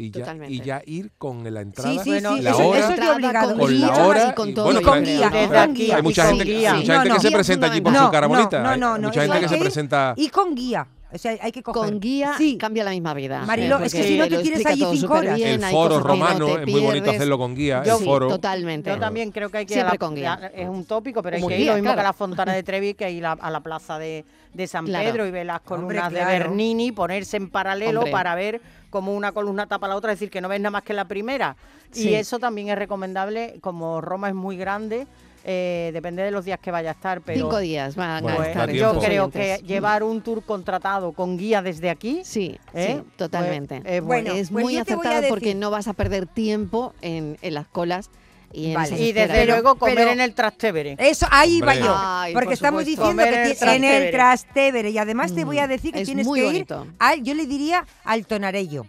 Y 0.00 0.12
ya, 0.12 0.32
y 0.48 0.60
ya 0.60 0.80
ir 0.86 1.10
con 1.18 1.42
la 1.52 1.60
entrada, 1.60 1.90
sí, 2.04 2.08
Bueno, 2.10 2.36
sí, 2.36 2.42
la 2.42 2.50
eso, 2.50 2.68
hora, 2.68 2.78
eso 2.78 2.92
es 2.92 3.08
obligado. 3.10 3.58
con 3.58 3.80
la 3.80 4.06
hora 4.06 4.28
y 4.30 4.34
con 4.34 4.48
y- 4.50 4.54
todo. 4.54 4.64
bueno, 4.66 4.80
Y 4.80 4.84
con 4.84 5.02
guía, 5.04 5.28
pero- 5.32 5.44
y 5.44 5.48
con 5.66 5.74
guía. 5.74 5.96
Hay 5.96 6.02
mucha 6.02 6.26
gente, 6.28 6.44
que- 6.44 6.52
guía. 6.56 6.74
mucha 6.74 6.86
No, 6.92 6.98
gente 7.00 7.08
no. 7.08 7.14
que 7.16 7.20
se 7.20 7.30
presenta 7.32 7.66
allí 7.66 7.80
por 7.80 7.96
su 7.96 8.10
cara 8.10 8.26
bonita. 8.28 8.62
no, 8.62 8.76
no, 8.76 8.96
no, 8.98 9.08
mucha 9.08 9.22
gente 9.22 9.40
que 9.40 9.48
se 9.48 9.56
presenta. 9.58 10.14
Y 10.16 10.28
con 10.28 10.54
guía. 10.54 10.86
O 11.10 11.16
sea, 11.16 11.36
hay 11.40 11.52
que 11.52 11.62
coger. 11.62 11.82
Con 11.90 12.00
guía 12.00 12.34
Sí. 12.36 12.58
cambia 12.58 12.84
la 12.84 12.90
misma 12.90 13.14
vida. 13.14 13.42
Marilo, 13.46 13.78
es 13.78 13.94
que 13.94 14.02
si 14.02 14.18
no 14.18 14.28
te 14.28 14.38
tienes 14.38 14.66
allí 14.66 14.84
cinco 14.92 15.14
horas. 15.14 15.40
el 15.40 15.64
hay 15.64 15.72
foro 15.72 15.98
no 15.98 16.04
romano 16.06 16.58
es 16.58 16.66
muy 16.66 16.80
bonito 16.80 17.10
hacerlo 17.10 17.38
con 17.38 17.54
guía. 17.54 17.82
Yo 17.84 17.94
el 17.94 17.98
sí, 18.00 18.04
foro. 18.04 18.28
totalmente. 18.28 18.90
Yo 18.90 18.98
también 18.98 19.30
creo 19.30 19.48
que 19.48 19.58
hay 19.58 19.66
que 19.66 19.72
ir 19.72 19.76
Siempre 19.78 19.90
a 19.90 19.94
la- 19.94 19.98
con 19.98 20.14
guía. 20.14 20.52
es 20.54 20.68
un 20.68 20.84
tópico, 20.84 21.22
pero 21.22 21.36
hay 21.36 21.42
que 21.46 21.54
ir 21.54 21.60
guía, 21.60 21.70
lo 21.72 21.76
mismo 21.76 21.84
claro. 21.86 21.96
que 21.96 22.00
a 22.00 22.04
la 22.04 22.12
Fontana 22.12 22.52
de 22.52 22.62
Trevi, 22.62 22.92
que 22.94 23.10
ir 23.10 23.24
a, 23.24 23.32
a 23.32 23.50
la 23.50 23.60
plaza 23.60 23.98
de, 23.98 24.24
de 24.52 24.66
San 24.66 24.84
Claro. 24.84 25.04
Pedro 25.10 25.26
y 25.26 25.30
ver 25.30 25.46
las 25.46 25.60
columnas 25.60 26.08
Hombre, 26.08 26.20
de. 26.20 26.26
Bernini, 26.26 26.92
ponerse 26.92 27.36
en 27.38 27.48
paralelo 27.48 28.00
Hombre. 28.00 28.12
para 28.12 28.34
ver 28.34 28.60
cómo 28.90 29.14
una 29.14 29.32
columna 29.32 29.66
tapa 29.66 29.88
la 29.88 29.96
otra, 29.96 30.12
es 30.12 30.18
decir, 30.18 30.30
que 30.30 30.40
no 30.40 30.48
ves 30.48 30.60
nada 30.60 30.70
más 30.70 30.82
que 30.82 30.94
la 30.94 31.06
primera. 31.06 31.56
Sí. 31.90 32.10
Y 32.10 32.14
eso 32.14 32.38
también 32.38 32.68
es 32.68 32.78
recomendable, 32.78 33.58
como 33.60 34.00
Roma 34.00 34.28
es 34.28 34.34
muy 34.34 34.56
grande, 34.56 35.06
eh, 35.44 35.90
depende 35.94 36.22
de 36.22 36.30
los 36.30 36.44
días 36.44 36.58
que 36.58 36.70
vaya 36.70 36.90
a 36.90 36.92
estar, 36.92 37.20
pero 37.22 37.38
Cinco 37.38 37.58
días 37.58 37.96
van 37.96 38.22
Bueno, 38.22 38.34
a 38.34 38.36
pues, 38.38 38.48
estar 38.50 38.70
yo 38.70 38.98
creo 38.98 39.30
que 39.30 39.62
llevar 39.64 40.02
un 40.02 40.20
tour 40.20 40.42
contratado 40.42 41.12
con 41.12 41.38
guía 41.38 41.62
desde 41.62 41.90
aquí 41.90 42.20
Sí, 42.24 42.58
¿Eh? 42.74 42.96
sí, 42.98 43.10
totalmente. 43.16 43.80
Pues, 43.80 43.94
eh, 43.94 44.00
Bueno, 44.00 44.32
es 44.34 44.50
pues 44.50 44.64
muy 44.64 44.76
a 44.76 44.82
acertado 44.82 45.28
porque 45.28 45.54
no 45.54 45.70
vas 45.70 45.88
a 45.88 45.94
perder 45.94 46.26
tiempo 46.26 46.92
en, 47.00 47.38
en 47.40 47.54
las 47.54 47.66
colas 47.66 48.10
y 48.52 48.74
Vale. 48.74 49.12
desde 49.12 49.46
luego 49.46 49.74
comer 49.76 49.94
pero- 49.94 50.10
en 50.12 50.20
el 50.20 50.34
Trastevere. 50.34 50.96
Eso, 50.98 51.26
ahí 51.30 51.60
Hombre. 51.60 51.80
va 51.80 51.86
yo. 51.86 51.94
Ay, 51.96 52.32
porque 52.32 52.46
por 52.46 52.52
estamos 52.54 52.84
diciendo 52.84 53.10
Comer 53.10 53.30
que 53.58 53.64
en 53.64 53.68
el 53.68 53.84
en 53.84 53.84
el 53.84 54.10
Trastevere. 54.10 54.90
Y 54.90 54.98
además 54.98 55.34
te 55.34 55.44
voy 55.44 55.58
a 55.58 55.66
Mm, 55.66 55.70
decir 55.70 55.92
que 55.92 56.00
es 56.00 56.06
tienes 56.06 56.26
que 56.26 56.44
bonito. 56.44 56.84
ir 56.86 56.92
al, 56.98 57.22
yo 57.22 57.34
le 57.34 57.46
diría 57.46 57.86
al 58.04 58.26
tonarello. 58.26 58.86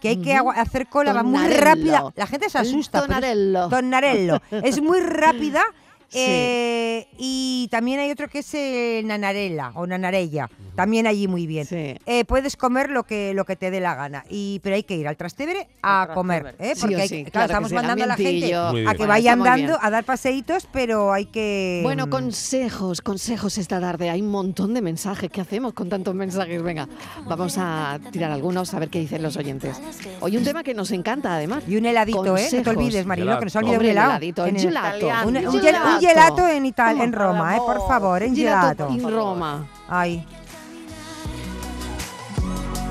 Que 0.00 0.08
hay 0.10 0.16
que 0.16 0.34
agua- 0.34 0.54
hacer 0.54 0.86
cola, 0.88 1.12
va 1.12 1.22
muy 1.22 1.46
rápida. 1.48 2.12
La 2.16 2.26
gente 2.26 2.48
se 2.50 2.58
El 2.58 2.66
asusta. 2.68 2.98
es- 2.98 3.04
tonarello. 3.06 3.68
Tonarello. 3.68 4.40
es 4.50 4.80
muy 4.80 5.00
rápida 5.00 5.64
Eh, 6.12 7.06
y 7.18 7.68
también 7.70 8.00
hay 8.00 8.10
otro 8.10 8.28
que 8.28 8.40
es 8.40 8.54
eh, 8.54 9.02
nanarela 9.04 9.72
o 9.74 9.86
nanarella, 9.86 10.48
también 10.74 11.06
allí 11.06 11.28
muy 11.28 11.46
bien. 11.46 11.66
Eh, 11.70 12.24
puedes 12.26 12.56
comer 12.56 12.90
lo 12.90 13.04
que 13.04 13.32
lo 13.34 13.44
que 13.44 13.56
te 13.56 13.70
dé 13.70 13.80
la 13.80 13.94
gana, 13.94 14.24
y 14.28 14.60
pero 14.62 14.76
hay 14.76 14.82
que 14.82 14.96
ir 14.96 15.06
al 15.08 15.16
Trastevere 15.16 15.68
a 15.82 16.08
comer, 16.14 16.54
¿eh? 16.58 16.74
Porque 16.80 16.96
o 16.96 16.98
hay 16.98 17.08
sí, 17.08 17.24
que- 17.24 17.30
claro 17.30 17.46
claro, 17.48 17.52
estamos 17.52 17.68
que 17.68 17.74
sí, 17.74 17.76
el 17.76 17.82
mandando 17.82 18.04
a 18.04 18.06
la 18.06 18.16
gente 18.16 18.54
a 18.54 18.70
que 18.72 18.82
Bueno, 18.98 19.06
vayan 19.06 19.32
está 19.32 19.36
muy 19.36 19.48
dando 19.60 19.66
bien. 19.74 19.78
a 19.86 19.90
dar 19.90 20.04
paseitos, 20.04 20.68
pero 20.72 21.12
hay 21.12 21.26
que 21.26 21.80
Bueno, 21.84 22.06
mm, 22.06 22.10
consejos, 22.10 23.00
consejos 23.02 23.58
esta 23.58 23.80
tarde. 23.80 24.10
Hay 24.10 24.20
un 24.22 24.30
montón 24.30 24.74
de 24.74 24.82
mensajes. 24.82 25.30
¿Qué 25.30 25.40
hacemos 25.40 25.72
con 25.74 25.88
tantos 25.88 26.14
mensajes? 26.14 26.62
Venga, 26.62 26.88
vamos 27.26 27.56
a 27.58 27.98
tirar 28.10 28.30
algunos 28.32 28.72
a 28.74 28.78
ver 28.78 28.88
qué 28.88 29.00
dicen 29.00 29.22
los 29.22 29.36
oyentes. 29.36 29.80
Hoy 30.20 30.36
un 30.36 30.44
tema 30.44 30.62
que 30.62 30.74
nos 30.74 30.90
encanta, 30.92 31.34
además. 31.34 31.62
Y 31.68 31.76
un 31.76 31.86
heladito, 31.86 32.36
¿eh? 32.36 32.48
No 32.52 32.62
te 32.62 32.70
olvides, 32.70 33.06
Marilo, 33.06 33.38
que 33.38 33.44
nos 33.46 33.56
ha 33.56 33.58
olvidado 33.60 33.80
un 33.80 33.86
helado. 33.86 34.10
heladito, 34.10 34.46
En 34.46 34.56
el 34.56 34.62
el- 34.62 34.68
gelato. 34.68 35.08
Un, 35.28 35.36
un 35.36 35.46
un 35.48 35.60
gelato 36.00 36.48
en 36.48 36.66
Italia, 36.66 37.04
en 37.04 37.12
Roma, 37.12 37.56
¿eh? 37.56 37.60
Por 37.64 37.86
favor, 37.86 38.22
en 38.22 38.34
gelato 38.34 38.88
in 38.90 39.02
Roma. 39.02 39.66
Ay. 39.88 40.24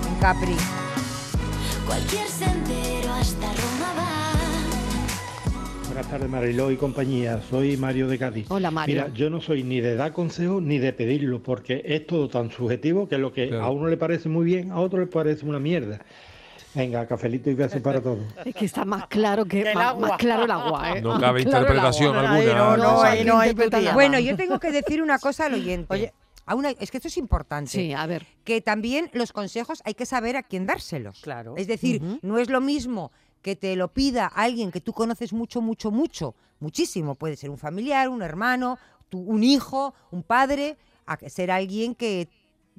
En 0.07 0.15
Capri. 0.19 0.55
Cualquier 1.85 2.27
sendero 2.27 3.13
hasta 3.13 3.47
Roma 3.47 3.93
va. 3.97 4.05
Buenas 5.87 6.07
tardes, 6.07 6.29
Mariló 6.29 6.71
y 6.71 6.77
compañía. 6.77 7.41
Soy 7.49 7.75
Mario 7.75 8.07
de 8.07 8.17
Cádiz. 8.19 8.45
Hola, 8.49 8.71
Mario. 8.71 8.95
Mira, 8.95 9.13
yo 9.13 9.29
no 9.29 9.41
soy 9.41 9.63
ni 9.63 9.81
de 9.81 9.95
dar 9.95 10.13
consejos 10.13 10.61
ni 10.61 10.77
de 10.77 10.93
pedirlo, 10.93 11.41
porque 11.41 11.81
es 11.83 12.05
todo 12.05 12.29
tan 12.29 12.51
subjetivo 12.51 13.09
que 13.09 13.17
lo 13.17 13.33
que 13.33 13.53
a 13.53 13.69
uno 13.69 13.87
le 13.87 13.97
parece 13.97 14.29
muy 14.29 14.45
bien, 14.45 14.71
a 14.71 14.79
otro 14.79 14.99
le 14.99 15.07
parece 15.07 15.45
una 15.45 15.59
mierda. 15.59 15.99
Venga, 16.75 17.05
cafelito 17.07 17.49
y 17.49 17.55
besos 17.55 17.81
para 17.81 17.99
todos. 18.01 18.19
Es 18.45 18.55
que 18.55 18.65
está 18.65 18.85
más 18.85 19.07
claro 19.07 19.45
que, 19.45 19.73
más, 19.73 19.97
más 19.97 20.17
claro 20.17 20.43
el 20.45 20.51
agua, 20.51 20.97
¿eh? 20.97 21.01
No 21.01 21.19
cabe 21.19 21.43
claro 21.43 21.65
el 21.65 21.71
interpretación 21.73 22.15
agua. 22.15 22.29
alguna. 22.37 22.53
No, 22.55 22.77
no, 22.77 23.01
ahí 23.01 23.25
no 23.25 23.39
hay. 23.39 23.53
Bueno, 23.93 24.19
yo 24.19 24.35
tengo 24.35 24.59
que 24.59 24.71
decir 24.71 25.01
una 25.01 25.17
cosa 25.19 25.45
al 25.47 25.55
oyente. 25.55 25.91
Oye, 25.93 26.13
es 26.79 26.91
que 26.91 26.97
esto 26.97 27.07
es 27.07 27.17
importante. 27.17 27.71
Sí, 27.71 27.93
a 27.93 28.05
ver. 28.05 28.25
Que 28.43 28.61
también 28.61 29.09
los 29.13 29.31
consejos 29.33 29.81
hay 29.85 29.93
que 29.95 30.05
saber 30.05 30.35
a 30.37 30.43
quién 30.43 30.65
dárselos. 30.65 31.21
Claro. 31.21 31.55
Es 31.57 31.67
decir, 31.67 32.01
no 32.21 32.37
es 32.37 32.49
lo 32.49 32.61
mismo 32.61 33.11
que 33.41 33.55
te 33.55 33.75
lo 33.75 33.87
pida 33.93 34.25
alguien 34.27 34.69
que 34.71 34.81
tú 34.81 34.91
conoces 34.93 35.31
mucho, 35.33 35.61
mucho, 35.61 35.91
mucho, 35.91 36.35
muchísimo. 36.59 37.15
Puede 37.15 37.35
ser 37.35 37.49
un 37.49 37.57
familiar, 37.57 38.09
un 38.09 38.21
hermano, 38.21 38.77
tu- 39.09 39.19
un 39.21 39.43
hijo, 39.43 39.93
un 40.11 40.23
padre, 40.23 40.77
a 41.05 41.17
que 41.17 41.29
ser 41.29 41.49
alguien 41.49 41.95
que 41.95 42.29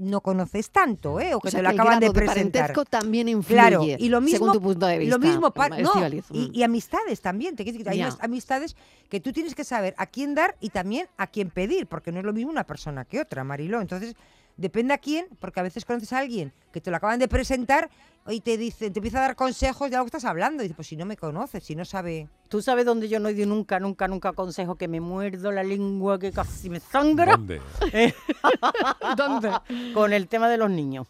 no 0.01 0.20
conoces 0.20 0.70
tanto, 0.70 1.20
¿eh? 1.20 1.34
O 1.34 1.40
que 1.40 1.48
O 1.48 1.51
sea, 1.51 1.59
te 1.59 1.62
lo 1.64 1.68
que 1.70 1.74
acaban 1.76 2.01
de 2.01 2.07
grado 2.09 2.12
de 2.12 2.26
presentar. 2.26 2.61
parentesco 2.62 2.84
también 2.84 3.28
influye, 3.28 3.55
Claro, 3.55 3.82
y 3.84 4.09
lo 4.09 4.20
mismo, 4.20 4.38
según 4.38 4.53
tu 4.53 4.61
punto 4.62 4.86
de 4.86 4.98
vista, 4.98 5.16
Lo 5.16 5.20
mismo, 5.22 5.53
no, 5.80 6.09
y, 6.09 6.48
Mm. 6.48 6.51
y 6.55 6.62
amistades 6.62 7.20
también. 7.20 7.55
Te 7.57 7.64
decir 7.64 7.84
que 7.84 7.90
hay 7.90 8.03
amistades 8.20 8.76
que 9.09 9.20
tú 9.20 9.32
tienes 9.32 9.55
que 9.55 9.64
saber 9.64 9.94
a 9.98 10.07
quién 10.07 10.34
dar 10.34 10.57
y 10.61 10.70
también 10.70 11.07
a 11.16 11.26
quién 11.26 11.51
pedir, 11.51 11.86
porque 11.86 12.12
no 12.12 12.18
es 12.18 12.24
lo 12.24 12.32
mismo 12.32 12.51
una 12.51 12.64
persona 12.64 13.05
que 13.05 13.20
otra, 13.20 13.44
Mariló. 13.44 13.80
Entonces, 13.80 14.14
depende 14.57 14.94
a 14.94 14.98
quién, 14.98 15.26
porque 15.38 15.61
a 15.61 15.62
veces 15.62 15.84
conoces 15.84 16.12
a 16.12 16.18
alguien 16.18 16.53
que 16.72 16.80
te 16.80 16.90
lo 16.90 16.96
acaban 16.96 17.18
de 17.18 17.28
presentar 17.28 17.90
y 18.29 18.41
te 18.41 18.57
dice, 18.57 18.91
te 18.91 18.99
empieza 18.99 19.18
a 19.18 19.23
dar 19.23 19.37
consejos 19.37 19.91
de 19.91 19.97
algo 19.97 20.07
que 20.07 20.16
estás 20.16 20.25
hablando. 20.25 20.62
Y 20.62 20.64
dices, 20.64 20.77
pues 20.77 20.89
si 20.89 20.97
no 20.97 21.07
me 21.07 21.16
conoces, 21.16 21.64
si 21.64 21.75
no 21.75 21.85
sabe. 21.85 22.29
Tú 22.49 22.62
sabes 22.62 22.85
dónde 22.85 23.09
yo 23.09 23.21
no 23.21 23.29
he 23.29 23.35
dado 23.35 23.47
nunca, 23.47 23.81
nunca, 23.81 24.09
nunca 24.09 24.33
consejo 24.33 24.75
que 24.75 24.89
me 24.89 25.01
muerdo 25.01 25.53
la 25.53 25.62
lengua 25.62 26.18
que 26.18 26.33
casi 26.33 26.68
me 26.68 26.81
sangra. 26.81 27.37
¿Dónde? 27.37 27.61
Eh, 27.93 28.12
¿Dónde? 29.16 29.51
Con 29.95 30.12
el 30.12 30.29
tema 30.29 30.49
de 30.49 30.57
los 30.57 30.71
niños. 30.71 31.07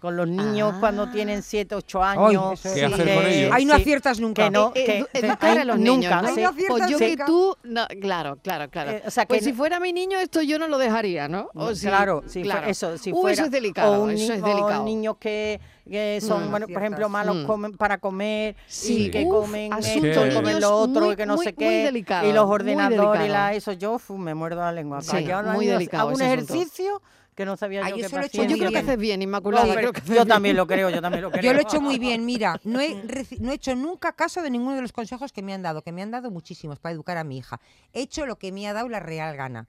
Con 0.00 0.14
los 0.14 0.28
niños 0.28 0.74
cuando 0.78 1.08
tienen 1.10 1.42
7, 1.42 1.74
8 1.74 2.02
años. 2.02 2.64
eso 2.64 2.74
¿Qué 2.74 2.84
es- 2.84 2.92
hacer 2.92 3.14
con 3.14 3.26
ellos? 3.26 3.50
Ahí 3.52 3.64
no 3.64 3.74
sí, 3.76 3.80
aciertas 3.80 4.20
nunca. 4.20 4.44
Que 4.44 4.50
no, 4.50 4.72
Eh, 4.74 4.84
que- 4.84 5.20
que 5.20 5.26
educar 5.26 5.58
a 5.58 5.64
los 5.64 5.78
niños, 5.78 5.96
nunca, 6.04 6.22
¿no? 6.22 6.28
sí. 6.34 6.42
Pues 6.68 6.90
yo 6.90 6.98
que 6.98 7.10
Sí. 7.12 7.16
tú, 7.26 7.56
no, 7.64 7.86
claro, 8.00 8.36
claro, 8.42 8.68
claro. 8.68 8.90
Eh, 8.90 9.02
o 9.06 9.10
sea, 9.10 9.26
pues 9.26 9.38
que 9.40 9.44
si 9.46 9.50
no- 9.52 9.56
fuera 9.56 9.80
mi 9.80 9.92
niño, 9.94 10.18
esto 10.18 10.42
yo 10.42 10.58
no 10.58 10.68
lo 10.68 10.76
dejaría, 10.76 11.28
¿no? 11.28 11.48
O 11.54 11.74
sí, 11.74 11.86
claro, 11.86 12.22
sí, 12.26 12.40
fue- 12.40 12.42
claro. 12.42 12.66
eso, 12.68 12.98
si 12.98 13.10
Uh, 13.12 13.20
fuera, 13.22 13.32
eso 13.34 13.44
es 13.46 13.50
delicado, 13.50 13.94
o 14.00 14.04
un 14.04 14.10
eso 14.10 14.34
es 14.34 14.42
delicado. 14.42 14.84
niños 14.84 15.16
que, 15.18 15.60
que 15.90 16.20
son, 16.20 16.46
Mm. 16.46 16.50
bueno, 16.50 16.66
por 16.68 16.76
ejemplo, 16.82 17.08
malos 17.08 17.36
Mm. 17.36 17.46
comen 17.46 17.76
para 17.76 17.96
comer 17.98 18.54
Sí. 18.66 19.06
y 19.06 19.10
que 19.10 19.24
Uf, 19.24 19.34
comen 19.46 19.72
esto, 19.72 20.00
niños 20.00 20.34
comen 20.34 20.60
lo 20.60 20.76
otro 20.76 21.04
muy, 21.06 21.14
y 21.14 21.16
que 21.16 21.26
no 21.26 21.36
muy, 21.36 21.46
sé 21.46 21.52
muy 21.52 21.64
qué 21.66 21.84
delicado, 21.84 22.28
y 22.28 22.32
los 22.34 22.44
muy 22.46 22.54
ordenadores 22.54 23.24
y 23.24 23.28
la, 23.28 23.54
eso 23.54 23.72
yo 23.72 23.98
me 24.10 24.34
muerdo 24.34 24.60
la 24.60 24.72
lengua. 24.72 25.00
Sí, 25.00 25.16
muy 25.16 25.24
hago 25.30 25.60
delicado 25.60 26.08
un 26.08 26.12
ese 26.14 26.24
asunto. 26.26 26.52
ejercicio 26.54 27.02
que 27.36 27.44
no 27.44 27.56
sabía 27.56 27.82
Ah, 27.84 27.90
yo 27.90 27.96
yo 27.96 28.00
que 28.00 28.06
eso 28.06 28.16
lo 28.16 28.22
he 28.22 28.26
hecho 28.26 28.38
Pues 28.38 28.48
yo 28.48 28.50
muy 28.56 28.58
creo 28.60 28.70
que 28.72 28.78
haces 28.78 28.98
bien, 28.98 29.22
Inmaculada. 29.22 29.66
No, 29.66 29.74
creo 29.74 29.92
que 29.92 29.98
haces 30.00 30.08
yo 30.08 30.14
bien. 30.16 30.28
también 30.28 30.56
lo 30.56 30.66
creo, 30.66 30.90
yo 30.90 31.00
también 31.02 31.22
lo 31.22 31.30
creo. 31.30 31.42
Yo 31.44 31.52
lo 31.52 31.58
he 31.60 31.62
hecho 31.62 31.80
muy 31.80 31.98
bien, 31.98 32.24
mira, 32.24 32.60
no 32.64 32.80
he, 32.80 32.94
no 33.40 33.52
he 33.52 33.54
hecho 33.54 33.76
nunca 33.76 34.12
caso 34.12 34.42
de 34.42 34.50
ninguno 34.50 34.74
de 34.74 34.82
los 34.82 34.92
consejos 34.92 35.32
que 35.32 35.42
me 35.42 35.52
han 35.54 35.62
dado, 35.62 35.82
que 35.82 35.92
me 35.92 36.02
han 36.02 36.10
dado 36.10 36.30
muchísimos 36.30 36.78
para 36.80 36.94
educar 36.94 37.18
a 37.18 37.24
mi 37.24 37.36
hija. 37.38 37.60
He 37.92 38.00
hecho 38.02 38.26
lo 38.26 38.36
que 38.36 38.50
me 38.52 38.66
ha 38.66 38.72
dado 38.72 38.88
la 38.88 39.00
real 39.00 39.36
gana. 39.36 39.68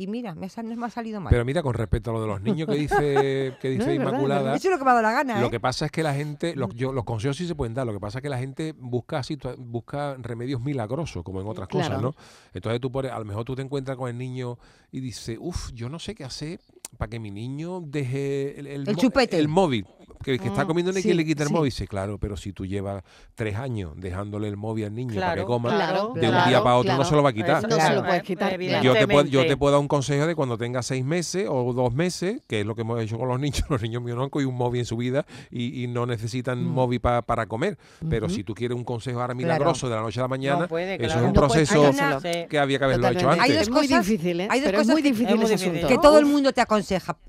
Y 0.00 0.06
mira, 0.06 0.36
me 0.36 0.46
ha, 0.46 0.48
sal- 0.48 0.68
no 0.68 0.76
me 0.76 0.86
ha 0.86 0.90
salido 0.90 1.20
mal. 1.20 1.28
Pero 1.32 1.44
mira, 1.44 1.60
con 1.60 1.74
respecto 1.74 2.10
a 2.10 2.12
lo 2.12 2.20
de 2.22 2.28
los 2.28 2.40
niños 2.40 2.68
que 2.68 2.74
dice, 2.76 3.56
que 3.60 3.68
dice 3.70 3.84
No, 3.84 3.90
es 3.90 3.98
verdad, 3.98 4.10
Inmaculada, 4.12 4.54
He 4.54 4.56
hecho 4.58 4.70
lo 4.70 4.78
que 4.78 4.84
me 4.84 4.90
ha 4.90 4.94
dado 4.94 5.02
la 5.02 5.10
gana, 5.12 5.40
Lo 5.40 5.48
¿eh? 5.48 5.50
que 5.50 5.58
pasa 5.58 5.86
es 5.86 5.90
que 5.90 6.04
la 6.04 6.14
gente, 6.14 6.54
los, 6.54 6.72
yo- 6.76 6.92
los 6.92 7.02
consejos 7.02 7.36
sí 7.36 7.48
se 7.48 7.56
pueden 7.56 7.74
dar, 7.74 7.84
lo 7.84 7.92
que 7.92 7.98
pasa 7.98 8.18
es 8.18 8.22
que 8.22 8.28
la 8.28 8.38
gente 8.38 8.74
busca 8.78 9.18
situa- 9.24 9.56
busca 9.58 10.14
remedios 10.20 10.60
milagrosos, 10.60 11.24
como 11.24 11.40
en 11.40 11.48
otras 11.48 11.66
cosas. 11.66 12.00
¿no? 12.00 12.14
Entonces 12.54 12.80
tú, 12.80 12.92
por, 12.92 13.08
a 13.08 13.18
lo 13.18 13.24
mejor 13.24 13.44
tú 13.44 13.56
te 13.56 13.62
encuentras 13.62 13.96
con 13.96 14.08
el 14.08 14.16
niño 14.16 14.56
y 14.92 15.00
dices, 15.00 15.36
uff, 15.40 15.72
yo 15.72 15.88
no 15.88 15.98
sé 15.98 16.14
qué 16.14 16.22
hacer 16.22 16.60
para 16.96 17.10
que 17.10 17.18
mi 17.20 17.30
niño 17.30 17.80
deje 17.84 18.58
el, 18.58 18.66
El 18.66 18.84
mo- 18.86 18.94
chupete. 18.94 19.38
el 19.38 19.46
móvil, 19.48 19.86
que, 20.24 20.36
que 20.38 20.48
está 20.48 20.64
Mm, 20.64 20.66
comiendo 20.66 20.90
y 20.90 21.00
sí, 21.02 21.08
que 21.08 21.14
le 21.14 21.24
quita 21.24 21.44
el 21.44 21.48
sí. 21.48 21.54
móvil. 21.54 21.66
Dice, 21.70 21.86
claro, 21.86 22.18
pero 22.18 22.36
si 22.36 22.52
tú 22.52 22.66
llevas 22.66 23.04
tres 23.36 23.54
años 23.54 23.92
dejándole 23.96 24.48
el 24.48 24.56
móvil 24.56 24.86
al 24.86 24.94
niño 24.94 25.20
para 25.20 25.36
que 25.36 25.44
coma, 25.44 25.70
claro, 25.70 26.12
de 26.14 26.28
un 26.28 26.44
día 26.48 26.60
para 26.62 26.74
otro 26.76 26.88
claro. 26.88 26.98
no 26.98 27.08
se 27.08 27.14
lo 27.14 27.22
va 27.22 27.30
a 27.30 27.32
quitar. 27.32 27.68
No 27.68 27.76
se 27.78 27.94
lo 27.94 28.02
puedes 28.04 28.22
quitar. 28.24 28.58
Yo 28.82 28.94
te, 28.94 29.06
puedo, 29.06 29.26
yo 29.28 29.46
te 29.46 29.56
puedo 29.56 29.72
dar 29.72 29.80
un 29.80 29.86
consejo 29.86 30.26
de 30.26 30.34
cuando 30.34 30.58
tenga 30.58 30.82
seis 30.82 31.04
meses 31.04 31.46
o 31.48 31.72
dos 31.72 31.94
meses, 31.94 32.40
que 32.48 32.60
es 32.62 32.66
lo 32.66 32.74
que 32.74 32.80
hemos 32.80 33.00
hecho 33.00 33.16
con 33.16 33.28
los 33.28 33.38
niños. 33.40 33.62
Los 33.68 33.80
niños 33.80 34.02
míos 34.02 34.16
no 34.16 34.24
han 34.24 34.30
cogido 34.30 34.48
un 34.50 34.56
móvil 34.56 34.80
en 34.80 34.86
su 34.86 34.96
vida 34.96 35.24
y, 35.52 35.84
y 35.84 35.86
no 35.86 36.04
necesitan 36.04 36.64
móvil 36.64 37.00
pa- 37.00 37.22
para 37.22 37.46
comer. 37.46 37.78
Pero 38.10 38.28
si 38.28 38.42
tú 38.42 38.54
quieres 38.54 38.76
un 38.76 38.82
consejo 38.84 39.20
ahora 39.20 39.34
milagroso 39.34 39.88
de 39.88 39.94
la 39.94 40.00
noche 40.02 40.18
a 40.18 40.22
la 40.24 40.28
mañana, 40.28 40.66
puede, 40.66 40.94
eso 40.96 41.04
claro. 41.04 41.20
es 41.20 41.26
un 41.28 41.32
No 41.32 41.40
proceso 41.40 41.86
hay 41.86 41.94
una- 41.94 42.20
Sí. 42.20 42.28
que 42.50 42.58
había 42.58 42.78
que 42.80 42.84
haberlo 42.86 43.08
hecho 43.08 43.30
antes. 43.30 43.44
Hay 43.44 43.50
Es 43.52 43.58
dos 43.68 43.70
muy 43.70 43.86
cosas- 43.86 44.04
difícil, 44.06 44.40
¿eh? 44.40 44.48
hay 44.50 44.60
dos 44.62 44.72
cosas 44.72 44.88
muy 44.88 45.02
que- 45.02 45.08
difícil 45.10 45.28
es 45.28 45.36
muy 45.36 45.44
ese 45.44 45.52
difícil. 45.54 45.76
asunto. 45.84 45.88
Que 45.88 45.98
todo 46.02 46.18
el 46.18 46.26
mundo 46.26 46.52
te 46.52 46.60
aconseja 46.60 46.77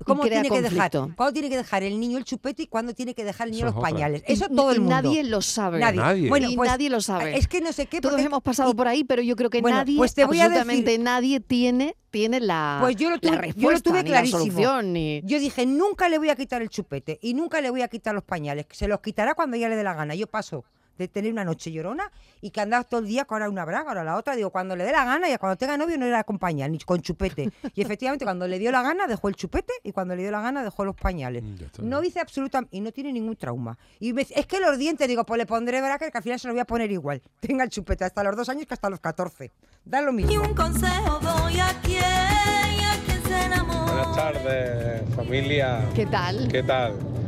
cómo 0.04 0.22
tiene 0.24 0.48
que 0.48 0.62
dejar, 0.62 0.90
cuándo 1.16 1.32
tiene 1.32 1.48
que 1.48 1.56
dejar 1.56 1.82
el 1.82 1.98
niño 2.00 2.18
el 2.18 2.24
chupete 2.24 2.62
y 2.64 2.66
cuándo 2.66 2.94
tiene 2.94 3.14
que 3.14 3.24
dejar 3.24 3.46
el 3.48 3.52
niño 3.52 3.66
Eso 3.66 3.74
los 3.74 3.76
otra. 3.76 3.90
pañales. 3.90 4.22
Y- 4.26 4.32
Eso 4.32 4.48
todo 4.48 4.70
y 4.70 4.74
el 4.74 4.80
mundo. 4.80 4.94
nadie 5.02 5.24
lo 5.24 5.40
sabe. 5.42 5.78
Nadie. 5.80 6.00
Nadie. 6.00 6.28
Bueno, 6.28 6.50
y 6.50 6.56
pues, 6.56 6.70
nadie 6.70 6.90
lo 6.90 7.00
sabe. 7.00 7.36
Es 7.36 7.48
que 7.48 7.60
no 7.60 7.72
sé 7.72 7.86
qué. 7.86 8.00
Todos 8.00 8.14
porque- 8.14 8.26
hemos 8.26 8.42
pasado 8.42 8.70
y- 8.70 8.74
por 8.74 8.88
ahí, 8.88 9.04
pero 9.04 9.22
yo 9.22 9.36
creo 9.36 9.50
que 9.50 9.60
Bueno, 9.60 9.78
nadie, 9.78 9.96
pues 9.96 10.14
te 10.14 10.24
voy 10.24 10.40
a 10.40 10.44
absolutamente 10.46 10.90
decir- 10.92 11.04
nadie 11.04 11.40
tiene, 11.40 11.96
tiene 12.10 12.40
la, 12.40 12.78
Pues 12.80 12.96
yo 12.96 13.08
lo 13.10 13.16
la 13.16 13.20
tuve, 13.20 13.30
yo 13.30 13.36
lo 13.36 13.40
respuesta, 13.42 13.90
tuve 13.90 14.02
ni 14.02 14.10
la 14.10 14.16
clarísimo. 14.16 14.40
solución, 14.40 14.92
ni... 14.92 15.22
Yo 15.24 15.38
dije, 15.38 15.64
nunca 15.66 16.08
le 16.08 16.18
voy 16.18 16.30
a 16.30 16.36
quitar 16.36 16.60
el 16.62 16.68
chupete 16.68 17.18
y 17.22 17.34
nunca 17.34 17.60
le 17.60 17.70
voy 17.70 17.82
a 17.82 17.88
quitar 17.88 18.14
los 18.14 18.24
pañales. 18.24 18.66
Se 18.72 18.88
los 18.88 19.00
quitará 19.00 19.34
cuando 19.34 19.56
ya 19.56 19.68
le 19.68 19.76
dé 19.76 19.84
la 19.84 19.94
gana. 19.94 20.14
Yo 20.14 20.26
paso 20.26 20.64
de 20.98 21.08
tener 21.08 21.32
una 21.32 21.44
noche 21.44 21.72
llorona 21.72 22.10
y 22.40 22.50
que 22.50 22.60
andaba 22.60 22.84
todo 22.84 23.00
el 23.00 23.06
día 23.06 23.24
con 23.24 23.40
ahora 23.40 23.50
una 23.50 23.64
braga, 23.64 23.88
ahora 23.88 24.04
la 24.04 24.16
otra. 24.16 24.36
Digo, 24.36 24.50
cuando 24.50 24.76
le 24.76 24.84
dé 24.84 24.92
la 24.92 25.04
gana 25.04 25.28
y 25.28 25.36
cuando 25.38 25.56
tenga 25.56 25.76
novio 25.76 25.98
no 25.98 26.06
le 26.06 26.14
acompaña, 26.14 26.68
ni 26.68 26.78
con 26.78 27.00
chupete. 27.00 27.50
Y 27.74 27.82
efectivamente, 27.82 28.24
cuando 28.24 28.46
le 28.46 28.58
dio 28.58 28.70
la 28.70 28.82
gana, 28.82 29.06
dejó 29.06 29.28
el 29.28 29.36
chupete 29.36 29.72
y 29.82 29.92
cuando 29.92 30.14
le 30.14 30.22
dio 30.22 30.30
la 30.30 30.40
gana, 30.40 30.62
dejó 30.62 30.84
los 30.84 30.96
pañales. 30.96 31.42
Mm. 31.42 31.88
No 31.88 32.02
hice 32.02 32.20
absolutamente. 32.20 32.76
Y 32.76 32.80
no 32.80 32.92
tiene 32.92 33.12
ningún 33.12 33.36
trauma. 33.36 33.78
Y 33.98 34.12
me 34.12 34.22
es 34.22 34.46
que 34.46 34.60
los 34.60 34.78
dientes, 34.78 35.08
digo, 35.08 35.24
pues 35.24 35.38
le 35.38 35.46
pondré 35.46 35.80
braga 35.80 36.10
que 36.10 36.16
al 36.16 36.22
final 36.22 36.38
se 36.38 36.48
los 36.48 36.54
voy 36.54 36.60
a 36.60 36.66
poner 36.66 36.90
igual. 36.90 37.22
Tenga 37.40 37.64
el 37.64 37.70
chupete 37.70 38.04
hasta 38.04 38.22
los 38.22 38.36
dos 38.36 38.48
años 38.48 38.66
que 38.66 38.74
hasta 38.74 38.90
los 38.90 39.00
14. 39.00 39.50
Da 39.84 40.00
lo 40.00 40.12
mismo. 40.12 40.32
Y 40.32 40.36
un 40.36 40.54
consejo 40.54 41.18
doy 41.20 41.58
a 41.58 41.80
quien 41.82 42.00
y 42.00 42.84
a 42.84 43.02
quien 43.04 43.22
se 43.22 43.44
enamora. 43.44 43.92
Buenas 43.92 44.16
tardes, 44.16 45.14
familia. 45.14 45.88
¿Qué 45.94 46.06
tal? 46.06 46.48
¿Qué 46.48 46.62
tal? 46.62 47.19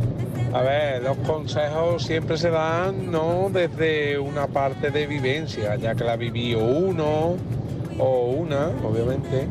A 0.54 0.60
ver, 0.62 1.02
los 1.02 1.16
consejos 1.18 2.02
siempre 2.02 2.36
se 2.36 2.50
dan 2.50 3.10
no 3.10 3.48
desde 3.50 4.18
una 4.18 4.46
parte 4.46 4.90
de 4.90 5.06
vivencia, 5.06 5.76
ya 5.76 5.94
que 5.94 6.04
la 6.04 6.16
vivió 6.16 6.58
uno 6.62 7.36
o 7.98 8.26
una, 8.32 8.68
obviamente. 8.84 9.46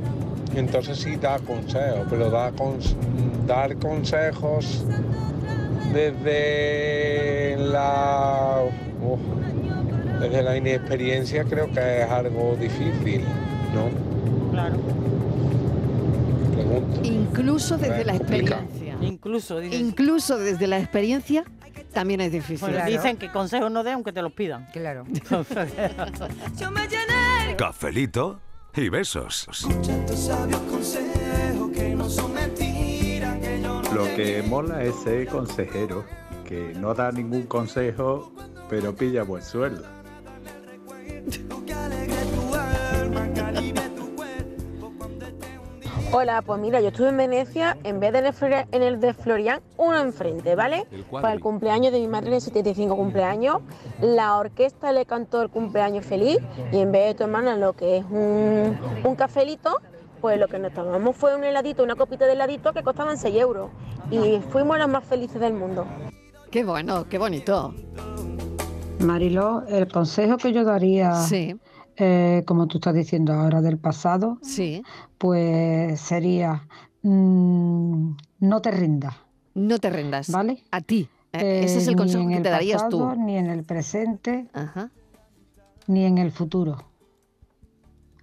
Entonces 0.56 1.00
sí 1.00 1.16
da 1.16 1.40
consejos, 1.40 2.06
pero 2.10 2.30
da 2.30 2.52
cons- 2.52 2.94
dar 3.48 3.76
consejos 3.78 4.86
desde 5.94 7.58
la 7.58 8.60
uf, 9.02 9.20
desde 10.22 10.44
la 10.44 10.56
inexperiencia 10.58 11.44
creo 11.46 11.72
que 11.72 12.04
es 12.04 12.10
algo 12.12 12.56
difícil, 12.60 13.22
¿no? 13.74 13.90
Claro. 14.52 14.76
Pregunto. 16.54 17.00
Incluso 17.04 17.78
desde 17.78 18.06
la 18.06 18.16
experiencia. 18.16 18.68
Incluso, 19.02 19.60
dices, 19.60 19.80
Incluso 19.80 20.38
desde 20.38 20.68
la 20.68 20.80
experiencia 20.80 21.44
también 21.94 22.22
es 22.22 22.32
difícil. 22.32 22.70
bueno, 22.70 22.86
dicen 22.86 23.18
que 23.18 23.32
consejos 23.32 23.72
no 23.72 23.84
den 23.84 23.96
aunque 23.96 24.14
te 24.14 24.22
los 24.22 24.32
pidan. 24.32 24.68
Claro. 24.72 25.06
Cafelito 27.58 28.40
y 28.76 28.90
besos. 28.90 29.48
Lo 33.94 34.04
que 34.16 34.44
mola 34.48 34.84
es 34.84 34.96
ser 35.04 35.28
consejero, 35.28 36.06
que 36.48 36.74
no 36.76 36.94
da 36.94 37.12
ningún 37.12 37.44
consejo, 37.44 38.32
pero 38.70 38.96
pilla 38.96 39.24
buen 39.24 39.44
sueldo. 39.44 39.84
Hola, 46.14 46.42
pues 46.42 46.60
mira, 46.60 46.82
yo 46.82 46.90
estuve 46.90 47.08
en 47.08 47.16
Venecia, 47.16 47.78
en 47.86 48.02
vez 48.02 48.12
de 48.12 48.66
en 48.74 48.84
el, 48.84 49.00
de 49.00 49.14
Florian, 49.14 49.62
uno 49.78 49.98
enfrente, 49.98 50.56
¿vale? 50.56 50.86
El. 50.92 51.06
Para 51.06 51.32
el 51.32 51.40
cumpleaños 51.40 51.94
de 51.94 52.02
mi 52.02 52.08
madre 52.10 52.28
en 52.28 52.34
el 52.34 52.42
75 52.42 52.98
cumpleaños, 52.98 53.62
la 54.02 54.38
orquesta 54.38 54.92
le 54.92 55.06
cantó 55.06 55.42
el 55.42 55.50
cumpleaños 55.50 56.06
feliz 56.06 56.40
y 56.74 56.80
en 56.80 56.92
vez 56.92 57.06
de 57.08 57.14
tomar 57.16 57.46
lo 57.58 57.74
que 57.74 57.98
es 57.98 58.06
un, 58.10 58.78
un 59.06 59.16
cafelito, 59.16 59.80
pues 60.20 60.38
lo 60.38 60.50
que 60.50 60.60
nos 60.60 60.74
tomamos 60.74 61.16
fue 61.16 61.34
un 61.34 61.46
heladito, 61.46 61.82
una 61.82 61.96
copita 61.96 62.26
de 62.26 62.34
heladito 62.34 62.74
que 62.74 62.84
costaban 62.84 63.18
6 63.18 63.34
euros. 63.38 63.70
Y 64.12 64.42
fuimos 64.50 64.78
los 64.80 64.90
más 64.90 65.06
felices 65.06 65.40
del 65.40 65.54
mundo. 65.54 65.86
Qué 66.52 66.66
bueno, 66.66 67.08
qué 67.08 67.20
bonito. 67.20 67.74
Mariló, 69.00 69.64
el 69.70 69.88
consejo 69.88 70.36
que 70.36 70.52
yo 70.52 70.66
daría, 70.66 71.16
eh, 72.04 72.44
como 72.48 72.66
tú 72.68 72.80
estás 72.80 72.96
diciendo 72.96 73.32
ahora 73.32 73.62
del 73.62 73.78
pasado, 73.78 74.40
pues 75.20 76.00
sería 76.02 76.68
mm, 77.04 78.12
no 78.40 78.62
te 78.62 78.72
rindas. 78.72 79.14
No 79.54 79.78
te 79.78 79.92
rindas. 79.92 80.32
¿Vale? 80.32 80.64
A 80.72 80.82
ti. 80.82 81.08
Eh, 81.34 81.62
Ese 81.64 81.78
es 81.78 81.88
el 81.88 81.96
consejo 81.96 82.24
ni 82.24 82.34
en 82.34 82.40
que 82.40 82.44
te 82.46 82.50
darías 82.50 82.90
tú. 82.90 83.00
pasado, 83.02 83.16
Ni 83.24 83.38
en 83.38 83.52
el 83.52 83.64
presente, 83.64 84.48
ni 85.86 86.06
en 86.06 86.18
el 86.18 86.32
futuro. 86.32 86.84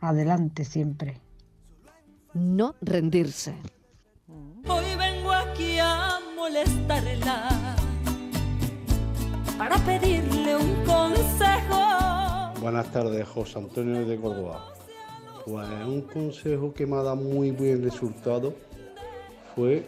Adelante 0.01 0.65
siempre. 0.65 1.21
No 2.35 2.75
rendirse. 2.81 3.55
Hoy 4.67 4.85
vengo 4.99 5.31
aquí 5.33 5.79
a 5.79 6.19
molestarla 6.37 7.77
para 9.57 9.77
pedirle 9.79 10.57
un 10.57 10.85
consejo. 10.85 12.18
Buenas 12.71 12.93
tardes, 12.93 13.27
José 13.27 13.61
Antonio 13.61 14.05
de 14.05 14.21
Córdoba. 14.21 14.75
Pues 15.47 15.67
un 15.87 16.03
consejo 16.03 16.75
que 16.75 16.87
me 16.87 16.97
ha 16.97 17.03
dado 17.03 17.17
muy 17.17 17.51
buen 17.51 17.83
resultado 17.83 18.55
fue 19.57 19.87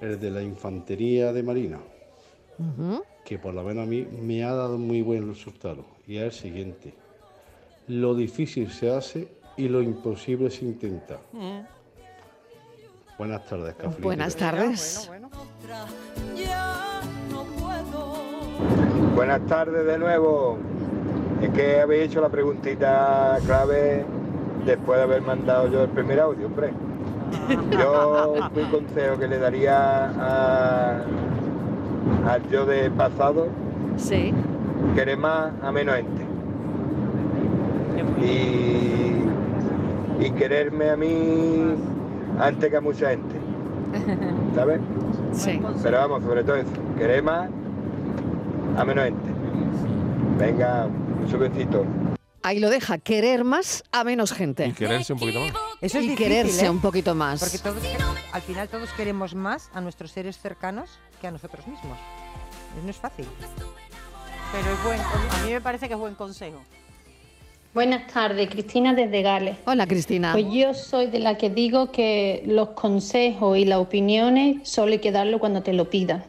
el 0.00 0.18
de 0.18 0.28
la 0.32 0.42
infantería 0.42 1.32
de 1.32 1.44
Marina, 1.44 1.78
que 3.24 3.38
por 3.38 3.54
lo 3.54 3.62
menos 3.62 3.84
a 3.84 3.86
mí 3.86 4.04
me 4.20 4.42
ha 4.42 4.52
dado 4.52 4.78
muy 4.78 5.00
buen 5.00 5.28
resultado. 5.28 5.84
Y 6.08 6.16
es 6.16 6.24
el 6.24 6.32
siguiente. 6.32 6.92
Lo 7.86 8.16
difícil 8.16 8.68
se 8.72 8.90
hace 8.90 9.28
y 9.56 9.68
lo 9.68 9.80
imposible 9.80 10.50
se 10.50 10.64
intenta. 10.64 11.20
Buenas 13.16 13.46
tardes, 13.46 13.76
Cafelito. 13.76 14.02
Buenas 14.02 14.34
tardes. 14.34 15.08
Buenas 19.14 19.46
tardes 19.46 19.86
de 19.86 19.98
nuevo. 19.98 20.58
Es 21.42 21.50
que 21.50 21.80
habéis 21.80 22.04
hecho 22.10 22.20
la 22.20 22.28
preguntita 22.28 23.38
clave 23.46 24.04
después 24.66 24.98
de 24.98 25.04
haber 25.04 25.22
mandado 25.22 25.68
yo 25.70 25.84
el 25.84 25.88
primer 25.88 26.18
audio, 26.20 26.46
hombre. 26.46 26.70
Yo 27.70 28.34
mi 28.54 28.62
consejo 28.64 29.18
que 29.18 29.28
le 29.28 29.38
daría 29.38 30.10
a, 30.18 31.00
al 32.26 32.48
yo 32.50 32.66
de 32.66 32.90
pasado, 32.90 33.48
sí. 33.96 34.32
querer 34.94 35.18
más 35.18 35.52
a 35.62 35.70
menos 35.70 35.96
gente. 35.96 36.22
Y, 38.20 39.22
y 40.24 40.30
quererme 40.32 40.90
a 40.90 40.96
mí 40.96 41.74
antes 42.40 42.70
que 42.70 42.76
a 42.76 42.80
mucha 42.80 43.10
gente, 43.10 43.36
¿sabes? 44.54 44.80
Sí. 45.32 45.60
Pero 45.82 45.98
vamos, 45.98 46.24
sobre 46.24 46.42
todo 46.42 46.56
eso, 46.56 46.70
querer 46.96 47.22
más 47.22 47.48
a 48.76 48.84
menos 48.84 49.04
gente. 49.04 49.30
Venga, 50.38 50.86
un 51.34 51.40
besito. 51.40 51.86
Ahí 52.42 52.60
lo 52.60 52.70
deja, 52.70 52.98
querer 52.98 53.44
más 53.44 53.84
a 53.92 54.04
menos 54.04 54.32
gente. 54.32 54.66
Y 54.66 54.72
quererse 54.72 55.12
un 55.12 55.18
poquito 55.18 55.40
más. 55.40 55.52
Eso 55.80 55.98
es 55.98 56.04
y 56.04 56.08
difícil, 56.08 56.16
quererse 56.16 56.66
¿eh? 56.66 56.70
un 56.70 56.80
poquito 56.80 57.14
más. 57.14 57.40
Porque 57.40 57.58
todos, 57.58 57.82
al 58.32 58.42
final 58.42 58.68
todos 58.68 58.90
queremos 58.92 59.34
más 59.34 59.70
a 59.74 59.80
nuestros 59.80 60.12
seres 60.12 60.38
cercanos 60.38 60.90
que 61.20 61.26
a 61.26 61.30
nosotros 61.30 61.66
mismos. 61.66 61.98
No 62.82 62.90
es 62.90 62.96
fácil. 62.96 63.26
Pero 64.52 64.72
es 64.72 64.82
buen, 64.84 65.00
a 65.00 65.44
mí 65.44 65.52
me 65.52 65.60
parece 65.60 65.88
que 65.88 65.94
es 65.94 66.00
buen 66.00 66.14
consejo. 66.14 66.62
Buenas 67.74 68.10
tardes, 68.12 68.48
Cristina 68.48 68.94
desde 68.94 69.20
Gales. 69.20 69.56
Hola, 69.66 69.86
Cristina. 69.86 70.32
Pues 70.32 70.46
yo 70.50 70.72
soy 70.72 71.08
de 71.08 71.18
la 71.18 71.36
que 71.36 71.50
digo 71.50 71.92
que 71.92 72.42
los 72.46 72.70
consejos 72.70 73.58
y 73.58 73.66
las 73.66 73.78
opiniones 73.78 74.68
solo 74.68 74.92
hay 74.92 74.98
que 75.00 75.12
darlo 75.12 75.38
cuando 75.38 75.62
te 75.62 75.74
lo 75.74 75.90
pidan. 75.90 76.24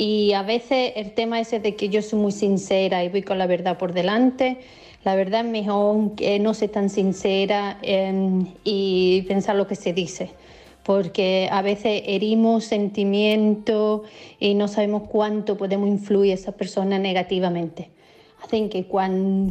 Y 0.00 0.32
a 0.32 0.42
veces 0.42 0.94
el 0.96 1.12
tema 1.12 1.40
ese 1.40 1.60
de 1.60 1.76
que 1.76 1.90
yo 1.90 2.00
soy 2.00 2.18
muy 2.18 2.32
sincera 2.32 3.04
y 3.04 3.10
voy 3.10 3.20
con 3.20 3.36
la 3.36 3.46
verdad 3.46 3.76
por 3.76 3.92
delante, 3.92 4.56
la 5.04 5.14
verdad 5.14 5.44
es 5.44 5.52
mejor 5.52 6.14
que 6.14 6.38
no 6.38 6.54
ser 6.54 6.70
tan 6.70 6.88
sincera 6.88 7.78
eh, 7.82 8.46
y 8.64 9.20
pensar 9.28 9.56
lo 9.56 9.66
que 9.66 9.74
se 9.74 9.92
dice. 9.92 10.30
Porque 10.84 11.50
a 11.52 11.60
veces 11.60 12.02
herimos 12.06 12.64
sentimientos 12.64 14.00
y 14.38 14.54
no 14.54 14.68
sabemos 14.68 15.02
cuánto 15.06 15.58
podemos 15.58 15.86
influir 15.86 16.30
a 16.30 16.34
esa 16.36 16.52
persona 16.52 16.98
negativamente. 16.98 17.90
Hacen 18.42 18.70
que, 18.70 18.86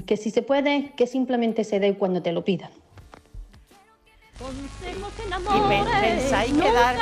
que 0.07 0.17
si 0.17 0.31
se 0.31 0.41
puede, 0.41 0.93
que 0.97 1.05
simplemente 1.05 1.63
se 1.63 1.79
dé 1.79 1.93
cuando 1.93 2.23
te 2.23 2.31
lo 2.31 2.43
pidan. 2.43 2.71
¿Y 4.39 5.69
pe- 5.69 5.83
pensáis 6.01 6.53
que 6.53 6.71
dar, 6.71 6.95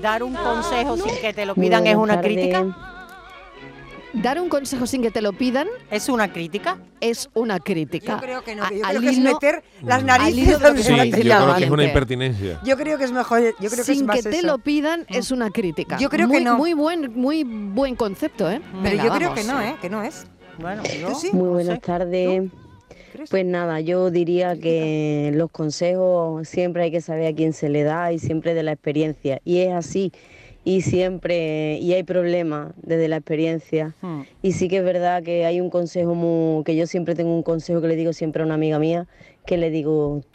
dar 0.00 0.22
un 0.22 0.34
consejo 0.34 0.96
sin 0.96 1.14
que 1.20 1.32
te 1.32 1.44
lo 1.46 1.54
pidan 1.54 1.86
es 1.86 1.96
una 1.96 2.20
crítica? 2.20 2.64
Dar 4.14 4.40
un 4.40 4.48
consejo 4.48 4.86
sin 4.86 5.02
que 5.02 5.10
te 5.10 5.20
lo 5.20 5.32
pidan 5.32 5.66
es 5.90 6.08
una 6.08 6.32
crítica. 6.32 6.78
Es 7.00 7.28
una 7.34 7.58
crítica. 7.58 8.14
Yo 8.14 8.20
creo 8.20 8.44
que 8.44 8.54
no, 8.54 8.68
que 8.68 8.78
yo 8.78 8.84
al 8.86 8.90
creo 8.96 9.00
que 9.02 9.08
es 9.08 9.18
meter 9.18 9.64
las 9.82 9.98
al 9.98 10.06
narices 10.06 10.60
donde 10.60 10.82
Sí, 10.84 10.88
yo 10.90 10.94
creo 11.10 11.54
que 11.56 11.64
es 11.64 11.70
una 11.70 11.84
impertinencia. 11.84 12.60
Yo 12.64 12.76
creo 12.76 12.96
que 12.96 13.04
es 13.04 13.12
mejor, 13.12 13.40
yo 13.42 13.52
creo 13.70 13.70
que 13.70 13.80
es 13.80 13.98
Sin 13.98 14.06
más 14.06 14.16
que 14.16 14.22
te 14.22 14.38
eso. 14.38 14.46
lo 14.46 14.58
pidan 14.58 15.04
es 15.08 15.32
una 15.32 15.50
crítica. 15.50 15.98
Yo 15.98 16.08
creo 16.08 16.28
que 16.28 16.34
muy, 16.34 16.44
no. 16.44 16.56
Muy 16.56 16.72
buen, 16.74 17.12
muy 17.18 17.42
buen 17.44 17.96
concepto, 17.96 18.48
¿eh? 18.48 18.60
Pero 18.70 18.82
Venga, 18.82 19.04
yo 19.04 19.12
creo 19.14 19.28
vamos. 19.30 19.44
que 19.44 19.52
no, 19.52 19.60
¿eh? 19.60 19.76
Que 19.82 19.90
no 19.90 20.02
es. 20.02 20.26
Bueno. 20.58 20.82
Muy 21.32 21.48
buenas 21.48 21.80
tardes. 21.80 22.44
Pues 23.30 23.44
nada, 23.44 23.80
yo 23.80 24.10
diría 24.10 24.56
que 24.56 25.30
los 25.34 25.50
consejos 25.50 26.48
siempre 26.48 26.84
hay 26.84 26.90
que 26.90 27.00
saber 27.00 27.32
a 27.32 27.36
quién 27.36 27.52
se 27.52 27.68
le 27.68 27.82
da 27.82 28.12
y 28.12 28.18
siempre 28.18 28.54
de 28.54 28.62
la 28.62 28.72
experiencia. 28.72 29.40
Y 29.44 29.58
es 29.58 29.72
así. 29.72 30.12
Y 30.66 30.80
siempre, 30.80 31.78
y 31.78 31.92
hay 31.92 32.04
problemas 32.04 32.72
desde 32.82 33.06
la 33.06 33.16
experiencia. 33.16 33.94
Y 34.42 34.52
sí 34.52 34.68
que 34.68 34.78
es 34.78 34.84
verdad 34.84 35.22
que 35.22 35.44
hay 35.44 35.60
un 35.60 35.68
consejo 35.68 36.14
muy, 36.14 36.64
que 36.64 36.74
yo 36.74 36.86
siempre 36.86 37.14
tengo 37.14 37.34
un 37.34 37.42
consejo 37.42 37.82
que 37.82 37.88
le 37.88 37.96
digo 37.96 38.14
siempre 38.14 38.42
a 38.42 38.46
una 38.46 38.54
amiga 38.54 38.78
mía, 38.78 39.06
que 39.44 39.58
le 39.58 39.70
digo, 39.70 40.22